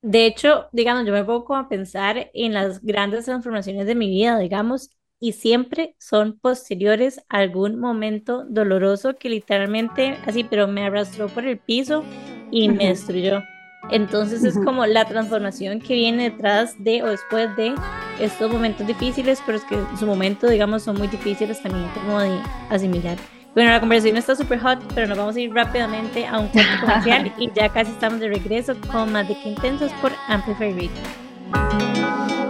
De 0.00 0.26
hecho, 0.26 0.68
digamos, 0.72 1.06
yo 1.06 1.12
me 1.12 1.24
pongo 1.24 1.54
a 1.54 1.68
pensar 1.68 2.30
en 2.32 2.54
las 2.54 2.82
grandes 2.82 3.26
transformaciones 3.26 3.86
de 3.86 3.94
mi 3.94 4.08
vida, 4.08 4.38
digamos, 4.38 4.90
y 5.22 5.34
siempre 5.34 5.94
son 6.00 6.36
posteriores 6.36 7.20
a 7.28 7.38
algún 7.38 7.78
momento 7.78 8.44
doloroso 8.48 9.14
que 9.14 9.28
literalmente 9.28 10.18
así, 10.26 10.42
pero 10.42 10.66
me 10.66 10.84
arrastró 10.84 11.28
por 11.28 11.46
el 11.46 11.58
piso 11.58 12.02
y 12.50 12.68
me 12.68 12.88
destruyó. 12.88 13.40
Entonces 13.92 14.42
es 14.42 14.58
como 14.64 14.84
la 14.84 15.04
transformación 15.04 15.78
que 15.78 15.94
viene 15.94 16.30
detrás 16.30 16.74
de 16.82 17.04
o 17.04 17.06
después 17.06 17.54
de 17.54 17.72
estos 18.18 18.50
momentos 18.50 18.84
difíciles, 18.84 19.40
pero 19.46 19.58
es 19.58 19.64
que 19.64 19.76
en 19.76 19.96
su 19.96 20.06
momento, 20.06 20.48
digamos, 20.48 20.82
son 20.82 20.98
muy 20.98 21.06
difíciles 21.06 21.62
también 21.62 21.88
como 21.94 22.18
de 22.18 22.36
asimilar. 22.70 23.16
Bueno, 23.54 23.70
la 23.70 23.78
conversación 23.78 24.16
está 24.16 24.34
súper 24.34 24.58
hot, 24.58 24.80
pero 24.92 25.06
nos 25.06 25.18
vamos 25.18 25.36
a 25.36 25.40
ir 25.40 25.54
rápidamente 25.54 26.26
a 26.26 26.40
un 26.40 26.48
corte 26.48 26.66
comercial 26.80 27.32
y 27.38 27.48
ya 27.52 27.68
casi 27.68 27.92
estamos 27.92 28.18
de 28.18 28.26
regreso 28.26 28.74
con 28.90 29.12
más 29.12 29.28
de 29.28 29.40
qué 29.40 29.50
intensos 29.50 29.92
por 30.00 30.10
Amplify 30.26 30.72
Radio. 30.72 30.90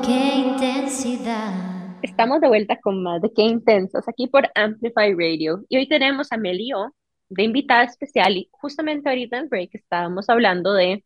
Qué 0.03 0.37
intensidad. 0.37 1.72
Estamos 2.03 2.41
de 2.41 2.49
vuelta 2.49 2.81
con 2.81 3.03
más 3.03 3.23
de 3.23 3.33
Qué 3.33 3.43
Intensos 3.43 4.09
aquí 4.09 4.27
por 4.27 4.51
Amplify 4.57 5.15
Radio 5.15 5.65
y 5.69 5.77
hoy 5.77 5.89
tenemos 5.89 6.33
a 6.33 6.37
Melio 6.37 6.95
de 7.29 7.45
invitada 7.45 7.85
especial 7.85 8.37
y 8.37 8.49
justamente 8.51 9.09
ahorita 9.09 9.39
en 9.39 9.49
break 9.49 9.71
estábamos 9.75 10.29
hablando 10.29 10.73
de 10.75 11.05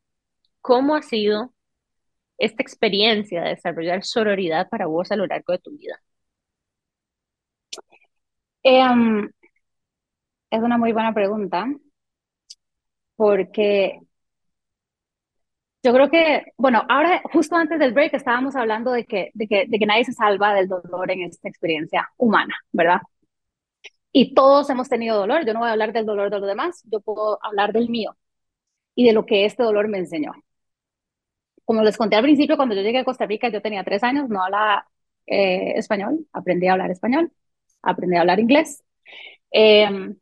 cómo 0.62 0.94
ha 0.96 1.02
sido 1.02 1.52
esta 2.38 2.62
experiencia 2.62 3.42
de 3.42 3.50
desarrollar 3.50 4.04
sororidad 4.04 4.68
para 4.70 4.86
vos 4.86 5.10
a 5.12 5.16
lo 5.16 5.26
largo 5.26 5.52
de 5.52 5.58
tu 5.58 5.70
vida. 5.72 6.00
Em, 8.62 9.30
es 10.50 10.60
una 10.60 10.78
muy 10.78 10.92
buena 10.92 11.12
pregunta 11.14 11.66
porque 13.16 14.00
yo 15.82 15.92
creo 15.92 16.10
que, 16.10 16.52
bueno, 16.56 16.82
ahora 16.88 17.22
justo 17.32 17.56
antes 17.56 17.78
del 17.78 17.92
break 17.92 18.14
estábamos 18.14 18.56
hablando 18.56 18.92
de 18.92 19.04
que, 19.04 19.30
de 19.34 19.46
que, 19.46 19.66
de 19.68 19.78
que 19.78 19.86
nadie 19.86 20.04
se 20.04 20.12
salva 20.12 20.54
del 20.54 20.68
dolor 20.68 21.10
en 21.10 21.22
esta 21.22 21.48
experiencia 21.48 22.08
humana, 22.16 22.54
¿verdad? 22.72 23.00
Y 24.12 24.34
todos 24.34 24.70
hemos 24.70 24.88
tenido 24.88 25.18
dolor. 25.18 25.44
Yo 25.46 25.52
no 25.52 25.60
voy 25.60 25.68
a 25.68 25.72
hablar 25.72 25.92
del 25.92 26.06
dolor 26.06 26.30
de 26.30 26.40
los 26.40 26.48
demás, 26.48 26.82
yo 26.90 27.00
puedo 27.00 27.38
hablar 27.44 27.72
del 27.72 27.88
mío 27.90 28.16
y 28.94 29.06
de 29.06 29.12
lo 29.12 29.26
que 29.26 29.44
este 29.46 29.62
dolor 29.62 29.88
me 29.88 29.98
enseñó. 29.98 30.32
Como 31.64 31.82
les 31.82 31.96
conté 31.96 32.16
al 32.16 32.22
principio, 32.22 32.56
cuando 32.56 32.74
yo 32.74 32.82
llegué 32.82 32.98
a 32.98 33.04
Costa 33.04 33.26
Rica, 33.26 33.48
yo 33.48 33.60
tenía 33.62 33.82
tres 33.84 34.02
años, 34.04 34.28
no 34.28 34.42
hablaba 34.42 34.86
eh, 35.26 35.72
español, 35.76 36.26
aprendí 36.32 36.68
a 36.68 36.72
hablar 36.72 36.90
español, 36.90 37.32
aprendí 37.82 38.16
a 38.16 38.20
hablar 38.20 38.38
inglés. 38.40 38.84
Em, 39.50 40.16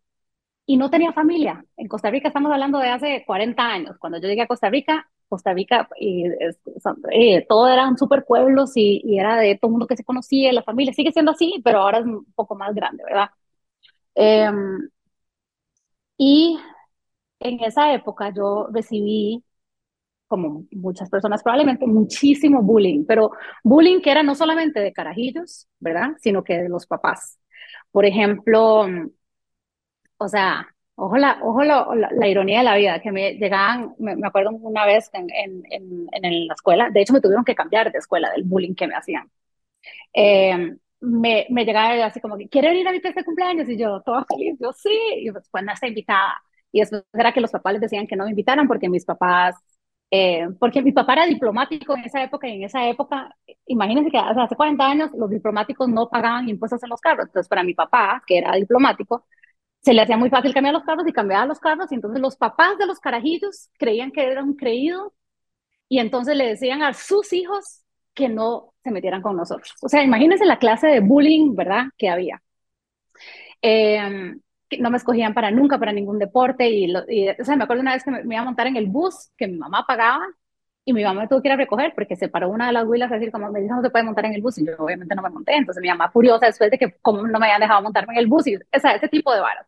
y 0.66 0.76
no 0.76 0.90
tenía 0.90 1.12
familia. 1.12 1.64
En 1.76 1.88
Costa 1.88 2.10
Rica 2.10 2.28
estamos 2.28 2.52
hablando 2.52 2.78
de 2.78 2.88
hace 2.90 3.24
40 3.26 3.62
años. 3.62 3.98
Cuando 3.98 4.18
yo 4.20 4.28
llegué 4.28 4.42
a 4.42 4.46
Costa 4.48 4.70
Rica, 4.70 5.10
Costa 5.28 5.52
Rica, 5.52 5.88
y, 5.98 6.26
eh, 6.26 7.46
todo 7.48 7.68
eran 7.68 7.96
super 7.98 8.24
pueblos 8.24 8.72
y, 8.76 9.18
era 9.18 9.36
de 9.38 9.56
todo 9.60 9.68
el 9.68 9.72
mundo 9.72 9.86
que 9.86 9.96
se 9.96 10.04
conocía, 10.04 10.52
la 10.52 10.62
familia 10.62 10.92
sigue 10.92 11.12
siendo 11.12 11.32
así, 11.32 11.60
pero 11.64 11.80
ahora 11.80 11.98
es 11.98 12.06
un 12.06 12.24
poco 12.34 12.54
más 12.56 12.74
grande, 12.74 13.04
¿verdad? 13.04 13.30
Em, 14.14 14.88
y 16.16 16.58
en 17.40 17.60
esa 17.64 17.94
época 17.94 18.32
yo 18.36 18.68
recibí, 18.72 19.44
como 20.28 20.66
muchas 20.72 21.10
personas 21.10 21.42
probablemente, 21.42 21.86
muchísimo 21.86 22.62
bullying, 22.62 23.04
pero 23.06 23.32
bullying 23.64 24.00
que 24.02 24.10
era 24.12 24.22
no 24.24 24.34
solamente 24.36 24.80
de 24.80 24.92
carajillos, 24.94 25.68
¿verdad? 25.80 26.10
Sino 26.20 26.44
que 26.44 26.58
de 26.62 26.68
los 26.70 26.86
papás. 26.86 27.38
Por 27.92 28.04
ejemplo, 28.06 28.86
o 30.18 30.28
sea, 30.28 30.73
Ojo, 30.96 31.16
la, 31.16 31.38
ojo 31.42 31.64
la, 31.64 32.28
ironía 32.28 32.58
de 32.58 32.64
la 32.64 32.76
vida, 32.76 33.00
que 33.00 33.10
me 33.10 33.32
llegaban, 33.34 33.94
me, 33.98 34.14
acuerdo 34.26 34.50
una 34.52 34.86
vez 34.86 35.10
en, 35.12 35.26
en, 35.34 36.06
en, 36.12 36.46
la 36.46 36.54
escuela, 36.54 36.88
de 36.90 37.02
hecho 37.02 37.12
me 37.12 37.20
tuvieron 37.20 37.44
que 37.44 37.54
cambiar 37.56 37.90
de 37.90 37.98
escuela 37.98 38.30
del 38.30 38.44
bullying 38.44 38.74
que 38.74 38.86
me 38.86 38.94
hacían. 38.94 39.28
Eh, 40.14 40.76
me, 41.00 41.46
me 41.50 41.64
llegaba 41.64 42.06
así 42.06 42.20
como 42.20 42.36
que, 42.38 42.48
¿quieren 42.48 42.76
ir 42.76 42.88
a 42.88 42.92
mi 42.92 43.00
fiesta 43.00 43.20
de 43.20 43.24
cumpleaños? 43.24 43.68
Y 43.68 43.78
yo, 43.78 44.00
toda 44.02 44.24
feliz, 44.26 44.56
yo 44.60 44.72
sí, 44.72 44.90
y 45.18 45.30
pues, 45.32 45.48
pues 45.50 45.64
no 45.64 45.72
está 45.72 45.88
invitada. 45.88 46.34
Y 46.72 46.80
después 46.80 47.04
era 47.12 47.32
que 47.32 47.40
los 47.40 47.50
papás 47.52 47.74
les 47.74 47.82
decían 47.82 48.06
que 48.06 48.16
no 48.16 48.24
me 48.24 48.30
invitaran 48.30 48.66
porque 48.68 48.88
mis 48.88 49.04
papás, 49.04 49.56
eh, 50.10 50.48
porque 50.60 50.82
mi 50.82 50.92
papá 50.92 51.14
era 51.14 51.26
diplomático 51.26 51.96
en 51.96 52.04
esa 52.04 52.22
época 52.22 52.48
y 52.48 52.52
en 52.56 52.64
esa 52.64 52.88
época, 52.88 53.34
imagínense 53.66 54.10
que 54.10 54.18
hace 54.18 54.56
40 54.56 54.86
años 54.88 55.10
los 55.16 55.30
diplomáticos 55.30 55.88
no 55.88 56.08
pagaban 56.08 56.48
impuestos 56.48 56.82
en 56.82 56.90
los 56.90 57.00
carros. 57.00 57.26
Entonces 57.26 57.48
para 57.48 57.62
mi 57.64 57.74
papá, 57.74 58.22
que 58.26 58.38
era 58.38 58.52
diplomático, 58.54 59.26
se 59.84 59.92
le 59.92 60.02
hacía 60.02 60.16
muy 60.16 60.30
fácil 60.30 60.54
cambiar 60.54 60.74
los 60.74 60.84
carros 60.84 61.06
y 61.06 61.12
cambiaba 61.12 61.46
los 61.46 61.60
carros, 61.60 61.92
y 61.92 61.96
entonces 61.96 62.20
los 62.20 62.36
papás 62.36 62.78
de 62.78 62.86
los 62.86 63.00
carajillos 63.00 63.68
creían 63.78 64.12
que 64.12 64.24
era 64.24 64.42
un 64.42 64.56
creído, 64.56 65.14
y 65.88 65.98
entonces 65.98 66.36
le 66.36 66.48
decían 66.48 66.82
a 66.82 66.94
sus 66.94 67.32
hijos 67.34 67.82
que 68.14 68.28
no 68.28 68.72
se 68.82 68.90
metieran 68.90 69.22
con 69.22 69.36
nosotros. 69.36 69.74
O 69.82 69.88
sea, 69.88 70.02
imagínense 70.02 70.46
la 70.46 70.58
clase 70.58 70.86
de 70.86 71.00
bullying, 71.00 71.54
¿verdad?, 71.54 71.86
que 71.98 72.08
había. 72.08 72.42
Que 73.60 74.78
no 74.80 74.90
me 74.90 74.96
escogían 74.96 75.34
para 75.34 75.50
nunca, 75.50 75.78
para 75.78 75.92
ningún 75.92 76.18
deporte, 76.18 76.68
y, 76.70 76.90
o 76.94 77.44
sea, 77.44 77.56
me 77.56 77.64
acuerdo 77.64 77.82
una 77.82 77.92
vez 77.92 78.04
que 78.04 78.10
me, 78.10 78.22
iba 78.24 78.40
a 78.40 78.44
montar 78.44 78.66
en 78.66 78.76
el 78.76 78.86
bus 78.86 79.30
que 79.36 79.46
mi 79.46 79.58
mamá 79.58 79.84
pagaba, 79.86 80.24
y 80.86 80.92
mi 80.94 81.04
mamá 81.04 81.22
me 81.22 81.28
tuvo 81.28 81.42
que 81.42 81.48
ir 81.48 81.52
a 81.52 81.56
recoger 81.56 81.92
porque 81.94 82.16
se 82.16 82.28
paró 82.28 82.50
una 82.50 82.66
de 82.66 82.72
las 82.74 82.86
huilas 82.86 83.10
a 83.10 83.14
decir 83.14 83.32
como 83.32 83.50
me 83.50 83.60
dijo 83.60 83.74
no 83.74 83.80
se 83.80 83.88
puede 83.88 84.04
montar 84.04 84.26
en 84.26 84.34
el 84.34 84.42
bus 84.42 84.58
y 84.58 84.66
yo 84.66 84.72
obviamente 84.78 85.14
no 85.14 85.22
me 85.22 85.30
monté 85.30 85.54
entonces 85.56 85.80
mi 85.80 85.88
mamá 85.88 86.10
furiosa 86.10 86.44
después 86.44 86.70
de 86.70 86.76
que 86.76 86.98
como 87.00 87.26
no 87.26 87.38
me 87.38 87.46
habían 87.46 87.60
dejado 87.62 87.80
montarme 87.80 88.12
en 88.12 88.18
el 88.18 88.26
bus 88.26 88.46
y 88.48 88.56
o 88.56 88.60
sea, 88.78 88.94
ese 88.94 89.08
tipo 89.08 89.32
de 89.32 89.40
varas 89.40 89.66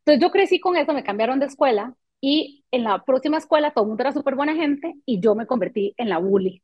entonces 0.00 0.20
yo 0.22 0.30
crecí 0.30 0.60
con 0.60 0.76
eso, 0.76 0.92
me 0.92 1.04
cambiaron 1.04 1.40
de 1.40 1.46
escuela 1.46 1.94
y 2.20 2.64
en 2.70 2.84
la 2.84 3.04
próxima 3.04 3.38
escuela 3.38 3.72
todo 3.72 3.84
el 3.84 3.88
mundo 3.88 4.02
era 4.02 4.12
súper 4.12 4.34
buena 4.36 4.54
gente 4.54 4.94
y 5.06 5.20
yo 5.20 5.34
me 5.34 5.46
convertí 5.46 5.94
en 5.96 6.08
la 6.08 6.18
bully. 6.18 6.62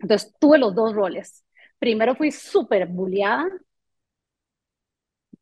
Entonces 0.00 0.34
tuve 0.40 0.58
los 0.58 0.74
dos 0.74 0.94
roles. 0.94 1.44
Primero 1.78 2.14
fui 2.16 2.32
súper 2.32 2.88
bulliada 2.88 3.46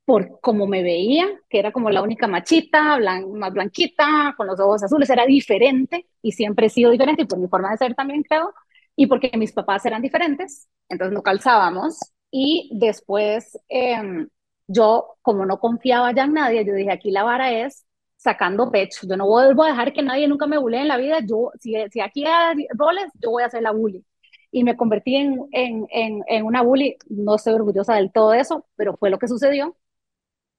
por 0.04 0.40
cómo 0.40 0.66
me 0.66 0.82
veía, 0.82 1.26
que 1.50 1.58
era 1.58 1.70
como 1.72 1.90
la 1.90 2.02
única 2.02 2.26
machita, 2.26 2.98
más 3.34 3.52
blanquita, 3.52 4.34
con 4.36 4.46
los 4.46 4.58
ojos 4.60 4.82
azules, 4.82 5.10
era 5.10 5.26
diferente 5.26 6.06
y 6.22 6.32
siempre 6.32 6.66
he 6.66 6.70
sido 6.70 6.90
diferente 6.90 7.22
y 7.22 7.26
por 7.26 7.38
mi 7.38 7.46
forma 7.48 7.70
de 7.70 7.76
ser 7.78 7.94
también 7.94 8.22
creo, 8.22 8.54
y 8.96 9.06
porque 9.06 9.30
mis 9.36 9.52
papás 9.52 9.84
eran 9.86 10.00
diferentes, 10.02 10.68
entonces 10.88 11.12
no 11.14 11.22
calzábamos. 11.22 11.98
Y 12.30 12.70
después, 12.74 13.58
em, 13.68 14.28
yo, 14.68 15.16
como 15.22 15.46
no 15.46 15.60
confiaba 15.60 16.12
ya 16.14 16.24
en 16.24 16.34
nadie, 16.34 16.64
yo 16.66 16.74
dije, 16.74 16.92
aquí 16.92 17.10
la 17.12 17.24
vara 17.24 17.52
es 17.52 17.86
sacando 18.16 18.70
pecho. 18.72 19.06
Yo 19.08 19.16
no 19.16 19.26
vuelvo 19.28 19.64
a 19.64 19.68
dejar 19.70 19.92
que 19.94 20.02
nadie 20.02 20.28
nunca 20.28 20.46
me 20.46 20.58
bulee 20.58 20.82
en 20.82 20.88
la 20.88 20.98
vida. 20.98 21.20
Yo, 21.26 21.52
si, 21.60 21.74
si 21.90 22.00
aquí 22.00 22.26
hay 22.26 22.66
roles, 22.76 23.06
yo 23.20 23.30
voy 23.30 23.44
a 23.44 23.50
ser 23.50 23.62
la 23.62 23.72
bully. 23.72 24.04
Y 24.52 24.64
me 24.64 24.76
convertí 24.76 25.16
en, 25.16 25.46
en, 25.52 25.86
en, 25.90 26.22
en 26.28 26.44
una 26.46 26.62
bully. 26.62 26.96
No 27.10 27.36
estoy 27.36 27.54
orgullosa 27.54 27.94
del 27.96 28.12
todo 28.12 28.30
de 28.32 28.40
eso, 28.40 28.66
pero 28.76 28.96
fue 28.96 29.10
lo 29.10 29.18
que 29.18 29.28
sucedió 29.28 29.76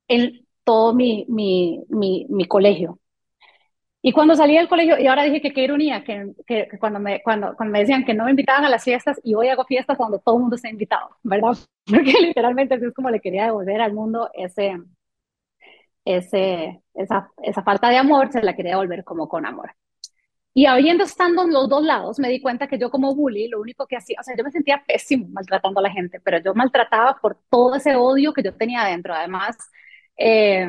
en 0.08 0.46
todo 0.64 0.94
mi, 0.94 1.26
mi, 1.30 1.84
mi, 1.90 2.26
mi 2.30 2.46
colegio. 2.48 3.00
Y 4.02 4.14
cuando 4.14 4.36
salí 4.36 4.56
del 4.56 4.70
colegio, 4.70 4.98
y 4.98 5.08
ahora 5.08 5.24
dije 5.24 5.42
que 5.42 5.54
qué 5.54 5.64
ironía, 5.64 6.04
que, 6.04 6.34
que, 6.48 6.68
que, 6.70 6.80
cuando, 6.80 7.00
me, 7.00 7.22
cuando, 7.22 7.54
cuando 7.56 7.74
me 7.74 7.80
decían 7.82 8.06
que 8.06 8.14
no 8.14 8.26
me 8.26 8.32
invitaban 8.32 8.64
a 8.64 8.70
las 8.70 8.84
fiestas, 8.84 9.20
y 9.24 9.36
hoy 9.36 9.50
hago 9.50 9.66
fiestas 9.66 9.98
cuando 9.98 10.20
todo 10.20 10.36
el 10.36 10.42
mundo 10.42 10.56
está 10.56 10.70
invitado, 10.70 11.10
¿verdad? 11.24 11.58
Porque 11.86 12.14
literalmente 12.22 12.76
así 12.76 12.86
es 12.86 12.94
como 12.94 13.10
le 13.10 13.20
quería 13.20 13.46
devolver 13.46 13.82
al 13.82 13.94
mundo 13.94 14.30
ese, 14.34 14.78
ese, 16.06 16.82
esa, 16.94 17.32
esa 17.44 17.64
falta 17.64 17.90
de 17.90 17.98
amor, 17.98 18.32
se 18.32 18.42
la 18.42 18.56
quería 18.56 18.72
devolver 18.74 19.04
como 19.04 19.28
con 19.28 19.46
amor. 19.46 19.72
Y 20.54 20.66
habiendo 20.66 21.04
estando 21.04 21.44
en 21.44 21.54
los 21.54 21.70
dos 21.70 21.84
lados, 21.84 22.20
me 22.20 22.30
di 22.30 22.42
cuenta 22.42 22.68
que 22.68 22.78
yo 22.80 22.90
como 22.90 23.16
bully, 23.16 23.48
lo 23.50 23.62
único 23.62 23.86
que 23.88 23.96
hacía, 23.98 24.18
o 24.20 24.24
sea, 24.24 24.36
yo 24.36 24.44
me 24.44 24.52
sentía 24.52 24.84
pésimo 24.86 25.28
maltratando 25.30 25.80
a 25.80 25.84
la 25.84 25.92
gente, 25.92 26.20
pero 26.22 26.40
yo 26.40 26.54
maltrataba 26.54 27.18
por 27.22 27.38
todo 27.50 27.76
ese 27.76 27.96
odio 27.96 28.34
que 28.34 28.44
yo 28.44 28.56
tenía 28.56 28.82
adentro. 28.82 29.14
Además, 29.14 29.58
eh, 30.18 30.68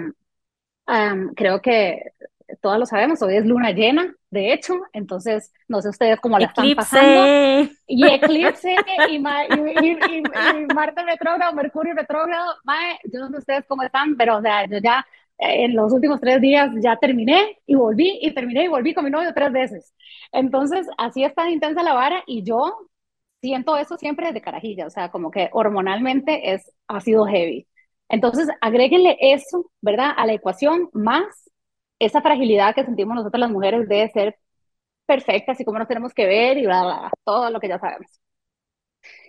um, 0.86 1.34
creo 1.34 1.60
que 1.62 2.12
todos 2.60 2.78
lo 2.78 2.86
sabemos, 2.86 3.22
hoy 3.22 3.36
es 3.36 3.46
luna 3.46 3.70
llena, 3.70 4.14
de 4.30 4.52
hecho, 4.52 4.74
entonces 4.92 5.52
no 5.68 5.80
sé 5.80 5.88
ustedes 5.88 6.20
cómo 6.20 6.38
la 6.38 6.46
están 6.46 6.74
pasando. 6.74 7.70
Y 7.86 8.06
eclipse 8.06 8.74
y, 9.08 9.18
ma, 9.18 9.44
y, 9.44 9.86
y, 9.86 10.16
y, 10.16 10.74
Marte 10.74 11.02
retrógrado, 11.04 11.52
Mercurio 11.54 11.94
retrógrado, 11.94 12.54
mae, 12.64 12.98
yo 13.12 13.20
no 13.20 13.28
sé 13.28 13.38
ustedes 13.38 13.64
cómo 13.66 13.82
están, 13.82 14.16
pero 14.16 14.38
o 14.38 14.42
sea, 14.42 14.66
yo 14.66 14.78
ya 14.78 15.06
eh, 15.38 15.64
en 15.64 15.74
los 15.74 15.92
últimos 15.92 16.20
tres 16.20 16.40
días 16.40 16.70
ya 16.82 16.96
terminé 16.96 17.58
y 17.66 17.74
volví 17.74 18.18
y 18.20 18.32
terminé 18.32 18.64
y 18.64 18.68
volví 18.68 18.94
con 18.94 19.04
mi 19.04 19.10
novio 19.10 19.32
tres 19.34 19.52
veces. 19.52 19.94
Entonces, 20.32 20.86
así 20.98 21.24
es 21.24 21.34
tan 21.34 21.50
intensa 21.50 21.82
la 21.82 21.94
vara 21.94 22.22
y 22.26 22.42
yo 22.42 22.88
siento 23.40 23.76
eso 23.76 23.96
siempre 23.96 24.26
desde 24.28 24.42
carajilla, 24.42 24.86
o 24.86 24.90
sea, 24.90 25.10
como 25.10 25.30
que 25.30 25.48
hormonalmente 25.52 26.52
es, 26.52 26.70
ha 26.88 27.00
sido 27.00 27.24
heavy. 27.26 27.66
Entonces, 28.08 28.48
agréguenle 28.60 29.16
eso, 29.20 29.70
¿verdad? 29.80 30.12
A 30.16 30.26
la 30.26 30.34
ecuación 30.34 30.90
más 30.92 31.49
esa 32.00 32.22
fragilidad 32.22 32.74
que 32.74 32.84
sentimos 32.84 33.14
nosotros 33.16 33.40
las 33.40 33.50
mujeres 33.50 33.88
de 33.88 34.10
ser 34.10 34.38
perfectas 35.06 35.60
y 35.60 35.64
cómo 35.64 35.78
nos 35.78 35.88
tenemos 35.88 36.14
que 36.14 36.26
ver 36.26 36.58
y 36.58 36.66
bla, 36.66 36.82
bla, 36.82 36.98
bla, 37.00 37.12
todo 37.24 37.50
lo 37.50 37.60
que 37.60 37.68
ya 37.68 37.78
sabemos. 37.78 38.20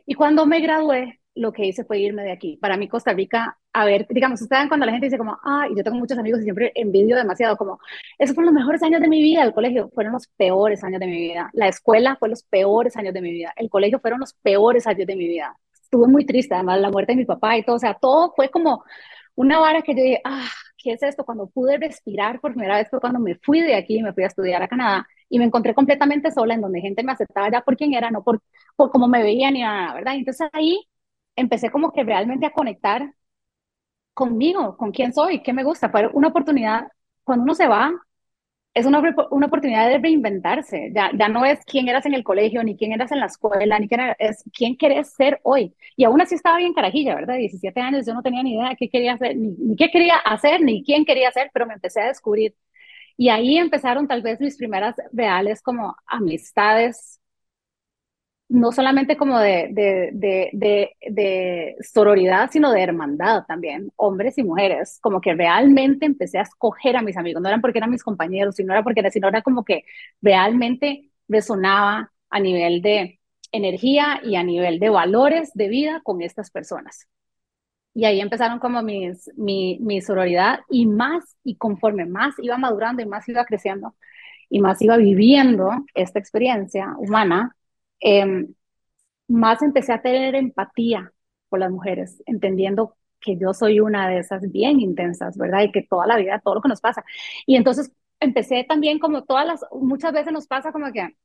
Y 0.05 0.15
cuando 0.15 0.45
me 0.45 0.59
gradué, 0.61 1.22
lo 1.36 1.51
que 1.53 1.65
hice 1.65 1.84
fue 1.86 1.99
irme 1.99 2.24
de 2.24 2.32
aquí. 2.32 2.57
Para 2.57 2.78
mí 2.78 2.88
Costa 2.88 3.13
Rica, 3.13 3.57
a 3.74 3.86
ver, 3.86 4.05
digamos, 4.09 4.41
ustedes 4.41 4.67
cuando 4.67 4.86
la 4.86 4.91
gente 4.91 5.07
dice 5.07 5.17
como, 5.17 5.38
ah, 5.43 5.67
yo 5.76 5.84
tengo 5.84 5.97
muchos 5.97 6.17
amigos 6.17 6.41
y 6.41 6.43
siempre 6.43 6.72
envidio 6.76 7.15
demasiado, 7.15 7.57
como, 7.57 7.80
esos 8.17 8.36
fueron 8.36 8.53
los 8.53 8.61
mejores 8.61 8.84
años 8.84 9.01
de 9.01 9.07
mi 9.07 9.22
vida, 9.22 9.43
el 9.43 9.53
colegio 9.53 9.89
fueron 9.93 10.13
los 10.13 10.28
peores 10.28 10.84
años 10.84 10.99
de 10.99 11.07
mi 11.07 11.17
vida, 11.17 11.49
la 11.53 11.67
escuela 11.67 12.17
fue 12.17 12.30
los 12.30 12.43
peores 12.43 12.97
años 12.97 13.13
de 13.13 13.22
mi 13.22 13.32
vida, 13.32 13.53
el 13.55 13.69
colegio 13.69 13.99
fueron 13.99 14.19
los 14.19 14.34
peores 14.34 14.88
años 14.88 15.07
de 15.07 15.15
mi 15.15 15.28
vida. 15.28 15.57
Estuve 15.74 16.07
muy 16.07 16.26
triste, 16.26 16.53
además 16.55 16.82
la 16.82 16.89
muerte 16.91 17.13
de 17.13 17.17
mi 17.17 17.26
papá 17.26 17.57
y 17.57 17.63
todo, 17.63 17.78
o 17.78 17.80
sea, 17.80 17.93
todo 17.95 18.34
fue 18.36 18.49
como 18.49 18.84
una 19.36 19.59
vara 19.59 19.82
que 19.82 19.95
yo 19.95 20.03
dije, 20.03 20.22
ah, 20.26 20.49
¿qué 20.84 20.93
es 20.93 21.03
esto? 21.03 21.23
Cuando 21.25 21.47
pude 21.49 21.77
respirar 21.77 22.39
por 22.41 22.51
primera 22.53 22.77
vez 22.77 22.89
fue 22.89 22.99
cuando 22.99 23.19
me 23.19 23.36
fui 23.36 23.61
de 23.61 23.75
aquí 23.75 23.97
y 23.99 24.03
me 24.03 24.13
fui 24.13 24.23
a 24.23 24.27
estudiar 24.27 24.61
a 24.63 24.67
Canadá 24.67 25.07
y 25.29 25.39
me 25.39 25.45
encontré 25.45 25.73
completamente 25.75 26.32
sola 26.32 26.53
en 26.55 26.61
donde 26.61 26.82
gente 26.82 27.03
me 27.03 27.11
aceptaba 27.13 27.49
ya 27.51 27.61
por 27.61 27.77
quién 27.77 27.93
era, 27.93 28.11
no 28.11 28.23
por, 28.23 28.41
por 28.75 28.91
cómo 28.91 29.07
me 29.07 29.23
veía 29.23 29.51
ni 29.51 29.61
nada, 29.61 29.93
¿verdad? 29.95 30.15
Entonces 30.15 30.49
ahí 30.53 30.86
empecé 31.36 31.69
como 31.71 31.91
que 31.93 32.03
realmente 32.03 32.45
a 32.45 32.51
conectar 32.51 33.13
conmigo, 34.13 34.77
con 34.77 34.91
quién 34.91 35.13
soy, 35.13 35.41
qué 35.43 35.53
me 35.53 35.63
gusta. 35.63 35.89
Fue 35.89 36.07
una 36.13 36.29
oportunidad, 36.29 36.88
cuando 37.23 37.43
uno 37.43 37.55
se 37.55 37.67
va, 37.67 37.91
es 38.74 38.86
una, 38.86 39.01
una 39.32 39.47
oportunidad 39.47 39.89
de 39.89 39.97
reinventarse. 39.99 40.91
Ya, 40.95 41.11
ya 41.17 41.28
no 41.28 41.45
es 41.45 41.59
quién 41.65 41.89
eras 41.89 42.05
en 42.05 42.13
el 42.13 42.24
colegio, 42.24 42.63
ni 42.63 42.78
quién 42.78 42.93
eras 42.93 43.11
en 43.11 43.19
la 43.19 43.26
escuela, 43.28 43.80
ni 43.80 43.88
quién 43.88 44.01
era, 44.01 44.15
es 44.19 44.43
quién 44.53 44.78
querés 44.78 45.13
ser 45.13 45.39
hoy. 45.43 45.76
Y 45.97 46.05
aún 46.05 46.22
así 46.22 46.36
estaba 46.36 46.57
bien 46.57 46.74
carajilla, 46.74 47.15
¿verdad? 47.15 47.36
17 47.38 47.80
años, 47.82 48.05
yo 48.05 48.13
no 48.13 48.24
tenía 48.24 48.43
ni 48.43 48.55
idea 48.55 48.69
de 48.69 48.76
qué 48.78 48.89
quería 48.89 49.13
hacer, 49.13 49.36
ni, 49.38 49.49
ni 49.57 49.76
qué 49.76 49.89
quería 49.91 50.15
hacer, 50.17 50.61
ni 50.61 50.84
quién 50.84 51.05
quería 51.05 51.30
hacer, 51.30 51.51
pero 51.53 51.65
me 51.65 51.74
empecé 51.74 52.01
a 52.01 52.07
descubrir. 52.07 52.55
Y 53.17 53.30
ahí 53.30 53.57
empezaron 53.57 54.07
tal 54.07 54.22
vez 54.24 54.39
mis 54.41 54.57
primeras 54.57 54.95
reales 55.13 55.61
como 55.61 55.95
amistades 56.07 57.20
no 58.52 58.72
solamente 58.74 59.16
como 59.16 59.39
de, 59.39 59.70
de, 59.72 60.10
de, 60.14 60.91
de, 61.10 61.76
sororidad, 61.82 62.49
sino 62.52 62.72
de 62.72 62.82
hermandad 62.82 63.45
también, 63.47 63.91
hombres 63.95 64.38
y 64.38 64.43
mujeres, 64.43 64.99
como 65.02 65.22
que 65.22 65.34
realmente 65.34 66.06
empecé 66.06 66.38
a 66.38 66.41
escoger 66.41 66.97
a 66.97 67.02
mis 67.02 67.16
amigos, 67.18 67.41
no 67.41 67.47
eran 67.47 67.62
porque 67.62 67.78
eran 67.80 67.89
mis 67.91 68.04
compañeros, 68.04 68.56
sino 68.56 68.74
era 68.74 68.84
porque 68.84 68.99
era, 68.99 69.10
sino 69.10 69.30
era 69.30 69.41
como 69.41 69.64
que 69.64 69.86
realmente 70.22 71.10
resonaba 71.30 72.12
a 72.30 72.39
nivel 72.41 72.82
de 72.82 73.20
energía 73.54 74.20
y 74.24 74.36
a 74.36 74.43
nivel 74.43 74.80
de 74.80 74.89
valores 74.89 75.52
de 75.54 75.70
vida 75.70 76.02
con 76.04 76.22
estas 76.22 76.52
personas. 76.52 77.08
Y 77.93 78.06
ahí 78.06 78.20
empezaron 78.22 78.60
como 78.60 78.82
mis, 78.84 79.30
mi, 79.38 79.80
mi 79.82 80.02
sororidad 80.02 80.60
y 80.70 80.86
más, 80.88 81.38
y 81.43 81.56
conforme 81.56 82.06
más 82.06 82.36
iba 82.39 82.58
madurando 82.58 83.02
y 83.02 83.06
más 83.06 83.28
iba 83.30 83.45
creciendo 83.45 83.95
y 84.49 84.60
más 84.62 84.82
iba 84.82 84.97
viviendo 84.97 85.72
esta 85.93 86.20
experiencia 86.20 86.93
humana, 86.97 87.56
eh, 88.02 88.47
más 89.28 89.62
empecé 89.62 89.93
a 89.93 90.02
tener 90.02 90.36
empatía 90.36 91.14
por 91.49 91.60
las 91.60 91.72
mujeres, 91.72 92.22
entendiendo 92.26 92.95
que 93.20 93.38
yo 93.38 93.54
soy 93.54 93.80
una 93.80 94.10
de 94.10 94.20
esas 94.20 94.52
bien 94.52 94.80
intensas, 94.80 95.38
¿verdad? 95.38 95.62
Y 95.64 95.72
que 95.72 95.84
toda 95.84 96.08
la 96.08 96.18
vida, 96.18 96.41
todo 96.43 96.56
lo 96.56 96.62
que 96.62 96.70
nos 96.70 96.82
pasa. 96.82 97.04
Y 97.45 97.56
entonces 97.56 97.91
empecé 98.20 98.66
también 98.68 98.99
como 98.99 99.24
todas 99.24 99.45
las, 99.45 99.66
muchas 99.72 100.14
veces 100.14 100.34
nos 100.34 100.47
pasa 100.47 100.72
como 100.72 100.91
que 100.91 101.16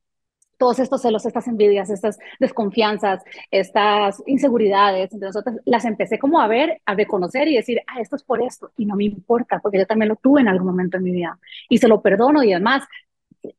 todos 0.57 0.79
estos 0.79 1.01
celos, 1.01 1.25
estas 1.25 1.47
envidias, 1.47 1.89
estas 1.89 2.17
desconfianzas, 2.39 3.23
estas 3.51 4.21
inseguridades, 4.25 5.13
entre 5.13 5.27
nosotros 5.29 5.57
las 5.65 5.85
empecé 5.85 6.17
como 6.19 6.41
a 6.41 6.47
ver, 6.47 6.81
a 6.85 6.95
reconocer 6.95 7.47
y 7.47 7.55
decir, 7.55 7.79
ah, 7.87 8.01
esto 8.01 8.15
es 8.15 8.23
por 8.23 8.41
esto, 8.41 8.71
y 8.75 8.85
no 8.85 8.95
me 8.95 9.05
importa, 9.05 9.59
porque 9.59 9.77
yo 9.77 9.85
también 9.85 10.09
lo 10.09 10.15
tuve 10.15 10.41
en 10.41 10.47
algún 10.47 10.67
momento 10.67 10.97
en 10.97 11.03
mi 11.03 11.11
vida, 11.11 11.39
y 11.69 11.77
se 11.77 11.87
lo 11.87 12.01
perdono 12.01 12.43
y 12.43 12.53
además, 12.53 12.83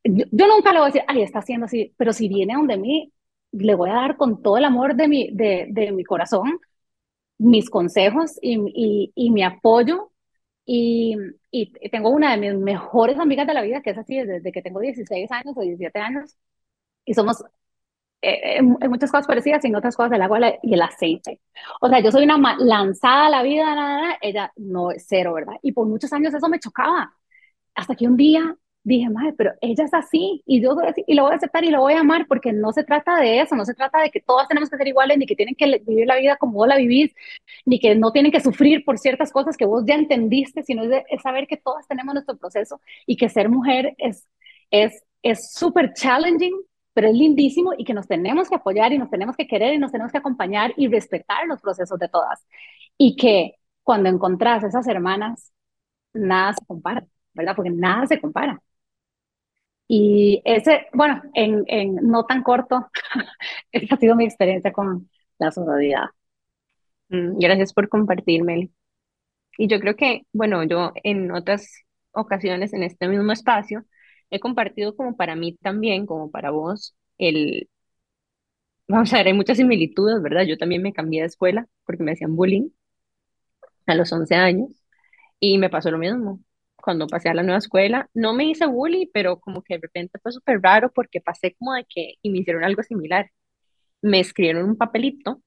yo, 0.05 0.24
yo 0.30 0.47
nunca 0.49 0.72
le 0.72 0.78
voy 0.78 0.86
a 0.89 0.93
decir, 0.93 1.03
ay, 1.09 1.22
está 1.22 1.41
haciendo 1.41 1.66
así, 1.66 1.95
pero 1.97 2.12
si 2.12 2.28
viene 2.28 2.55
donde 2.55 2.76
mí, 2.78 3.12
le 3.53 3.74
voy 3.74 3.91
a 3.91 3.95
dar 3.95 4.16
con 4.16 4.43
todo 4.43 4.59
el 4.59 4.64
amor 4.64 4.95
de 4.97 5.09
mi, 5.09 5.30
de, 5.32 5.68
de 5.70 5.93
mi 5.93 6.05
corazón 6.05 6.61
mis 7.39 7.70
consejos 7.70 8.39
y, 8.43 9.12
y, 9.14 9.30
mi 9.30 9.43
apoyo. 9.45 10.12
Y, 10.66 11.16
y, 11.51 11.72
tengo 11.91 12.11
una 12.11 12.32
de 12.36 12.39
mis 12.39 12.61
mejores 12.61 13.18
amigas 13.18 13.47
de 13.47 13.55
la 13.55 13.62
vida, 13.62 13.80
que 13.82 13.91
es 13.91 13.99
así 13.99 14.18
desde 14.18 14.53
que 14.53 14.62
tengo 14.62 14.80
16 14.80 15.30
años 15.32 15.57
o 15.57 15.61
17 15.62 15.99
años, 15.99 16.36
y 17.05 17.14
somos 17.14 17.43
eh, 18.22 18.59
en, 18.59 18.66
muchas 18.91 19.11
cosas 19.11 19.26
parecidas 19.26 19.64
y 19.64 19.68
en 19.68 19.76
otras 19.76 19.97
cosas 19.97 20.12
el 20.12 20.22
agua 20.22 20.41
y 20.62 20.74
el 20.74 20.82
aceite. 20.82 21.41
O 21.80 21.89
sea, 21.89 22.01
yo 22.01 22.11
soy 22.12 22.24
una 22.24 22.57
lanzada 22.59 23.26
a 23.26 23.30
la 23.30 23.43
vida, 23.43 23.74
nada, 23.74 24.01
nada, 24.03 24.18
ella 24.20 24.53
no 24.57 24.91
es 24.91 25.07
cero, 25.09 25.34
¿verdad? 25.34 25.55
Y 25.62 25.72
por 25.72 25.86
muchos 25.86 26.12
años 26.12 26.34
eso 26.34 26.49
me 26.49 26.59
chocaba. 26.61 27.14
Hasta 27.74 27.95
que 27.95 28.07
un 28.07 28.16
día 28.16 28.57
dije, 28.97 29.11
madre, 29.11 29.34
pero 29.36 29.53
ella 29.61 29.84
es 29.84 29.95
así 29.95 30.43
y 30.47 30.61
yo 30.61 30.76
y 31.07 31.14
lo 31.14 31.24
voy 31.24 31.32
a 31.32 31.36
aceptar 31.36 31.64
y 31.64 31.70
lo 31.70 31.80
voy 31.80 31.95
a 31.95 32.01
amar 32.01 32.26
porque 32.28 32.53
no 32.53 32.72
se 32.72 32.84
trata 32.84 33.16
de 33.16 33.41
eso, 33.41 33.57
no 33.57 33.64
se 33.64 33.74
trata 33.74 34.01
de 34.01 34.11
que 34.11 34.20
todas 34.20 34.49
tenemos 34.49 34.70
que 34.70 34.76
ser 34.76 34.89
iguales, 34.89 35.18
ni 35.18 35.26
que 35.26 35.36
tienen 35.36 35.55
que 35.55 35.82
vivir 35.86 36.07
la 36.07 36.16
vida 36.16 36.36
como 36.36 36.55
vos 36.55 36.68
la 36.68 36.76
vivís, 36.76 37.14
ni 37.66 37.78
que 37.80 37.95
no 37.95 38.12
tienen 38.12 38.32
que 38.32 38.41
sufrir 38.41 38.84
por 38.84 38.99
ciertas 38.99 39.32
cosas 39.32 39.57
que 39.57 39.66
vos 39.66 39.84
ya 39.86 39.95
entendiste, 39.95 40.62
sino 40.62 40.84
es, 40.84 40.91
de, 40.91 41.05
es 41.11 41.22
saber 41.22 41.47
que 41.47 41.57
todas 41.57 41.86
tenemos 41.89 42.14
nuestro 42.14 42.36
proceso 42.36 42.80
y 43.07 43.16
que 43.16 43.28
ser 43.28 43.49
mujer 43.49 43.95
es 43.99 44.26
es 44.70 45.03
es 45.22 45.53
súper 45.53 45.93
challenging, 45.95 46.55
pero 46.93 47.09
es 47.09 47.14
lindísimo 47.14 47.72
y 47.76 47.84
que 47.84 47.95
nos 47.95 48.07
tenemos 48.07 48.49
que 48.49 48.57
apoyar 48.57 48.93
y 48.93 48.99
nos 48.99 49.11
tenemos 49.11 49.36
que 49.36 49.47
querer 49.47 49.74
y 49.74 49.78
nos 49.78 49.93
tenemos 49.93 50.12
que 50.12 50.18
acompañar 50.18 50.72
y 50.76 50.89
respetar 50.89 51.47
los 51.47 51.61
procesos 51.61 51.99
de 51.99 52.09
todas. 52.09 52.47
Y 52.97 53.16
que 53.16 53.55
cuando 53.82 54.09
encontrás 54.09 54.64
esas 54.64 54.86
hermanas, 54.89 55.53
nada 56.12 56.55
se 56.55 56.66
compara, 56.66 57.07
¿verdad? 57.34 57.57
Porque 57.57 57.70
nada 57.70 58.07
se 58.07 58.20
compara. 58.20 58.61
Y 59.89 60.43
ese, 60.45 60.86
bueno, 60.93 61.22
en, 61.34 61.64
en 61.68 61.97
no 61.97 62.26
tan 62.26 62.43
corto, 62.43 62.89
esa 63.72 63.95
ha 63.95 63.99
sido 63.99 64.16
mi 64.16 64.24
experiencia 64.24 64.72
con 64.72 65.11
la 65.39 65.51
sororidad. 65.53 66.07
Mm, 67.09 67.39
gracias 67.39 67.72
por 67.72 67.89
compartir, 67.89 68.45
Meli. 68.45 68.72
Y 69.59 69.68
yo 69.68 69.80
creo 69.80 69.97
que, 69.97 70.26
bueno, 70.32 70.64
yo 70.64 70.93
en 71.05 71.32
otras 71.32 71.68
ocasiones 72.12 72.74
en 72.74 72.84
este 72.84 73.09
mismo 73.09 73.32
espacio 73.32 73.84
he 74.30 74.41
compartido 74.41 74.97
como 74.97 75.16
para 75.16 75.36
mí 75.36 75.57
también, 75.62 76.07
como 76.07 76.30
para 76.30 76.51
vos, 76.51 76.97
el, 77.18 77.68
vamos 78.89 79.12
a 79.12 79.18
ver, 79.18 79.28
hay 79.28 79.32
muchas 79.34 79.57
similitudes, 79.59 80.20
¿verdad? 80.22 80.43
Yo 80.45 80.59
también 80.59 80.82
me 80.82 80.93
cambié 80.93 81.20
de 81.22 81.26
escuela 81.28 81.66
porque 81.86 82.03
me 82.03 82.12
hacían 82.12 82.34
bullying 82.36 82.70
a 83.86 83.95
los 83.95 84.12
11 84.12 84.34
años 84.34 84.70
y 85.41 85.59
me 85.59 85.70
pasó 85.70 85.91
lo 85.91 85.99
mismo 85.99 86.41
cuando 86.89 87.07
pasé 87.07 87.28
a 87.28 87.34
la 87.34 87.43
nueva 87.43 87.59
escuela, 87.59 88.09
no 88.14 88.32
me 88.32 88.45
hice 88.47 88.64
bully, 88.66 89.11
pero 89.12 89.41
como 89.41 89.62
que 89.62 89.74
de 89.74 89.80
repente 89.82 90.18
fue 90.22 90.32
súper 90.32 90.62
raro 90.62 90.91
porque 90.91 91.20
pasé 91.20 91.55
como 91.59 91.74
de 91.74 91.84
que, 91.86 92.14
y 92.22 92.30
me 92.30 92.39
hicieron 92.39 92.64
algo 92.64 92.82
similar. 92.82 93.30
Me 94.03 94.20
escribieron 94.20 94.64
un 94.68 94.76
papelito 94.78 95.43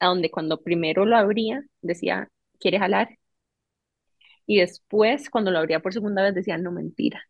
a 0.00 0.08
donde 0.08 0.30
cuando 0.30 0.62
primero 0.62 1.06
lo 1.06 1.16
abría 1.16 1.62
decía, 1.82 2.28
¿quiere 2.60 2.78
jalar? 2.80 3.10
Y 4.46 4.58
después, 4.58 5.30
cuando 5.30 5.50
lo 5.50 5.58
abría 5.58 5.80
por 5.80 5.94
segunda 5.94 6.22
vez, 6.22 6.34
decía, 6.34 6.58
no, 6.58 6.72
mentira. 6.72 7.22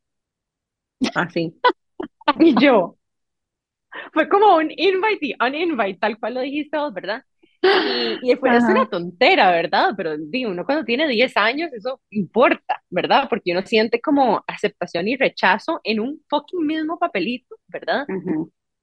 Así. 1.14 1.54
Y 2.40 2.54
yo, 2.60 2.96
fue 4.12 4.28
como 4.28 4.56
un 4.56 4.70
invite 4.70 5.18
y 5.26 5.34
un 5.40 5.54
invite, 5.54 5.98
tal 5.98 6.18
cual 6.18 6.34
lo 6.34 6.40
dijiste 6.40 6.76
vos, 6.78 6.92
¿verdad? 6.94 7.24
Y, 7.62 8.18
y 8.22 8.36
fue, 8.36 8.56
es 8.56 8.68
una 8.68 8.86
tontera, 8.88 9.50
¿verdad? 9.50 9.90
Pero 9.96 10.16
digo, 10.18 10.50
uno 10.50 10.64
cuando 10.64 10.84
tiene 10.84 11.08
10 11.08 11.36
años, 11.36 11.72
eso 11.72 12.00
importa, 12.10 12.82
¿verdad? 12.90 13.28
Porque 13.28 13.52
uno 13.52 13.62
siente 13.66 14.00
como 14.00 14.42
aceptación 14.46 15.08
y 15.08 15.16
rechazo 15.16 15.80
en 15.84 16.00
un 16.00 16.22
fucking 16.28 16.66
mismo 16.66 16.98
papelito, 16.98 17.56
¿verdad? 17.68 18.08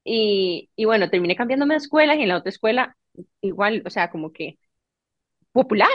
Y, 0.04 0.70
y 0.76 0.86
bueno, 0.86 1.10
terminé 1.10 1.36
cambiándome 1.36 1.76
de 1.76 1.80
escuela 1.80 2.16
y 2.16 2.24
en 2.24 2.30
la 2.30 2.38
otra 2.38 2.50
escuela 2.50 2.96
igual, 3.42 3.84
o 3.86 3.90
sea, 3.90 4.10
como 4.12 4.32
que 4.34 4.58
popular 5.52 5.90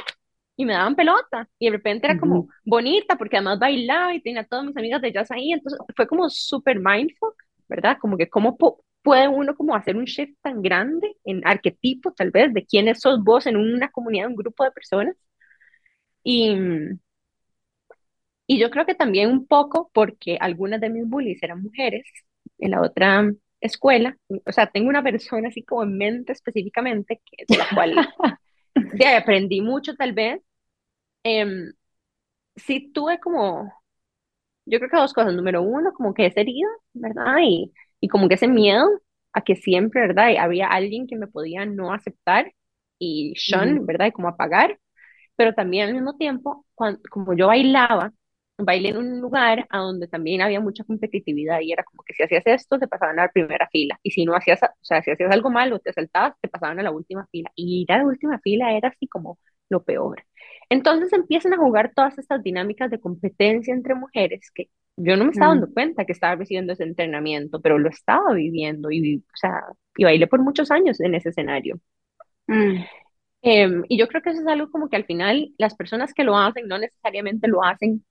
y 0.57 0.65
me 0.65 0.75
daban 0.75 0.97
pelota 0.97 1.49
y 1.59 1.67
de 1.67 1.73
repente 1.73 2.07
era 2.07 2.19
como 2.19 2.49
bonita 2.65 3.17
porque 3.17 3.37
además 3.37 3.59
bailaba 3.59 4.15
y 4.15 4.21
tenía 4.23 4.43
a 4.43 4.45
todas 4.45 4.65
mis 4.67 4.77
amigas 4.77 5.01
de 5.03 5.13
jazz 5.13 5.31
ahí, 5.31 5.53
entonces 5.53 5.81
fue 5.97 6.07
como 6.07 6.29
súper 6.31 6.79
mindful, 6.81 7.33
¿verdad? 7.69 7.99
Como 8.01 8.17
que 8.17 8.29
cómo 8.29 8.57
puede 9.03 9.29
uno 9.29 9.55
como 9.57 9.75
hacer 9.75 9.97
un 9.97 10.05
shift 10.05 10.35
tan 10.43 10.63
grande 10.63 11.17
en 11.25 11.47
arquetipo 11.47 12.13
tal 12.13 12.31
vez 12.31 12.53
de 12.55 12.65
quiénes 12.67 13.01
sos 13.01 13.23
vos 13.23 13.47
en 13.47 13.57
una 13.57 13.91
comunidad, 13.91 14.29
un 14.29 14.37
grupo 14.37 14.65
de 14.65 14.73
personas 14.73 15.17
y, 16.25 16.57
y 18.47 18.59
yo 18.59 18.71
creo 18.71 18.87
que 18.87 18.95
también 18.95 19.31
un 19.31 19.47
poco 19.47 19.91
porque 19.93 20.37
algunas 20.41 20.81
de 20.81 20.91
mis 20.91 21.09
bullies 21.09 21.43
eran 21.43 21.63
mujeres 21.63 22.05
en 22.59 22.73
la 22.73 22.83
otra 22.83 23.31
escuela, 23.61 24.17
o 24.47 24.53
sea, 24.53 24.67
tengo 24.71 24.89
una 24.89 25.03
persona 25.03 25.49
así 25.49 25.63
como 25.63 25.85
en 25.85 25.97
mente 25.97 26.33
específicamente 26.33 27.21
que, 27.25 27.45
de 27.49 27.57
la 27.59 27.67
cual 27.75 27.95
de 28.75 29.07
aprendí 29.09 29.61
mucho 29.61 29.95
tal 29.97 30.13
vez. 30.13 30.41
Em, 31.25 31.73
sí 32.57 32.93
tuve 32.93 33.21
como, 33.21 33.73
yo 34.67 34.79
creo 34.79 34.91
que 34.91 34.97
dos 34.97 35.13
cosas. 35.15 35.35
Número 35.35 35.63
uno, 35.63 35.93
como 35.95 36.15
que 36.15 36.27
esa 36.27 36.41
herida, 36.41 36.69
¿verdad? 36.95 37.37
Y, 37.43 37.73
y 38.03 38.09
como 38.09 38.29
que 38.29 38.37
ese 38.37 38.49
miedo 38.49 38.87
a 39.35 39.43
que 39.43 39.57
siempre, 39.57 40.03
¿verdad? 40.03 40.31
Y 40.31 40.39
había 40.39 40.69
alguien 40.69 41.09
que 41.09 41.17
me 41.19 41.29
podía 41.29 41.67
no 41.67 41.95
aceptar 41.95 42.53
y 43.01 43.35
Ujú. 43.49 43.87
¿verdad? 43.87 44.09
Y 44.09 44.13
como 44.13 44.29
apagar. 44.29 44.79
Pero 45.37 45.55
también 45.55 45.89
al 45.89 45.95
mismo 45.95 46.17
tiempo, 46.17 46.67
cuando, 46.75 47.01
como 47.11 47.35
yo 47.37 47.49
bailaba, 47.49 48.13
bailé 48.59 48.91
en 48.91 48.99
un 48.99 49.21
lugar 49.21 49.67
a 49.71 49.79
donde 49.79 50.09
también 50.09 50.43
había 50.43 50.61
mucha 50.61 50.85
competitividad 50.85 51.61
y 51.61 51.73
era 51.73 51.85
como 51.85 52.03
que 52.05 52.15
si 52.15 52.23
hacías 52.23 52.45
esto, 52.47 52.79
te 52.79 52.89
pasaban 52.89 53.19
a 53.19 53.25
la 53.25 53.33
primera 53.33 53.69
fila. 53.71 53.99
Y 54.03 54.11
si 54.13 54.25
no 54.25 54.35
hacías, 54.37 54.61
o 54.63 54.67
sea, 54.85 55.03
si 55.03 55.11
hacías 55.11 55.33
algo 55.33 55.51
malo, 55.51 55.79
te 55.81 55.93
saltabas, 55.93 56.35
te 56.41 56.49
pasaban 56.49 56.79
a 56.81 56.83
la 56.83 56.91
última 56.93 57.27
fila. 57.33 57.51
Y 57.57 57.83
ir 57.83 57.93
a 57.93 57.99
la 57.99 58.05
última 58.07 58.39
fila 58.41 58.73
era 58.75 58.89
así 58.91 59.09
como 59.09 59.39
lo 59.71 59.83
peor. 59.85 60.25
Entonces 60.71 61.13
empiezan 61.13 61.55
a 61.55 61.59
jugar 61.59 61.93
todas 61.95 62.19
estas 62.19 62.43
dinámicas 62.43 62.91
de 62.91 63.01
competencia 63.01 63.75
entre 63.75 63.95
mujeres 63.95 64.51
que 64.55 64.71
yo 64.97 65.17
no 65.17 65.25
me 65.25 65.31
estaba 65.33 65.53
Mm, 65.53 65.55
dando 65.55 65.73
cuenta 65.73 66.05
que 66.05 66.13
estaba 66.13 66.37
recibiendo 66.37 66.73
ese 66.73 66.85
entrenamiento, 66.85 67.61
pero 67.61 67.79
lo 67.79 67.89
estaba 67.91 68.35
viviendo 68.35 68.91
y, 68.91 69.19
o 69.19 69.37
sea, 69.37 69.63
y 69.97 70.05
bailé 70.05 70.27
por 70.29 70.41
muchos 70.43 70.71
años 70.71 71.01
en 71.01 71.15
ese 71.15 71.31
escenario. 71.31 71.81
mm, 72.49 72.85
Em, 73.43 73.85
y 73.89 73.99
yo 73.99 74.07
creo 74.09 74.23
que 74.23 74.31
eso 74.31 74.41
es 74.41 74.47
algo 74.47 74.71
como 74.71 74.89
que 74.89 74.97
al 74.97 75.05
final 75.05 75.53
las 75.59 75.75
personas 75.75 76.15
que 76.15 76.23
lo 76.25 76.37
hacen 76.39 76.69
no 76.69 76.79
necesariamente 76.79 77.49
lo 77.49 77.65
hacen 77.65 78.05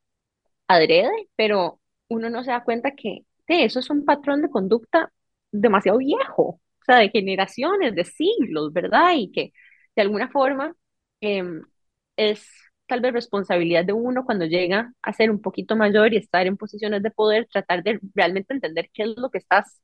adrede, 0.68 1.12
pero 1.36 1.82
uno 2.10 2.30
no 2.30 2.44
se 2.44 2.52
da 2.52 2.64
cuenta 2.64 2.92
que 2.96 3.26
de 3.48 3.66
eso 3.66 3.80
es 3.80 3.90
un 3.90 4.06
patrón 4.06 4.42
de 4.42 4.50
conducta 4.52 5.12
demasiado 5.52 6.00
viejo, 6.00 6.44
o 6.82 6.86
sea, 6.86 6.98
de 6.98 7.10
generaciones, 7.10 7.96
de 7.96 8.06
siglos, 8.06 8.74
¿verdad? 8.74 9.14
Y 9.16 9.32
que 9.32 9.54
de 9.96 10.02
alguna 10.04 10.30
forma 10.32 10.76
em, 11.22 11.64
es 12.18 12.48
tal 12.92 13.00
vez 13.00 13.14
responsabilidad 13.14 13.86
de 13.86 13.94
uno 13.94 14.26
cuando 14.26 14.44
llega 14.44 14.94
a 15.02 15.14
ser 15.14 15.32
un 15.32 15.42
poquito 15.42 15.78
mayor 15.78 16.14
y 16.14 16.18
estar 16.18 16.46
en 16.46 16.58
posiciones 16.58 17.02
de 17.02 17.10
poder, 17.10 17.48
tratar 17.50 17.84
de 17.84 18.02
realmente 18.14 18.54
entender 18.54 18.90
qué 18.94 19.04
es 19.04 19.14
lo 19.16 19.30
que 19.30 19.38
estás 19.38 19.82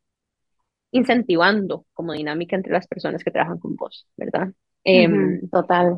incentivando 0.92 1.86
como 1.94 2.12
dinámica 2.12 2.58
entre 2.58 2.74
las 2.74 2.86
personas 2.86 3.24
que 3.24 3.32
trabajan 3.32 3.60
con 3.60 3.78
vos, 3.78 4.06
¿verdad? 4.18 4.50
Em, 4.84 5.40
Total. 5.50 5.98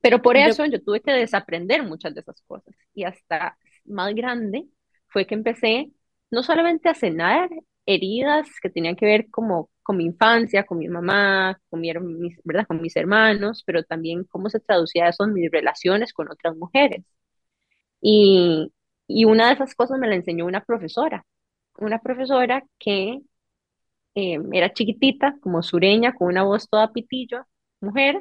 pero 0.00 0.22
por 0.22 0.36
Yo, 0.36 0.42
eso 0.42 0.64
yo 0.66 0.80
tuve 0.80 1.00
que 1.00 1.10
desaprender 1.10 1.82
muchas 1.82 2.14
de 2.14 2.20
esas 2.20 2.40
cosas. 2.42 2.72
Y 2.94 3.02
hasta 3.02 3.58
más 3.84 4.14
grande 4.14 4.68
fue 5.08 5.26
que 5.26 5.34
empecé 5.34 5.90
no 6.30 6.44
solamente 6.44 6.88
a 6.88 6.94
sanar 6.94 7.50
heridas 7.86 8.48
que 8.62 8.70
tenían 8.70 8.96
que 8.96 9.06
ver 9.06 9.30
como 9.30 9.70
con 9.82 9.96
mi 9.98 10.04
infancia, 10.06 10.64
con 10.64 10.78
mi 10.78 10.88
mamá, 10.88 11.60
con 11.70 11.80
mi, 11.80 11.92
¿verdad? 12.44 12.66
con 12.66 12.80
mis 12.80 12.96
hermanos, 12.96 13.62
pero 13.66 13.82
también 13.84 14.24
cómo 14.24 14.48
se 14.50 14.60
traducía 14.60 15.08
eso 15.08 15.24
en 15.24 15.34
mis 15.34 15.50
relaciones 15.50 16.12
con 16.12 16.30
otras 16.30 16.56
mujeres. 16.56 17.04
Y, 18.00 18.72
y 19.06 19.24
una 19.24 19.48
de 19.48 19.54
esas 19.54 19.74
cosas 19.74 19.98
me 19.98 20.08
la 20.08 20.14
enseñó 20.16 20.46
una 20.46 20.64
profesora, 20.64 21.24
una 21.78 22.00
profesora 22.00 22.64
que 22.78 23.20
eh, 24.14 24.38
era 24.52 24.72
chiquitita, 24.72 25.36
como 25.40 25.62
sureña, 25.62 26.14
con 26.14 26.28
una 26.28 26.44
voz 26.44 26.68
toda 26.68 26.92
pitillo, 26.92 27.46
mujer, 27.80 28.20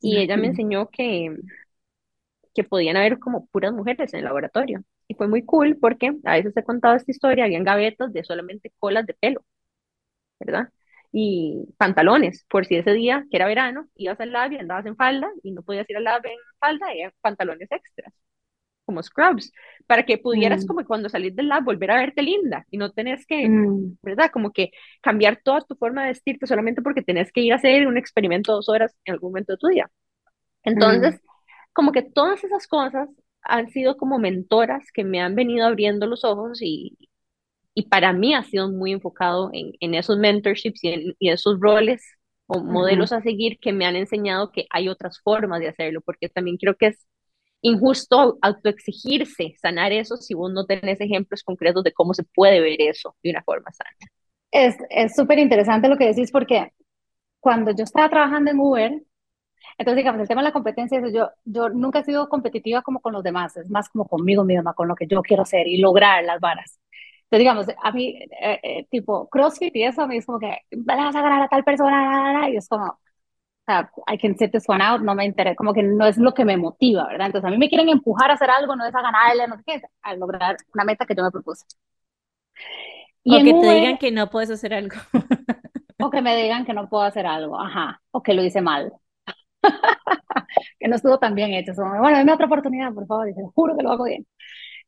y 0.00 0.18
ella 0.18 0.36
me 0.36 0.48
enseñó 0.48 0.88
que 0.90 1.36
que 2.54 2.64
podían 2.64 2.96
haber 2.96 3.18
como 3.18 3.46
puras 3.46 3.72
mujeres 3.72 4.12
en 4.14 4.18
el 4.20 4.24
laboratorio. 4.24 4.82
Y 5.08 5.14
fue 5.14 5.28
muy 5.28 5.44
cool 5.44 5.78
porque 5.80 6.12
a 6.24 6.34
veces 6.34 6.56
he 6.56 6.64
contado 6.64 6.96
esta 6.96 7.10
historia, 7.10 7.44
habían 7.44 7.64
gavetas 7.64 8.12
de 8.12 8.24
solamente 8.24 8.72
colas 8.78 9.06
de 9.06 9.14
pelo, 9.14 9.44
¿verdad? 10.40 10.68
Y 11.12 11.66
pantalones, 11.78 12.44
por 12.50 12.66
si 12.66 12.76
ese 12.76 12.92
día, 12.92 13.24
que 13.30 13.36
era 13.36 13.46
verano, 13.46 13.88
ibas 13.96 14.20
al 14.20 14.32
lab 14.32 14.52
y 14.52 14.58
andabas 14.58 14.86
en 14.86 14.96
falda 14.96 15.28
y 15.42 15.52
no 15.52 15.62
podías 15.62 15.88
ir 15.90 15.96
al 15.96 16.04
lab 16.04 16.26
en 16.26 16.38
falda, 16.60 16.92
eran 16.92 17.12
pantalones 17.20 17.68
extras, 17.70 18.12
como 18.86 19.02
scrubs, 19.02 19.52
para 19.86 20.04
que 20.06 20.18
pudieras 20.18 20.64
Mm, 20.64 20.66
como 20.66 20.84
cuando 20.86 21.08
salís 21.08 21.36
del 21.36 21.48
lab 21.48 21.64
volver 21.64 21.90
a 21.92 21.96
verte 21.98 22.22
linda 22.22 22.66
y 22.70 22.78
no 22.78 22.92
tenés 22.92 23.26
que, 23.26 23.50
mm, 23.50 23.96
¿verdad? 24.02 24.30
Como 24.32 24.52
que 24.52 24.72
cambiar 25.02 25.40
toda 25.44 25.62
tu 25.62 25.76
forma 25.76 26.02
de 26.04 26.08
vestirte 26.10 26.46
solamente 26.46 26.82
porque 26.82 27.02
tenés 27.02 27.32
que 27.32 27.42
ir 27.42 27.52
a 27.52 27.56
hacer 27.56 27.86
un 27.86 27.96
experimento 27.98 28.52
dos 28.54 28.68
horas 28.68 28.94
en 29.04 29.14
algún 29.14 29.30
momento 29.32 29.54
de 29.54 29.58
tu 29.58 29.68
día. 29.68 29.90
mm, 30.74 31.12
Entonces, 31.12 31.20
como 31.72 31.92
que 31.92 32.02
todas 32.02 32.42
esas 32.44 32.66
cosas 32.66 33.08
han 33.44 33.70
sido 33.70 33.96
como 33.96 34.18
mentoras 34.18 34.90
que 34.92 35.04
me 35.04 35.20
han 35.20 35.34
venido 35.34 35.66
abriendo 35.66 36.06
los 36.06 36.24
ojos 36.24 36.60
y, 36.62 36.98
y 37.74 37.88
para 37.88 38.12
mí 38.12 38.34
ha 38.34 38.42
sido 38.44 38.70
muy 38.70 38.92
enfocado 38.92 39.50
en, 39.52 39.72
en 39.80 39.94
esos 39.94 40.18
mentorships 40.18 40.84
y 40.84 40.88
en, 40.88 41.14
y 41.18 41.30
esos 41.30 41.58
roles 41.60 42.02
o 42.46 42.62
modelos 42.62 43.12
a 43.12 43.22
seguir 43.22 43.58
que 43.60 43.72
me 43.72 43.86
han 43.86 43.96
enseñado 43.96 44.52
que 44.52 44.66
hay 44.70 44.88
otras 44.88 45.20
formas 45.22 45.60
de 45.60 45.68
hacerlo, 45.68 46.00
porque 46.04 46.28
también 46.28 46.56
creo 46.58 46.76
que 46.76 46.88
es 46.88 47.06
injusto 47.62 48.38
autoexigirse 48.42 49.54
sanar 49.60 49.92
eso 49.92 50.16
si 50.18 50.34
vos 50.34 50.52
no 50.52 50.66
tenés 50.66 51.00
ejemplos 51.00 51.42
concretos 51.42 51.84
de 51.84 51.92
cómo 51.92 52.14
se 52.14 52.24
puede 52.24 52.60
ver 52.60 52.80
eso 52.82 53.16
de 53.22 53.30
una 53.30 53.42
forma 53.44 53.72
sana. 53.72 53.90
Es, 54.50 54.76
es 54.90 55.14
súper 55.16 55.38
interesante 55.38 55.88
lo 55.88 55.96
que 55.98 56.06
decís 56.06 56.30
porque 56.30 56.72
cuando 57.40 57.72
yo 57.72 57.84
estaba 57.84 58.10
trabajando 58.10 58.50
en 58.52 58.60
Uber, 58.60 59.02
entonces 59.78 59.96
digamos, 59.98 60.20
el 60.20 60.28
tema 60.28 60.42
de 60.42 60.48
la 60.48 60.52
competencia, 60.52 60.98
es 60.98 61.12
yo, 61.12 61.30
yo 61.44 61.68
nunca 61.70 62.00
he 62.00 62.04
sido 62.04 62.28
competitiva 62.28 62.82
como 62.82 63.00
con 63.00 63.12
los 63.12 63.22
demás, 63.22 63.56
es 63.56 63.70
más 63.70 63.88
como 63.88 64.06
conmigo 64.06 64.44
misma, 64.44 64.74
con 64.74 64.88
lo 64.88 64.94
que 64.94 65.06
yo 65.06 65.22
quiero 65.22 65.42
hacer 65.42 65.66
y 65.66 65.78
lograr 65.78 66.24
las 66.24 66.40
varas. 66.40 66.78
Entonces, 67.24 67.38
digamos, 67.40 67.66
a 67.82 67.92
mí, 67.92 68.18
eh, 68.40 68.60
eh, 68.62 68.86
tipo, 68.90 69.28
CrossFit 69.28 69.74
y 69.76 69.84
eso, 69.84 70.02
a 70.02 70.06
mí 70.06 70.18
es 70.18 70.26
como 70.26 70.38
que, 70.38 70.58
vas 70.76 71.14
a 71.16 71.22
ganar 71.22 71.42
a 71.42 71.48
tal 71.48 71.64
persona, 71.64 71.90
la, 71.90 72.32
la, 72.32 72.40
la", 72.40 72.50
y 72.50 72.56
es 72.56 72.68
como, 72.68 72.86
o 72.86 72.98
sea, 73.66 73.90
I 74.08 74.18
can 74.18 74.36
sit 74.38 74.52
this 74.52 74.68
one 74.68 74.82
out, 74.84 75.00
no 75.02 75.14
me 75.14 75.24
interesa, 75.24 75.56
como 75.56 75.72
que 75.74 75.82
no 75.82 76.06
es 76.06 76.18
lo 76.18 76.34
que 76.34 76.44
me 76.44 76.56
motiva, 76.56 77.06
¿verdad? 77.08 77.28
Entonces, 77.28 77.48
a 77.48 77.50
mí 77.50 77.58
me 77.58 77.68
quieren 77.68 77.88
empujar 77.88 78.30
a 78.30 78.34
hacer 78.34 78.50
algo, 78.50 78.76
no 78.76 78.86
es 78.86 78.94
a 78.94 79.02
ganarle, 79.02 79.48
no 79.48 79.56
sé 79.56 79.62
qué, 79.66 79.82
a 80.02 80.14
lograr 80.16 80.56
una 80.74 80.84
meta 80.84 81.06
que 81.06 81.14
yo 81.14 81.22
me 81.24 81.30
propuse. 81.30 81.64
Y 83.24 83.34
o 83.34 83.44
que 83.44 83.54
te 83.54 83.74
digan 83.74 83.96
Uber, 83.96 83.98
que 83.98 84.10
no 84.10 84.30
puedes 84.30 84.50
hacer 84.50 84.74
algo. 84.74 84.96
o 86.00 86.10
que 86.10 86.22
me 86.22 86.36
digan 86.36 86.64
que 86.66 86.74
no 86.74 86.88
puedo 86.88 87.04
hacer 87.04 87.26
algo, 87.26 87.58
ajá, 87.58 88.02
o 88.10 88.22
que 88.22 88.34
lo 88.34 88.44
hice 88.44 88.60
mal, 88.60 88.92
que 90.78 90.88
no 90.88 90.96
estuvo 90.96 91.18
tan 91.18 91.34
bien 91.34 91.52
hecho. 91.52 91.72
Bueno, 91.76 92.10
dame 92.18 92.32
otra 92.32 92.46
oportunidad, 92.46 92.92
por 92.92 93.06
favor, 93.06 93.28
y 93.28 93.34
te 93.34 93.42
juro 93.54 93.76
que 93.76 93.82
lo 93.82 93.92
hago 93.92 94.04
bien. 94.04 94.26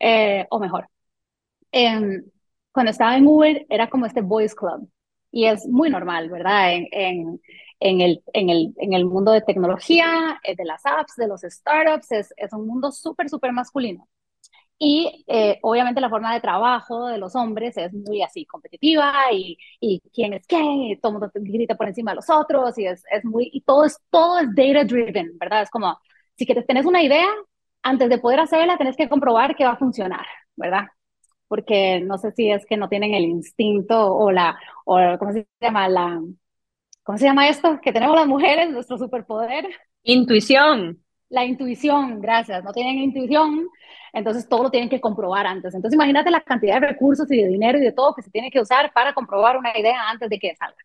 Eh, 0.01 0.47
o 0.51 0.61
mejor. 0.61 0.89
Em, 1.73 2.25
cuando 2.73 2.91
estaba 2.93 3.17
en 3.17 3.27
Uber, 3.27 3.67
era 3.71 3.89
como 3.91 4.07
este 4.07 4.23
boys 4.23 4.55
club. 4.55 4.89
Y 5.33 5.47
es 5.47 5.67
muy 5.69 5.91
normal, 5.91 6.31
¿verdad? 6.31 6.75
En, 6.75 6.89
en, 6.93 7.41
en 7.81 8.01
el, 8.01 8.23
en, 8.33 8.51
el, 8.51 8.75
en 8.79 8.93
el 8.95 9.07
mundo 9.07 9.33
de 9.33 9.43
tecnología, 9.43 10.41
eh, 10.45 10.57
de 10.57 10.65
las 10.65 10.87
apps, 10.87 11.17
de 11.17 11.29
los 11.29 11.43
startups, 11.43 12.13
es, 12.13 12.35
es 12.37 12.53
un 12.53 12.67
mundo 12.67 12.93
súper, 12.93 13.29
súper 13.31 13.53
masculino. 13.53 14.09
Y 14.79 15.25
eh, 15.27 15.59
obviamente 15.63 16.01
la 16.03 16.11
forma 16.11 16.35
de 16.35 16.41
trabajo 16.41 17.07
de 17.07 17.17
los 17.19 17.35
hombres 17.35 17.77
es 17.79 17.93
muy 17.95 18.23
así, 18.23 18.45
competitiva 18.45 19.15
y, 19.33 19.57
y 19.81 20.03
quién 20.13 20.35
es 20.35 20.47
quién, 20.47 20.65
y 20.83 20.97
todo 20.99 21.13
el 21.13 21.19
mundo 21.19 21.31
grita 21.35 21.77
por 21.77 21.89
encima 21.89 22.11
de 22.13 22.17
los 22.17 22.29
otros 22.29 22.77
y 22.79 22.87
es, 22.87 23.03
es 23.11 23.25
muy, 23.25 23.49
y 23.53 23.63
todo 23.63 23.85
es, 23.87 23.99
todo 24.11 24.39
es 24.39 24.49
data 24.55 24.85
driven, 24.85 25.39
¿verdad? 25.39 25.63
Es 25.63 25.71
como, 25.71 25.99
si 26.37 26.45
quieres, 26.45 26.67
tenés 26.67 26.85
una 26.85 27.03
idea, 27.03 27.27
antes 27.83 28.09
de 28.11 28.19
poder 28.19 28.41
hacerla, 28.41 28.77
tenés 28.77 28.97
que 28.97 29.09
comprobar 29.09 29.57
que 29.57 29.65
va 29.65 29.73
a 29.73 29.77
funcionar, 29.79 30.27
¿verdad? 30.57 30.87
Porque 31.49 32.01
no 32.01 32.19
sé 32.19 32.33
si 32.33 32.51
es 32.51 32.67
que 32.67 32.77
no 32.77 32.89
tienen 32.89 33.15
el 33.15 33.25
instinto 33.25 34.15
o 34.15 34.31
la, 34.33 34.59
o 34.85 34.99
¿cómo 35.19 35.33
se 35.33 35.47
llama? 35.61 35.89
La, 35.89 36.21
¿cómo 37.03 37.19
se 37.19 37.25
llama 37.27 37.49
esto? 37.49 37.81
Que 37.81 37.93
tenemos 37.93 38.17
las 38.17 38.27
mujeres, 38.27 38.71
nuestro 38.71 38.99
superpoder. 38.99 39.69
Intuición. 40.03 41.03
La 41.29 41.45
intuición, 41.45 42.21
gracias. 42.21 42.63
No 42.65 42.73
tienen 42.73 42.99
intuición, 42.99 43.69
entonces 44.13 44.49
todo 44.49 44.65
lo 44.65 44.71
tienen 44.71 44.89
que 44.89 45.01
comprobar 45.01 45.47
antes. 45.47 45.75
Entonces 45.75 45.95
imagínate 45.97 46.31
la 46.31 46.41
cantidad 46.41 46.81
de 46.81 46.89
recursos 46.89 47.31
y 47.31 47.43
de 47.43 47.49
dinero 47.49 47.79
y 47.79 47.81
de 47.83 47.93
todo 47.93 48.15
que 48.15 48.23
se 48.23 48.31
tiene 48.31 48.51
que 48.51 48.61
usar 48.61 48.93
para 48.93 49.13
comprobar 49.15 49.57
una 49.59 49.77
idea 49.79 50.09
antes 50.09 50.31
de 50.31 50.39
que 50.39 50.55
salga. 50.57 50.77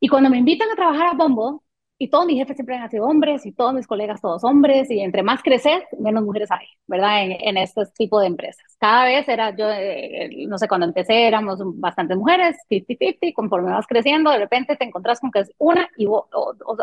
Y 0.00 0.08
cuando 0.08 0.30
me 0.30 0.38
invitan 0.38 0.70
a 0.70 0.74
trabajar 0.76 1.08
a 1.08 1.14
Bumble, 1.14 1.60
y 1.98 2.08
todos 2.10 2.26
mis 2.26 2.36
jefes 2.38 2.56
siempre 2.56 2.76
han 2.76 2.90
sido 2.90 3.06
hombres 3.06 3.46
y 3.46 3.52
todos 3.52 3.72
mis 3.74 3.86
colegas 3.86 4.20
todos 4.20 4.42
hombres 4.42 4.90
y 4.90 5.00
entre 5.00 5.22
más 5.22 5.40
creces, 5.42 5.84
menos 6.00 6.24
mujeres 6.24 6.50
hay, 6.50 6.66
¿verdad? 6.88 7.22
En, 7.24 7.32
en 7.40 7.56
este 7.58 7.82
tipo 7.96 8.18
de 8.20 8.26
empresas. 8.26 8.64
Cada 8.80 9.04
vez 9.04 9.28
era 9.28 9.54
yo, 9.56 9.70
eh, 9.70 10.46
no 10.48 10.58
sé, 10.58 10.66
cuando 10.66 10.86
empecé 10.86 11.28
éramos 11.28 11.60
bastantes 11.76 12.16
mujeres, 12.16 12.56
50-50, 12.68 13.32
conforme 13.34 13.70
vas 13.72 13.86
creciendo, 13.86 14.30
de 14.32 14.38
repente 14.38 14.76
te 14.76 14.84
encontrás 14.84 15.20
con 15.20 15.30
que 15.30 15.40
es 15.40 15.52
una, 15.58 15.88
y, 15.96 16.06
o, 16.06 16.28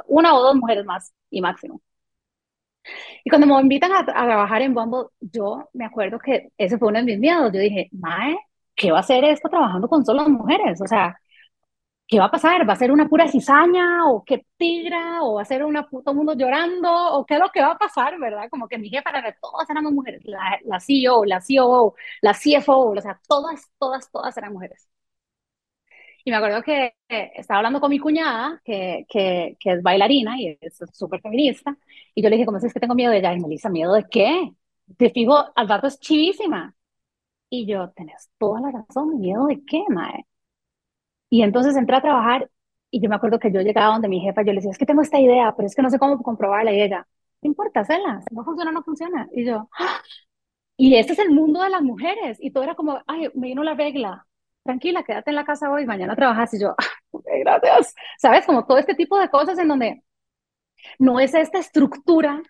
una 0.08 0.36
o 0.36 0.42
dos 0.42 0.56
mujeres 0.56 0.86
más 0.86 1.14
y 1.30 1.42
máximo. 1.42 1.82
Y 3.24 3.30
cuando 3.30 3.48
me 3.48 3.62
invitan 3.62 3.92
a, 3.92 4.00
a, 4.00 4.04
trabajar 4.06 4.62
en 4.62 4.74
Bumble, 4.74 5.10
yo 5.20 5.70
me 5.74 5.86
acuerdo 5.86 6.20
que 6.20 6.50
ese 6.58 6.78
fue 6.78 6.90
uno 6.90 7.00
de 7.00 7.06
mis 7.06 7.20
miedos. 7.20 7.52
Yo 7.54 7.60
dije, 7.60 7.90
Mae, 7.92 8.38
¿qué 8.76 8.92
va 8.92 8.98
a 8.98 9.02
hacer 9.02 9.24
esto 9.26 9.50
trabajando 9.50 9.88
con 9.90 10.06
solo 10.06 10.28
mujeres? 10.30 10.82
O 10.82 10.88
sea, 10.88 11.20
¿qué 12.08 12.20
va 12.20 12.26
a 12.26 12.32
pasar? 12.32 12.68
¿Va 12.68 12.74
a 12.74 12.76
ser 12.76 12.92
una 12.92 13.08
pura 13.08 13.28
cizaña 13.28 14.06
o 14.10 14.24
qué 14.26 14.46
tigra 14.58 15.22
o 15.24 15.36
va 15.36 15.44
a 15.44 15.46
ser 15.46 15.64
una 15.64 15.88
puto 15.88 16.14
mundo 16.14 16.34
llorando 16.36 16.92
o 17.14 17.26
qué 17.26 17.36
es 17.36 17.40
lo 17.40 17.50
que 17.52 17.62
va 17.62 17.72
a 17.74 17.78
pasar, 17.78 18.20
verdad? 18.20 18.50
Como 18.50 18.68
que 18.68 18.78
mi 18.80 18.90
jefa 18.90 19.12
era 19.12 19.36
todas 19.42 19.70
éramos 19.70 19.94
mujeres, 19.94 20.22
la, 20.26 20.60
la 20.66 20.80
CEO, 20.80 21.26
la 21.26 21.40
COO, 21.42 21.96
la 22.22 22.34
CFO, 22.34 22.92
o 22.92 23.02
sea, 23.02 23.20
todas, 23.28 23.70
todas, 23.80 24.12
todas 24.12 24.36
eran 24.38 24.54
mujeres. 24.54 24.90
Y 26.24 26.32
me 26.32 26.38
acuerdo 26.38 26.62
que 26.64 26.94
estaba 27.08 27.60
hablando 27.60 27.80
con 27.80 27.90
mi 27.90 28.00
cuñada, 28.00 28.62
que, 28.64 29.06
que, 29.10 29.58
que 29.60 29.72
es 29.74 29.82
bailarina 29.84 30.40
y 30.40 30.58
es 30.62 30.80
súper 30.94 31.22
feminista, 31.22 31.78
y 32.16 32.22
yo 32.22 32.30
le 32.30 32.36
dije, 32.36 32.46
¿cómo 32.46 32.58
es 32.58 32.74
que 32.74 32.80
tengo 32.80 32.96
miedo 32.96 33.12
de 33.12 33.20
ella? 33.20 33.34
Y 33.34 33.40
Melissa, 33.40 33.70
¿miedo 33.70 33.94
de 33.94 34.06
qué? 34.10 34.52
Te 34.98 35.10
fijo, 35.12 35.38
al 35.56 35.70
rato 35.70 35.88
es 35.88 36.00
chivísima. 36.00 36.76
Y 37.50 37.68
yo, 37.68 37.92
tenés 37.92 38.30
toda 38.40 38.62
la 38.62 38.72
razón, 38.72 39.20
¿miedo 39.20 39.48
de 39.48 39.64
qué, 39.66 39.84
mae? 39.90 40.26
Y 41.30 41.44
entonces 41.44 41.76
entré 41.76 41.96
a 41.98 42.02
trabajar 42.02 42.50
y 42.92 43.02
yo 43.02 43.10
me 43.10 43.16
acuerdo 43.16 43.40
que 43.40 43.52
yo 43.52 43.62
llegaba 43.62 43.94
donde 43.94 44.08
mi 44.08 44.20
jefa, 44.22 44.42
yo 44.42 44.52
le 44.52 44.56
decía, 44.58 44.72
es 44.72 44.78
que 44.78 44.86
tengo 44.86 45.02
esta 45.02 45.20
idea, 45.20 45.54
pero 45.56 45.68
es 45.68 45.76
que 45.76 45.82
no 45.84 45.90
sé 45.90 46.00
cómo 46.00 46.22
comprobarla. 46.24 46.74
Y 46.74 46.82
ella, 46.82 47.08
no 47.42 47.48
importa, 47.48 47.82
hazla, 47.82 48.22
si 48.28 48.36
no 48.36 48.44
funciona, 48.44 48.72
no 48.72 48.84
funciona. 48.84 49.28
Y 49.34 49.46
yo, 49.46 49.70
¡Ah! 49.80 50.02
y 50.78 50.96
este 50.98 51.14
es 51.14 51.20
el 51.20 51.32
mundo 51.32 51.62
de 51.64 51.70
las 51.72 51.84
mujeres. 51.84 52.38
Y 52.42 52.52
todo 52.52 52.64
era 52.66 52.76
como, 52.76 53.02
ay, 53.08 53.30
me 53.36 53.50
vino 53.50 53.64
la 53.64 53.76
regla, 53.76 54.28
tranquila, 54.70 55.04
quédate 55.04 55.32
en 55.32 55.36
la 55.36 55.46
casa 55.46 55.72
hoy, 55.72 55.86
mañana 55.86 56.16
trabajas. 56.16 56.54
Y 56.54 56.62
yo, 56.62 56.76
okay, 57.12 57.40
gracias. 57.42 57.96
¿Sabes? 58.20 58.46
Como 58.46 58.66
todo 58.66 58.78
este 58.78 58.94
tipo 58.94 59.20
de 59.20 59.30
cosas 59.30 59.58
en 59.58 59.68
donde 59.68 60.04
no 61.00 61.20
es 61.20 61.34
esta 61.34 61.58
estructura 61.58 62.42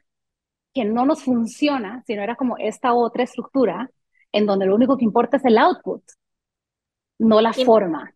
que 0.74 0.84
no 0.86 1.05
nos 1.05 1.24
funciona, 1.24 2.03
sino 2.05 2.22
era 2.22 2.36
como 2.36 2.57
esta 2.57 2.93
otra 2.93 3.24
estructura 3.24 3.89
en 4.32 4.45
donde 4.45 4.65
lo 4.65 4.76
único 4.76 4.97
que 4.97 5.05
importa 5.05 5.38
es 5.38 5.45
el 5.45 5.57
output, 5.57 6.03
no 7.17 7.41
la 7.41 7.53
forma. 7.53 8.13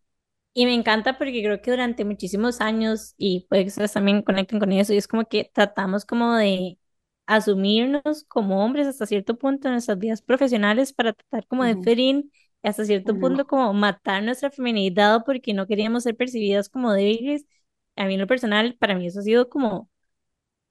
Y 0.53 0.65
me 0.65 0.75
encanta 0.75 1.17
porque 1.17 1.41
creo 1.41 1.61
que 1.61 1.71
durante 1.71 2.05
muchísimos 2.05 2.61
años, 2.61 3.15
y 3.17 3.47
puede 3.49 3.63
que 3.63 3.69
ustedes 3.69 3.93
también 3.93 4.21
conecten 4.21 4.59
con 4.59 4.71
eso, 4.71 4.93
y 4.93 4.97
es 4.97 5.07
como 5.07 5.25
que 5.25 5.49
tratamos 5.51 6.05
como 6.05 6.35
de 6.35 6.77
asumirnos 7.25 8.25
como 8.27 8.63
hombres 8.63 8.85
hasta 8.85 9.07
cierto 9.07 9.37
punto 9.37 9.67
en 9.67 9.75
nuestras 9.75 9.97
vidas 9.97 10.21
profesionales 10.21 10.93
para 10.93 11.13
tratar 11.13 11.47
como 11.47 11.63
de 11.63 11.75
fit 11.77 11.97
in, 11.97 12.31
y 12.33 12.42
hasta 12.63 12.85
cierto 12.85 13.17
punto 13.19 13.45
como 13.47 13.73
matar 13.73 14.23
nuestra 14.23 14.51
feminidad 14.51 15.23
porque 15.25 15.53
no 15.53 15.67
queríamos 15.67 16.03
ser 16.03 16.15
percibidas 16.15 16.69
como 16.69 16.93
débiles. 16.93 17.45
A 17.95 18.05
mí 18.05 18.15
en 18.15 18.21
lo 18.21 18.27
personal, 18.27 18.75
para 18.79 18.95
mí 18.95 19.07
eso 19.07 19.19
ha 19.19 19.23
sido 19.23 19.49
como 19.49 19.89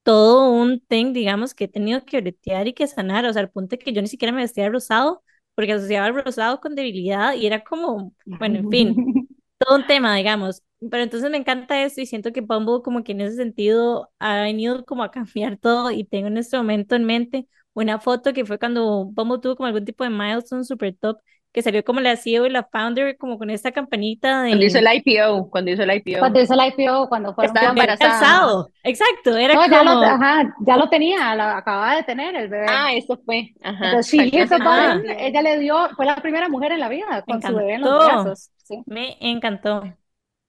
todo 0.03 0.51
un 0.53 0.81
thing, 0.81 1.13
digamos, 1.13 1.55
que 1.55 1.65
he 1.65 1.69
tenido 1.69 2.05
que 2.05 2.21
bretear 2.21 2.69
y 2.69 2.75
que 2.75 2.87
sanar, 2.87 3.25
o 3.27 3.33
sea, 3.33 3.43
al 3.43 3.51
punto 3.51 3.77
de 3.77 3.79
que 3.79 3.93
yo 3.93 4.03
ni 4.03 4.09
siquiera 4.09 4.33
me 4.33 4.43
vestía 4.43 4.69
rosado 4.69 5.23
porque 5.55 5.73
asociaba 5.73 6.09
el 6.09 6.15
rosado 6.25 6.61
con 6.61 6.75
debilidad 6.75 7.35
y 7.35 7.47
era 7.47 7.63
como, 7.65 8.15
bueno, 8.27 8.59
en 8.59 8.71
fin. 8.71 8.97
todo 9.59 9.77
un 9.77 9.87
tema, 9.87 10.17
digamos. 10.17 10.63
Pero 10.91 11.03
entonces 11.03 11.31
me 11.31 11.37
encanta 11.39 11.83
esto 11.85 12.01
y 12.01 12.07
siento 12.07 12.33
que 12.33 12.41
Bumble 12.41 12.83
como 12.83 13.05
que 13.05 13.13
en 13.13 13.21
ese 13.21 13.37
sentido 13.37 14.11
ha 14.19 14.43
venido 14.43 14.85
como 14.85 15.03
a 15.05 15.11
cambiar 15.11 15.57
todo 15.59 15.91
y 15.91 16.05
tengo 16.05 16.29
en 16.29 16.39
este 16.39 16.57
momento 16.57 16.97
en 16.97 17.05
mente 17.05 17.49
una 17.75 18.01
foto 18.01 18.33
que 18.33 18.45
fue 18.45 18.59
cuando 18.59 19.05
Bumble 19.07 19.39
tuvo 19.41 19.57
como 19.57 19.67
algún 19.69 19.85
tipo 19.85 20.05
de 20.05 20.11
milestone 20.11 20.65
super 20.65 20.95
top 20.97 21.19
que 21.53 21.61
salió 21.61 21.85
como 21.85 22.01
la 22.01 22.17
CEO 22.17 22.47
y 22.47 22.51
la 22.51 22.63
founder 22.65 23.17
como 23.19 23.39
con 23.39 23.51
esta 23.51 23.73
campanita 23.73 24.43
de... 24.43 24.51
Cuando 24.51 24.65
hizo 24.65 24.79
el 24.79 24.89
IPO, 24.91 25.51
cuando 25.51 25.71
hizo 25.71 25.83
el 25.83 25.95
IPO. 25.95 26.19
Cuando 26.19 26.41
hizo 26.41 26.55
el 26.55 26.61
IPO, 26.69 27.09
cuando 27.11 27.35
fue 27.35 27.45
Estaba 27.45 27.69
embarazada. 27.69 28.67
Exacto, 28.83 29.37
era 29.37 29.55
no, 29.55 29.61
como... 29.61 29.73
Ya 29.73 29.85
lo, 29.85 29.91
ajá, 30.03 30.55
ya 30.61 30.77
lo 30.79 30.89
tenía, 30.89 31.35
lo 31.35 31.43
acababa 31.43 31.97
de 31.97 32.05
tener 32.05 32.35
el 32.35 32.49
bebé. 32.49 32.67
Ah, 32.69 32.95
eso 32.95 33.21
fue. 33.27 33.53
Ajá. 33.63 33.85
Entonces, 33.85 34.07
sí, 34.07 34.31
eso 34.33 34.57
fue, 34.57 35.27
ella 35.27 35.43
le 35.43 35.59
dio, 35.59 35.91
fue 35.95 36.07
la 36.07 36.17
primera 36.17 36.49
mujer 36.49 36.73
en 36.73 36.81
la 36.81 36.89
vida 36.89 37.23
con 37.27 37.43
su 37.43 37.55
bebé 37.55 37.75
en 37.75 37.83
los 37.83 38.07
brazos. 38.07 38.51
Sí. 38.57 38.83
Me 38.87 39.19
encantó. 39.21 39.83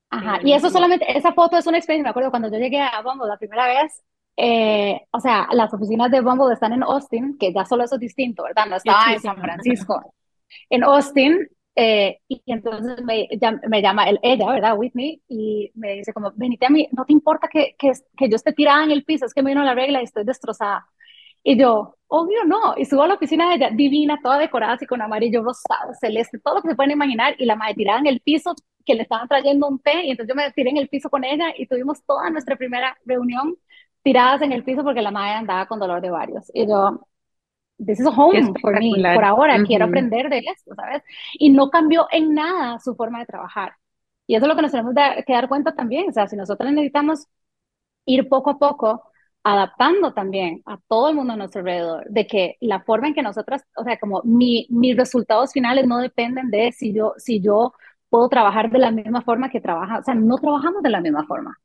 Ajá, 0.10 0.40
y 0.44 0.54
eso 0.54 0.70
solamente, 0.70 1.06
esa 1.18 1.34
foto 1.34 1.58
es 1.58 1.68
una 1.68 1.80
experiencia, 1.80 2.04
me 2.06 2.12
acuerdo 2.12 2.30
cuando 2.30 2.50
yo 2.50 2.60
llegué 2.60 2.80
a 2.80 3.02
Bumble 3.02 3.28
la 3.28 3.38
primera 3.38 3.68
vez, 3.68 4.04
eh, 4.38 5.02
o 5.12 5.20
sea, 5.20 5.48
las 5.52 5.74
oficinas 5.74 6.12
de 6.12 6.22
Bumble 6.22 6.54
están 6.54 6.72
en 6.72 6.84
Austin, 6.84 7.36
que 7.38 7.52
ya 7.52 7.66
solo 7.66 7.84
eso 7.84 7.96
es 7.96 8.02
distinto, 8.02 8.44
¿verdad? 8.44 8.68
No 8.68 8.78
estaba 8.78 9.12
en 9.12 9.20
San 9.20 9.38
Francisco. 9.38 10.14
En 10.70 10.84
Austin, 10.84 11.48
eh, 11.76 12.20
y 12.28 12.42
entonces 12.46 13.04
me, 13.04 13.28
ya, 13.40 13.60
me 13.68 13.82
llama 13.82 14.10
el, 14.10 14.20
ella, 14.22 14.48
¿verdad? 14.52 14.78
Whitney, 14.78 15.22
y 15.28 15.72
me 15.76 15.94
dice 15.94 16.14
como, 16.14 16.32
venite 16.36 16.66
a 16.66 16.70
mí, 16.70 16.88
no 16.92 17.06
te 17.06 17.14
importa 17.14 17.48
que, 17.48 17.76
que, 17.78 17.92
que 18.18 18.30
yo 18.30 18.36
esté 18.36 18.54
tirada 18.54 18.84
en 18.84 18.92
el 18.92 19.04
piso, 19.04 19.26
es 19.26 19.34
que 19.34 19.44
me 19.44 19.52
vino 19.52 19.64
la 19.64 19.74
regla 19.76 20.02
y 20.02 20.06
estoy 20.06 20.24
destrozada. 20.24 20.88
Y 21.44 21.58
yo, 21.60 21.96
obvio 22.08 22.46
no, 22.46 22.76
y 22.78 22.86
subo 22.86 23.04
a 23.04 23.08
la 23.08 23.16
oficina 23.16 23.50
de 23.50 23.56
ella, 23.56 23.70
divina, 23.72 24.20
toda 24.24 24.38
decorada 24.38 24.74
así 24.74 24.86
con 24.86 25.02
amarillo, 25.02 25.44
rosado, 25.44 25.94
celeste, 26.00 26.40
todo 26.40 26.56
lo 26.56 26.62
que 26.62 26.70
se 26.70 26.76
pueden 26.76 26.92
imaginar, 26.92 27.36
y 27.38 27.46
la 27.46 27.56
madre 27.56 27.76
tirada 27.76 28.00
en 28.00 28.08
el 28.08 28.22
piso, 28.22 28.56
que 28.86 28.96
le 28.96 29.04
estaban 29.04 29.28
trayendo 29.28 29.68
un 29.68 29.80
té, 29.80 30.06
y 30.06 30.12
entonces 30.12 30.30
yo 30.30 30.36
me 30.36 30.52
tiré 30.52 30.70
en 30.70 30.78
el 30.78 30.90
piso 30.90 31.10
con 31.10 31.24
ella, 31.24 31.54
y 31.58 31.66
tuvimos 31.68 32.04
toda 32.06 32.30
nuestra 32.30 32.56
primera 32.56 32.98
reunión 33.06 33.56
tiradas 34.04 34.42
en 34.42 34.52
el 34.52 34.64
piso 34.64 34.84
porque 34.84 35.02
la 35.02 35.12
madre 35.12 35.34
andaba 35.36 35.66
con 35.68 35.80
dolor 35.80 36.02
de 36.02 36.12
varios. 36.12 36.52
Y 36.54 36.68
yo, 36.68 37.02
this 37.78 38.00
is 38.00 38.08
home 38.08 38.54
for 38.62 38.80
me, 38.80 38.94
por 39.16 39.24
ahora, 39.24 39.56
uh 39.56 39.60
-huh. 39.60 39.68
quiero 39.68 39.86
aprender 39.86 40.30
de 40.30 40.40
esto, 40.40 40.76
¿sabes? 40.76 41.04
Y 41.34 41.50
no 41.50 41.70
cambió 41.70 42.08
en 42.12 42.34
nada 42.34 42.80
su 42.80 42.96
forma 42.96 43.20
de 43.20 43.26
trabajar. 43.26 43.74
Y 44.28 44.36
eso 44.36 44.46
es 44.46 44.50
lo 44.50 44.56
que 44.56 44.62
nos 44.62 44.72
tenemos 44.72 44.94
que 45.26 45.34
dar 45.34 45.48
cuenta 45.50 45.76
también, 45.76 46.10
o 46.10 46.12
sea, 46.14 46.28
si 46.28 46.36
nosotros 46.36 46.72
necesitamos 46.72 47.28
ir 48.06 48.30
poco 48.30 48.52
a 48.52 48.60
poco, 48.60 49.04
adaptando 49.44 50.14
también 50.14 50.62
a 50.66 50.78
todo 50.88 51.10
el 51.10 51.16
mundo 51.16 51.34
a 51.34 51.36
nuestro 51.36 51.60
alrededor, 51.60 52.06
de 52.10 52.26
que 52.28 52.58
la 52.62 52.82
forma 52.82 53.08
en 53.10 53.14
que 53.14 53.22
nosotras, 53.22 53.64
o 53.76 53.84
sea, 53.84 53.98
como 54.00 54.22
mi, 54.24 54.68
mis 54.70 54.96
resultados 54.96 55.52
finales 55.52 55.86
no 55.88 55.98
dependen 56.00 56.50
de 56.50 56.72
si 56.72 56.94
yo, 56.94 57.14
si 57.18 57.42
yo 57.42 57.74
puedo 58.10 58.30
trabajar 58.30 58.72
de 58.72 58.80
la 58.80 58.92
misma 58.92 59.22
forma 59.22 59.50
que 59.50 59.60
trabaja, 59.62 60.00
o 60.00 60.04
sea, 60.04 60.16
no 60.16 60.38
trabajamos 60.38 60.82
de 60.84 60.90
la 60.90 61.02
misma 61.02 61.26
forma. 61.26 61.58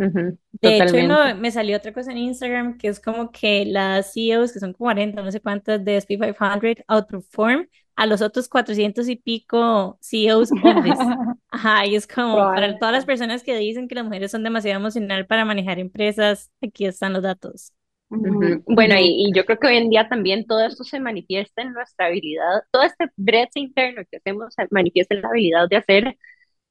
Uh 0.00 0.04
-huh, 0.04 0.38
de 0.52 0.78
hecho, 0.78 0.94
me, 0.94 1.34
me, 1.34 1.50
salió 1.50 1.76
otra 1.76 1.92
cosa 1.92 2.10
en 2.10 2.16
Instagram 2.18 2.78
que 2.78 2.88
es 2.88 3.00
como 3.00 3.30
que 3.30 3.66
las 3.66 4.14
CEOs, 4.14 4.52
que 4.52 4.58
son 4.58 4.72
como 4.72 4.86
40, 4.86 5.22
no 5.22 5.30
sé 5.30 5.40
cuántas 5.40 5.84
de 5.84 5.98
SP500, 5.98 6.84
outperform 6.88 7.66
a 7.96 8.06
los 8.06 8.22
otros 8.22 8.48
400 8.48 9.06
y 9.10 9.16
pico 9.16 9.98
CEOs 10.00 10.52
hombres. 10.52 10.98
Ajá, 11.50 11.84
y 11.84 11.96
es 11.96 12.06
como 12.06 12.36
para 12.36 12.78
todas 12.78 12.94
las 12.94 13.04
personas 13.04 13.42
que 13.42 13.54
dicen 13.58 13.88
que 13.88 13.94
las 13.94 14.04
mujeres 14.04 14.30
son 14.30 14.42
demasiado 14.42 14.80
emocional 14.80 15.26
para 15.26 15.44
manejar 15.44 15.78
empresas, 15.78 16.50
aquí 16.62 16.86
están 16.86 17.12
los 17.12 17.22
datos. 17.22 17.74
Uh 18.08 18.16
-huh. 18.16 18.62
Bueno, 18.66 18.94
y, 18.98 19.26
y, 19.26 19.32
yo 19.34 19.44
creo 19.44 19.58
que 19.58 19.66
hoy 19.66 19.76
en 19.76 19.90
día 19.90 20.08
también 20.08 20.46
todo 20.46 20.64
esto 20.64 20.82
se 20.82 20.98
manifiesta 20.98 21.60
en 21.60 21.74
nuestra 21.74 22.06
habilidad, 22.06 22.62
todo 22.70 22.84
este 22.84 23.04
brete 23.16 23.60
interno 23.60 24.02
que 24.10 24.16
hacemos 24.16 24.54
se 24.54 24.66
manifiesta 24.70 25.14
en 25.14 25.20
la 25.20 25.28
habilidad 25.28 25.68
de 25.68 25.76
hacer 25.76 26.16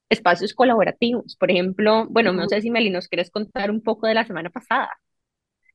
espacios 0.09 0.53
colaborativos. 0.53 1.35
Por 1.37 1.51
ejemplo, 1.51 2.07
bueno, 2.09 2.33
no 2.33 2.47
sé 2.49 2.61
si 2.61 2.71
Meli 2.71 2.89
nos 2.89 3.07
quieres 3.07 3.31
contar 3.31 3.71
un 3.71 3.81
poco 3.81 4.07
de 4.07 4.15
la 4.15 4.25
semana 4.25 4.49
pasada. 4.49 4.89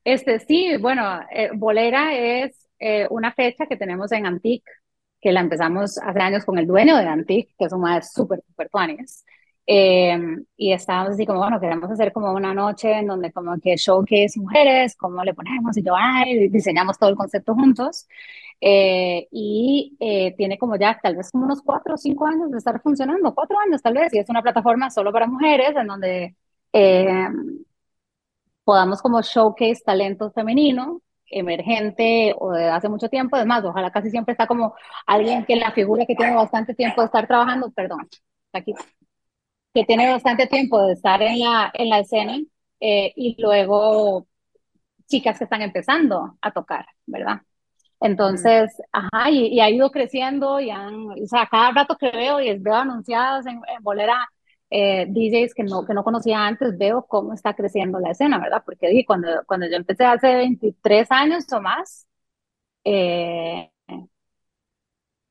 Este, 0.03 0.39
sí, 0.39 0.77
bueno, 0.77 1.21
eh, 1.31 1.49
Bolera 1.53 2.13
es 2.15 2.67
eh, 2.79 3.07
una 3.09 3.33
fecha 3.33 3.65
que 3.67 3.77
tenemos 3.77 4.11
en 4.11 4.25
Antique, 4.25 4.69
que 5.21 5.31
la 5.31 5.39
empezamos 5.41 5.97
hace 5.97 6.19
años 6.19 6.45
con 6.45 6.57
el 6.59 6.67
dueño 6.67 6.97
de 6.97 7.07
Antique, 7.07 7.55
que 7.57 7.65
es 7.65 7.73
un 7.73 7.81
más 7.81 8.13
súper, 8.13 8.41
súper 8.47 8.69
tuanes. 8.69 9.25
Eh, 9.67 10.17
y 10.57 10.71
estábamos 10.73 11.13
así 11.13 11.25
como, 11.25 11.39
bueno, 11.39 11.59
queremos 11.59 11.89
hacer 11.91 12.11
como 12.13 12.31
una 12.33 12.53
noche 12.53 12.91
en 12.99 13.07
donde 13.07 13.31
como 13.31 13.59
que 13.59 13.75
showcase 13.77 14.39
mujeres, 14.39 14.95
cómo 14.95 15.23
le 15.23 15.33
ponemos 15.33 15.75
y 15.77 15.83
yo, 15.83 15.93
ay, 15.95 16.49
diseñamos 16.49 16.97
todo 16.99 17.09
el 17.09 17.15
concepto 17.15 17.55
juntos. 17.55 18.07
Eh, 18.61 19.27
y 19.31 19.97
eh, 19.99 20.33
tiene 20.37 20.57
como 20.57 20.77
ya 20.77 20.97
tal 21.01 21.15
vez 21.17 21.31
como 21.31 21.45
unos 21.45 21.61
cuatro 21.61 21.95
o 21.95 21.97
cinco 21.97 22.25
años 22.25 22.51
de 22.51 22.57
estar 22.57 22.81
funcionando, 22.81 23.35
cuatro 23.35 23.57
años 23.59 23.81
tal 23.81 23.93
vez, 23.95 24.13
y 24.13 24.19
es 24.19 24.29
una 24.29 24.41
plataforma 24.41 24.89
solo 24.89 25.11
para 25.11 25.27
mujeres 25.27 25.75
en 25.75 25.87
donde 25.87 26.35
eh, 26.73 27.27
podamos 28.63 29.01
como 29.01 29.21
showcase 29.21 29.81
talento 29.85 30.31
femenino 30.31 31.01
emergente 31.27 32.35
o 32.37 32.51
de 32.51 32.69
hace 32.69 32.87
mucho 32.89 33.09
tiempo, 33.09 33.35
además, 33.35 33.63
ojalá 33.65 33.91
casi 33.91 34.09
siempre 34.09 34.33
está 34.33 34.47
como 34.47 34.75
alguien 35.07 35.45
que 35.45 35.55
la 35.55 35.71
figura 35.71 36.05
que 36.05 36.15
tiene 36.15 36.35
bastante 36.35 36.73
tiempo 36.75 37.01
de 37.01 37.05
estar 37.07 37.27
trabajando, 37.27 37.71
perdón, 37.71 38.07
aquí 38.53 38.73
que 39.75 39.85
tiene 39.85 40.09
bastante 40.09 40.47
tiempo 40.47 40.81
de 40.87 40.93
estar 40.93 41.21
en 41.21 41.39
la, 41.39 41.71
en 41.73 41.89
la 41.89 41.99
escena 41.99 42.39
eh, 42.79 43.13
y 43.15 43.35
luego 43.41 44.27
chicas 45.07 45.37
que 45.37 45.43
están 45.45 45.61
empezando 45.61 46.37
a 46.41 46.51
tocar, 46.51 46.85
¿verdad? 47.05 47.41
Entonces, 47.99 48.71
ajá, 48.91 49.31
y, 49.31 49.59
ha 49.59 49.69
ido 49.69 49.91
creciendo 49.91 50.59
y 50.61 50.69
han, 50.69 51.09
o 51.11 51.27
sea, 51.27 51.47
cada 51.51 51.71
rato 51.71 51.97
que 51.97 52.11
veo 52.11 52.39
y 52.41 52.57
veo 52.59 52.75
anunciadas 52.75 53.45
en, 53.47 53.55
en 53.55 53.83
bolera 53.83 54.29
eh, 54.69 55.07
DJs 55.09 55.53
que 55.53 55.63
no, 55.63 55.85
que 55.85 55.93
no 55.93 56.03
conocía 56.03 56.45
antes, 56.45 56.77
veo 56.77 57.05
cómo 57.07 57.33
está 57.33 57.53
creciendo 57.53 57.99
la 57.99 58.11
escena, 58.11 58.39
¿verdad? 58.39 58.63
Porque 58.65 59.03
cuando, 59.05 59.29
cuando 59.47 59.67
yo 59.67 59.75
empecé 59.75 60.05
hace 60.05 60.35
23 60.35 61.11
años 61.11 61.51
o 61.53 61.61
más, 61.61 62.07
eh, 62.85 63.69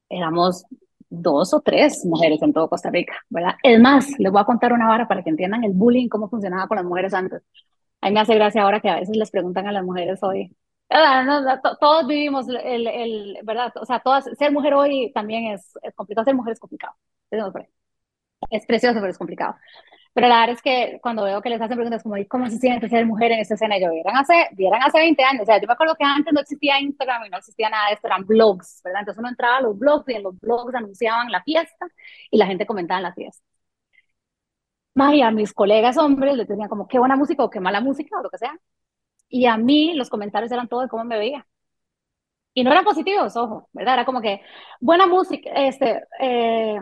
éramos 0.09 0.64
dos 1.23 1.55
o 1.55 1.61
tres 1.61 2.05
mujeres 2.05 2.43
en 2.43 2.53
todo 2.53 2.69
Costa 2.69 2.91
Rica, 2.91 3.15
¿verdad? 3.29 3.55
Es 3.62 3.81
más, 3.81 4.09
les 4.19 4.33
voy 4.33 4.41
a 4.41 4.45
contar 4.45 4.73
una 4.73 4.89
vara 4.89 5.09
para 5.09 5.23
que 5.23 5.31
entiendan 5.31 5.65
el 5.65 5.73
bullying, 5.73 6.09
cómo 6.09 6.29
funcionaba 6.29 6.69
con 6.69 6.77
las 6.77 6.85
mujeres 6.85 7.15
antes. 7.15 7.43
A 8.01 8.09
mí 8.09 8.15
me 8.15 8.21
hace 8.21 8.35
gracia 8.35 8.62
ahora 8.62 8.81
que 8.81 8.91
a 8.91 8.97
veces 9.01 9.17
les 9.17 9.31
preguntan 9.31 9.67
a 9.67 9.73
las 9.73 9.85
mujeres 9.85 10.23
hoy. 10.23 10.55
Ah, 10.91 11.61
todos 11.81 12.07
vivimos 12.07 12.47
el, 12.49 12.87
el, 12.87 13.39
¿verdad? 13.43 13.73
O 13.81 13.87
sea, 13.87 14.01
todas, 14.01 14.25
ser 14.39 14.53
mujer 14.53 14.75
hoy 14.75 15.11
también 15.12 15.47
es, 15.53 15.73
es 15.83 15.95
complicado, 15.95 16.25
ser 16.25 16.35
mujer 16.35 16.53
es 16.53 16.61
complicado. 16.61 16.95
Es 18.51 18.67
precioso, 18.67 19.01
pero 19.01 19.11
es 19.11 19.19
complicado. 19.19 19.57
Pero 20.15 20.29
la 20.29 20.41
verdad 20.41 20.57
es 20.57 20.62
que 20.62 21.01
cuando 21.03 21.25
veo 21.25 21.43
que 21.43 21.51
les 21.51 21.61
hacen 21.61 21.77
preguntas 21.77 22.03
como, 22.05 22.17
"¿Y 22.17 22.27
¿cómo 22.27 22.49
se 22.49 22.59
siente 22.59 22.89
ser 22.89 23.05
mujer 23.07 23.33
en 23.33 23.41
esta 23.41 23.55
escena? 23.55 23.79
Yo, 23.79 23.91
vieran 23.93 24.17
hace, 24.17 24.49
vieran 24.53 24.83
hace 24.83 24.99
20 24.99 25.25
años. 25.25 25.43
O 25.43 25.47
sea, 25.47 25.61
yo 25.61 25.67
me 25.67 25.73
acuerdo 25.75 25.97
que 25.97 26.05
antes 26.05 26.33
no 26.33 26.41
existía 26.41 26.81
Instagram 26.81 27.27
y 27.27 27.31
no 27.31 27.39
existía 27.39 27.69
nada 27.71 27.89
de 27.89 27.95
esto, 27.95 28.07
eran 28.07 28.25
blogs, 28.27 28.81
¿verdad? 28.85 29.01
Entonces 29.01 29.19
uno 29.21 29.29
entraba 29.29 29.57
a 29.59 29.62
los 29.62 29.79
blogs 29.79 30.09
y 30.09 30.15
en 30.15 30.23
los 30.23 30.39
blogs 30.41 30.75
anunciaban 30.75 31.31
la 31.33 31.43
fiesta 31.43 31.87
y 32.31 32.39
la 32.39 32.47
gente 32.47 32.67
comentaba 32.67 32.99
en 32.99 33.05
la 33.05 33.15
fiesta. 33.15 33.43
Maya, 34.95 35.29
a 35.29 35.31
mis 35.31 35.53
colegas 35.53 35.97
hombres 35.99 36.37
les 36.37 36.49
decían 36.49 36.69
como, 36.69 36.87
qué 36.89 36.99
buena 36.99 37.17
música 37.17 37.43
o 37.45 37.51
qué 37.51 37.61
mala 37.61 37.81
música 37.81 38.19
o 38.19 38.23
lo 38.23 38.31
que 38.31 38.39
sea. 38.39 38.59
Y 39.29 39.47
a 39.47 39.57
mí 39.59 39.95
los 39.95 40.11
comentarios 40.11 40.53
eran 40.53 40.69
todo 40.69 40.83
de 40.83 40.89
cómo 40.89 41.05
me 41.05 41.19
veía. 41.19 41.47
Y 42.55 42.62
no 42.65 42.71
eran 42.71 42.85
positivos, 42.85 43.37
ojo, 43.37 43.69
¿verdad? 43.73 43.95
Era 43.95 44.05
como 44.05 44.21
que, 44.21 44.41
buena 44.81 45.07
música, 45.07 45.51
este, 45.55 46.05
eh, 46.21 46.79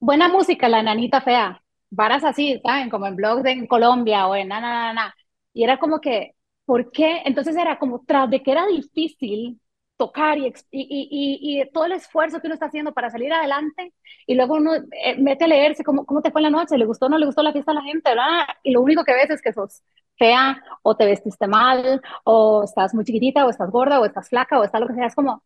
buena 0.00 0.28
música, 0.28 0.68
la 0.68 0.82
nanita 0.82 1.20
fea, 1.20 1.62
varas 1.94 2.24
así, 2.24 2.60
¿saben? 2.64 2.90
Como 2.90 3.06
en 3.06 3.16
blogs 3.16 3.42
de 3.42 3.52
en 3.52 3.66
Colombia 3.66 4.26
o 4.28 4.34
en 4.36 4.48
na, 4.48 4.60
na, 4.60 4.72
na, 4.72 4.92
na. 4.94 5.14
Y 5.52 5.64
era 5.64 5.78
como 5.78 6.00
que, 6.00 6.34
¿por 6.64 6.90
qué? 6.92 7.22
Entonces 7.24 7.56
era 7.56 7.78
como, 7.78 8.04
tras 8.06 8.30
de 8.30 8.42
que 8.42 8.50
era 8.52 8.66
difícil 8.66 9.60
tocar 9.96 10.38
y, 10.38 10.46
y, 10.72 11.08
y, 11.50 11.60
y 11.62 11.70
todo 11.70 11.84
el 11.84 11.92
esfuerzo 11.92 12.40
que 12.40 12.48
uno 12.48 12.54
está 12.54 12.66
haciendo 12.66 12.92
para 12.92 13.10
salir 13.10 13.32
adelante, 13.32 13.92
y 14.26 14.34
luego 14.34 14.54
uno 14.54 14.72
eh, 14.74 15.16
mete 15.18 15.44
a 15.44 15.48
leerse 15.48 15.84
cómo, 15.84 16.04
cómo 16.04 16.20
te 16.20 16.30
fue 16.32 16.40
en 16.40 16.44
la 16.52 16.58
noche, 16.58 16.76
le 16.78 16.84
gustó 16.84 17.06
o 17.06 17.08
no 17.08 17.18
le 17.18 17.26
gustó 17.26 17.42
la 17.42 17.52
fiesta 17.52 17.70
a 17.72 17.74
la 17.74 17.82
gente, 17.82 18.10
¿verdad? 18.10 18.40
Y 18.64 18.72
lo 18.72 18.80
único 18.82 19.04
que 19.04 19.14
ves 19.14 19.30
es 19.30 19.40
que 19.42 19.52
sos 19.52 19.82
fea, 20.18 20.62
o 20.82 20.96
te 20.96 21.06
vestiste 21.06 21.46
mal, 21.46 22.00
o 22.24 22.62
estás 22.64 22.94
muy 22.94 23.04
chiquitita, 23.04 23.46
o 23.46 23.50
estás 23.50 23.70
gorda, 23.70 24.00
o 24.00 24.04
estás 24.04 24.28
flaca, 24.28 24.58
o 24.60 24.64
estás 24.64 24.80
lo 24.80 24.86
que 24.88 24.94
sea, 24.94 25.06
es 25.06 25.14
como, 25.14 25.42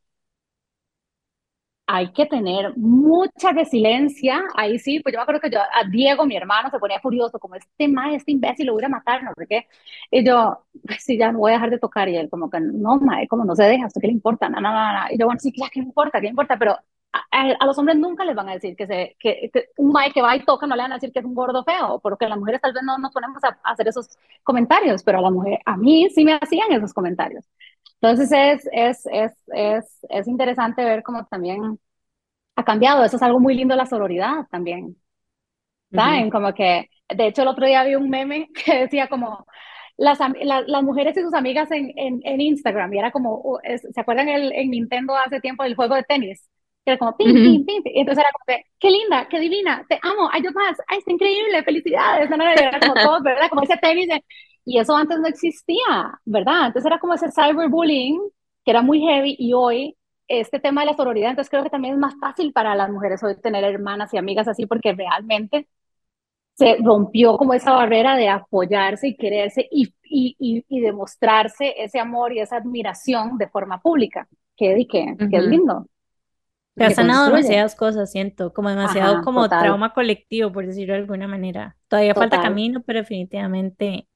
hay 1.91 2.12
que 2.12 2.26
tener 2.26 2.76
mucha 2.76 3.51
resiliencia. 3.53 4.45
Ahí 4.55 4.78
sí, 4.78 5.01
pues 5.01 5.14
yo 5.14 5.18
me 5.18 5.22
acuerdo 5.22 5.41
que 5.41 5.51
yo, 5.51 5.59
a 5.61 5.84
Diego, 5.89 6.26
mi 6.26 6.36
hermano, 6.36 6.68
se 6.70 6.78
ponía 6.78 7.01
furioso, 7.01 7.39
como 7.39 7.55
este 7.55 7.89
mae, 7.89 8.16
este 8.16 8.32
imbécil 8.32 8.66
lo 8.66 8.74
voy 8.74 8.84
a 8.84 8.91
matar, 8.91 9.22
no 9.22 9.32
sé 9.36 9.47
qué. 9.49 9.66
Y 10.11 10.22
yo, 10.22 10.66
pues 10.86 11.03
sí, 11.03 11.16
ya 11.18 11.32
no 11.32 11.39
voy 11.39 11.53
a 11.53 11.55
dejar 11.55 11.70
de 11.70 11.78
tocar. 11.78 12.09
Y 12.11 12.16
él, 12.16 12.28
como 12.28 12.51
que, 12.51 12.61
no, 12.61 12.97
mae, 12.99 13.26
como 13.26 13.45
no 13.47 13.57
se 13.57 13.64
deja, 13.64 13.86
¿a 13.86 14.01
qué 14.01 14.07
le 14.07 14.12
importa? 14.12 14.51
No, 14.51 14.61
no, 14.61 14.70
no. 14.70 15.01
Y 15.11 15.18
yo, 15.18 15.24
bueno, 15.26 15.41
sí, 15.41 15.51
ya, 15.57 15.68
¿qué 15.70 15.80
importa? 15.80 16.20
¿Qué 16.20 16.26
importa? 16.28 16.59
Pero 16.59 16.76
a, 17.30 17.64
los 17.64 17.78
hombres 17.78 17.97
nunca 17.97 18.22
les 18.26 18.36
van 18.36 18.51
a 18.51 18.53
decir 18.53 18.76
que, 18.76 18.86
se, 18.86 19.16
que 19.18 19.51
un 19.78 19.91
mae 19.93 20.12
que 20.12 20.20
va 20.20 20.36
y 20.36 20.45
toca 20.45 20.66
no 20.66 20.76
le 20.76 20.82
van 20.82 20.93
a 20.93 20.97
decir 20.97 21.11
que 21.11 21.20
es 21.20 21.24
un 21.24 21.34
gordo 21.34 21.64
feo, 21.64 22.01
porque 22.03 22.28
las 22.28 22.39
mujeres 22.39 22.61
tal 22.61 22.74
vez 22.74 22.82
no 22.82 22.99
nos 22.99 23.12
ponemos 23.12 23.43
a, 23.45 23.59
a 23.64 23.72
hacer 23.72 23.89
esos 23.89 24.18
comentarios, 24.45 25.03
pero 25.03 25.18
a 25.18 25.22
la 25.22 25.30
mujer, 25.30 25.59
a 25.64 25.76
mí 25.78 26.09
sí 26.11 26.22
me 26.24 26.34
hacían 26.34 26.70
esos 26.72 26.93
comentarios. 26.93 27.45
Entonces 28.01 28.30
es, 28.32 28.68
es, 28.72 29.07
es, 29.12 29.32
es, 29.55 29.99
es 30.09 30.28
interesante 30.28 30.84
ver 30.84 31.03
cómo 31.03 31.26
también 31.26 31.78
ha 32.57 32.64
cambiado. 32.64 33.05
Eso 33.05 33.16
es 33.16 33.22
algo 33.22 33.40
muy 33.40 33.55
lindo 33.57 33.74
de 33.74 33.78
la 33.78 33.86
sororidad 33.86 34.46
también. 34.51 34.96
¿Saben? 35.94 36.30
Como 36.30 36.55
que, 36.55 36.88
de 37.09 37.26
hecho, 37.26 37.42
el 37.42 37.49
otro 37.49 37.66
día 37.66 37.82
vi 37.84 37.94
un 37.96 38.09
meme 38.11 38.49
que 38.64 38.80
decía 38.80 39.09
como 39.09 39.46
las, 39.96 40.18
la- 40.42 40.62
las 40.62 40.82
mujeres 40.82 41.16
y 41.16 41.22
sus 41.22 41.34
amigas 41.34 41.70
en, 41.72 41.92
en, 41.96 42.20
en 42.24 42.40
Instagram, 42.40 42.94
y 42.94 42.99
era 42.99 43.11
como, 43.11 43.40
uh, 43.42 43.59
¿se 43.92 44.01
acuerdan 44.01 44.28
el, 44.28 44.53
en 44.53 44.70
Nintendo 44.70 45.16
hace 45.16 45.40
tiempo 45.40 45.64
del 45.64 45.74
juego 45.76 45.94
de 45.96 46.05
tenis? 46.05 46.49
Que 46.84 46.92
era 46.92 46.99
como, 46.99 47.16
pin, 47.16 47.30
Ujú. 47.30 47.42
pin, 47.42 47.64
pin, 47.66 47.82
pin. 47.82 47.92
Y 47.96 48.01
entonces 48.01 48.22
era 48.22 48.30
como 48.32 48.44
que, 48.46 48.64
qué 48.78 48.90
linda, 48.90 49.28
qué 49.28 49.40
divina, 49.40 49.84
te 49.88 49.99
amo, 50.03 50.30
ay, 50.32 50.42
yo 50.42 50.53
más, 50.53 50.76
ay, 50.86 50.99
está 50.99 51.11
increíble, 51.12 51.62
felicidades. 51.64 52.30
No, 52.30 52.36
no, 52.36 52.44
no, 52.44 52.51
Era 52.53 52.80
como 52.80 52.99
todo, 53.01 53.20
¿verdad? 53.22 53.49
Como 53.51 53.62
ese 53.62 53.76
tenis. 53.78 54.09
de- 54.09 54.24
y 54.69 54.79
eso 54.79 54.97
antes 54.97 55.19
no 55.21 55.27
existía, 55.29 56.21
¿verdad? 56.25 56.69
Entonces 56.69 56.87
era 56.87 56.99
como 57.01 57.14
ese 57.14 57.31
cyberbullying, 57.33 58.21
que 58.64 58.71
era 58.71 58.83
muy 58.83 59.01
heavy, 59.01 59.37
y 59.39 59.53
hoy 59.55 59.97
este 60.29 60.61
tema 60.61 60.83
de 60.83 60.89
la 60.89 60.97
sororidad, 60.97 61.31
entonces 61.31 61.51
creo 61.51 61.64
que 61.64 61.71
también 61.71 61.95
es 61.95 62.01
más 62.01 62.14
fácil 62.21 62.53
para 62.53 62.75
las 62.77 62.91
mujeres 62.91 63.23
hoy 63.23 63.37
tener 63.41 63.64
hermanas 63.64 64.12
y 64.14 64.19
amigas 64.19 64.49
así, 64.49 64.66
porque 64.66 64.93
realmente 64.95 65.69
se 66.55 66.77
rompió 66.85 67.37
como 67.39 67.55
esa 67.55 67.73
barrera 67.73 68.16
de 68.16 68.29
apoyarse 68.29 69.09
y 69.09 69.16
quererse 69.16 69.69
y, 69.71 69.95
y, 70.05 70.37
y, 70.41 70.64
y 70.69 70.81
demostrarse 70.81 71.75
ese 71.83 72.01
amor 72.01 72.33
y 72.33 72.41
esa 72.41 72.57
admiración 72.57 73.39
de 73.39 73.49
forma 73.49 73.81
pública, 73.81 74.29
que, 74.57 74.87
que, 74.91 75.16
que 75.31 75.37
es 75.39 75.45
Ujú. 75.45 75.47
lindo, 75.47 75.87
Te 76.77 76.85
ha 76.85 76.91
sanado 76.91 77.25
construye. 77.27 77.27
demasiadas 77.27 77.75
cosas, 77.75 78.11
siento, 78.12 78.53
como 78.55 78.69
demasiado 78.71 79.21
Ajá, 79.21 79.21
como 79.21 79.57
total, 79.57 79.57
trauma 79.57 79.93
colectivo, 79.95 80.53
por 80.53 80.64
decirlo 80.66 80.95
de 80.95 81.01
alguna 81.01 81.27
manera. 81.27 81.77
Todavía 81.89 82.14
falta 82.14 82.39
total. 82.39 82.41
camino, 82.41 82.83
pero 82.85 83.01
definitivamente 83.01 84.07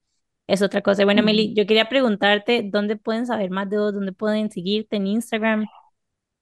es 0.47 0.61
otra 0.61 0.81
cosa. 0.81 1.05
Bueno, 1.05 1.23
Meli, 1.23 1.53
yo 1.55 1.65
quería 1.65 1.89
preguntarte 1.89 2.63
dónde 2.63 2.95
pueden 2.97 3.25
saber 3.25 3.49
más 3.51 3.69
de 3.69 3.77
vos, 3.77 3.93
dónde 3.93 4.11
pueden 4.13 4.51
seguirte 4.51 4.97
en 4.97 5.07
Instagram. 5.07 5.67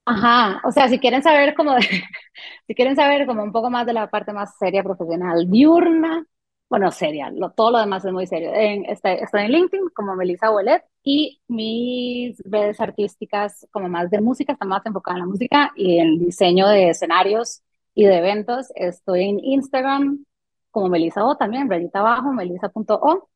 Ajá, 0.04 0.60
o 0.64 0.72
sea, 0.72 0.88
si 0.88 0.98
quieren 0.98 1.22
saber 1.22 1.54
como 1.54 1.74
de, 1.74 1.80
si 2.66 2.74
quieren 2.74 2.96
saber 2.96 3.26
como 3.26 3.42
un 3.44 3.52
poco 3.52 3.70
más 3.70 3.86
de 3.86 3.92
la 3.92 4.10
parte 4.10 4.32
más 4.32 4.56
seria 4.58 4.82
profesional, 4.82 5.48
diurna, 5.48 6.26
bueno, 6.68 6.90
seria, 6.90 7.30
lo, 7.30 7.52
todo 7.52 7.70
lo 7.72 7.78
demás 7.78 8.04
es 8.04 8.12
muy 8.12 8.26
serio. 8.26 8.52
En, 8.54 8.84
estoy, 8.86 9.12
estoy 9.12 9.42
en 9.42 9.52
LinkedIn 9.52 9.88
como 9.94 10.16
Melissa 10.16 10.50
Bolet 10.50 10.82
y 11.04 11.40
mis 11.46 12.38
redes 12.44 12.80
artísticas 12.80 13.66
como 13.70 13.88
más 13.88 14.10
de 14.10 14.20
música, 14.20 14.54
está 14.54 14.64
más 14.66 14.84
enfocada 14.86 15.18
en 15.18 15.20
la 15.20 15.26
música 15.30 15.72
y 15.76 15.98
en 15.98 16.18
diseño 16.18 16.66
de 16.68 16.90
escenarios 16.90 17.62
y 17.94 18.04
de 18.06 18.18
eventos. 18.18 18.72
Estoy 18.74 19.24
en 19.24 19.38
Instagram 19.44 20.24
como 20.70 20.88
Melissa 20.88 21.24
O 21.24 21.36
también, 21.36 21.70
rayita 21.70 22.00
abajo, 22.00 22.32
melissa.o 22.32 23.28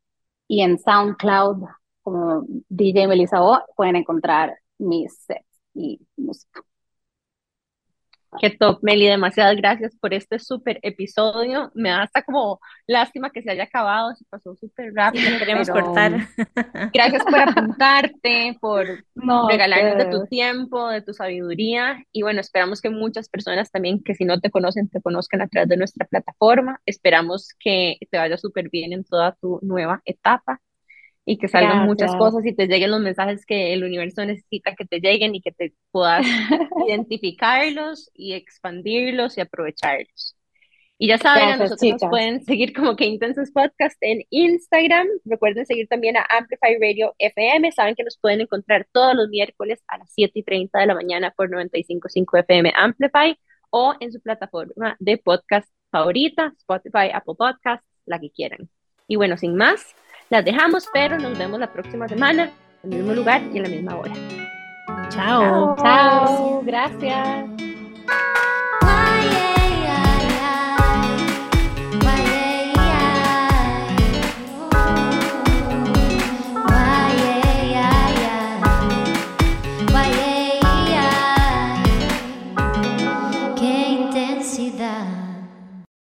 y 0.48 0.62
en 0.62 0.78
SoundCloud 0.78 1.64
como 2.02 2.44
DJ 2.68 3.08
Melissa 3.08 3.42
O 3.42 3.60
pueden 3.76 3.96
encontrar 3.96 4.56
mis 4.78 5.12
sets 5.26 5.44
y 5.74 6.00
música. 6.16 6.62
Qué 8.40 8.50
top, 8.50 8.80
Meli, 8.82 9.06
demasiadas 9.06 9.56
gracias 9.56 9.96
por 10.00 10.12
este 10.12 10.38
súper 10.38 10.78
episodio. 10.82 11.70
Me 11.74 11.88
da 11.90 12.02
hasta 12.02 12.22
como 12.22 12.60
lástima 12.86 13.30
que 13.30 13.42
se 13.42 13.50
haya 13.50 13.64
acabado, 13.64 14.14
se 14.14 14.24
pasó 14.26 14.54
súper 14.56 14.92
rápido, 14.94 15.38
queremos 15.38 15.68
pero 15.70 15.84
cortar. 15.84 16.12
gracias 16.92 17.24
por 17.24 17.40
apuntarte, 17.40 18.56
por 18.60 19.04
No, 19.14 19.48
regalarnos 19.48 19.98
de 19.98 20.06
tu 20.06 20.26
tiempo, 20.26 20.88
de 20.88 21.02
tu 21.02 21.14
sabiduría. 21.14 22.02
Y 22.12 22.22
bueno, 22.22 22.40
esperamos 22.40 22.80
que 22.80 22.90
muchas 22.90 23.28
personas 23.28 23.70
también 23.70 24.02
que 24.02 24.14
si 24.14 24.24
no 24.24 24.38
te 24.40 24.50
conocen, 24.50 24.88
te 24.88 25.00
conozcan 25.00 25.40
a 25.42 25.48
través 25.48 25.68
de 25.68 25.76
nuestra 25.76 26.06
plataforma. 26.06 26.80
Esperamos 26.86 27.54
que 27.58 27.96
te 28.10 28.18
vaya 28.18 28.36
súper 28.36 28.68
bien 28.70 28.92
en 28.92 29.04
toda 29.04 29.36
tu 29.40 29.58
nueva 29.62 30.02
etapa 30.04 30.60
y 31.28 31.38
que 31.38 31.48
salgan 31.48 31.86
muchas 31.86 32.12
Gracias. 32.12 32.18
cosas 32.20 32.46
y 32.46 32.54
te 32.54 32.68
lleguen 32.68 32.92
los 32.92 33.00
mensajes 33.00 33.44
que 33.44 33.74
el 33.74 33.82
universo 33.82 34.24
necesita 34.24 34.76
que 34.76 34.86
te 34.86 35.00
lleguen 35.00 35.34
y 35.34 35.42
que 35.42 35.50
te 35.50 35.74
puedas 35.90 36.24
identificarlos 36.88 38.10
y 38.14 38.34
expandirlos 38.34 39.36
y 39.36 39.40
aprovecharlos. 39.40 40.36
Y 40.98 41.08
ya 41.08 41.18
saben, 41.18 41.42
a 41.42 41.46
Gracias, 41.48 41.70
nosotros 41.72 42.00
nos 42.00 42.10
pueden 42.10 42.44
seguir 42.44 42.72
como 42.72 42.94
que 42.94 43.04
Intensos 43.04 43.50
Podcast 43.50 43.96
en 44.00 44.22
Instagram. 44.30 45.08
Recuerden 45.24 45.66
seguir 45.66 45.88
también 45.88 46.16
a 46.16 46.24
Amplify 46.30 46.78
Radio 46.80 47.12
FM. 47.18 47.70
Saben 47.72 47.96
que 47.96 48.04
nos 48.04 48.16
pueden 48.18 48.40
encontrar 48.40 48.86
todos 48.92 49.14
los 49.14 49.28
miércoles 49.28 49.82
a 49.88 49.98
las 49.98 50.10
7 50.14 50.38
y 50.38 50.42
30 50.44 50.78
de 50.78 50.86
la 50.86 50.94
mañana 50.94 51.34
por 51.36 51.50
95.5 51.50 52.38
FM 52.38 52.72
Amplify 52.74 53.36
o 53.70 53.94
en 53.98 54.12
su 54.12 54.22
plataforma 54.22 54.96
de 55.00 55.18
podcast 55.18 55.68
favorita, 55.90 56.54
Spotify, 56.56 57.10
Apple 57.12 57.34
Podcasts, 57.36 57.86
la 58.06 58.20
que 58.20 58.30
quieran. 58.30 58.70
Y 59.08 59.16
bueno, 59.16 59.36
sin 59.36 59.56
más, 59.56 59.94
las 60.30 60.44
dejamos, 60.44 60.86
pero 60.92 61.18
nos 61.18 61.36
vemos 61.38 61.60
la 61.60 61.72
próxima 61.72 62.08
semana, 62.08 62.50
en 62.82 62.92
el 62.92 62.98
mismo 62.98 63.14
lugar 63.14 63.42
y 63.52 63.58
en 63.58 63.62
la 63.62 63.68
misma 63.68 63.96
hora. 63.96 64.12
Chao. 65.10 65.76
Chao, 65.76 66.62
gracias. 66.64 67.65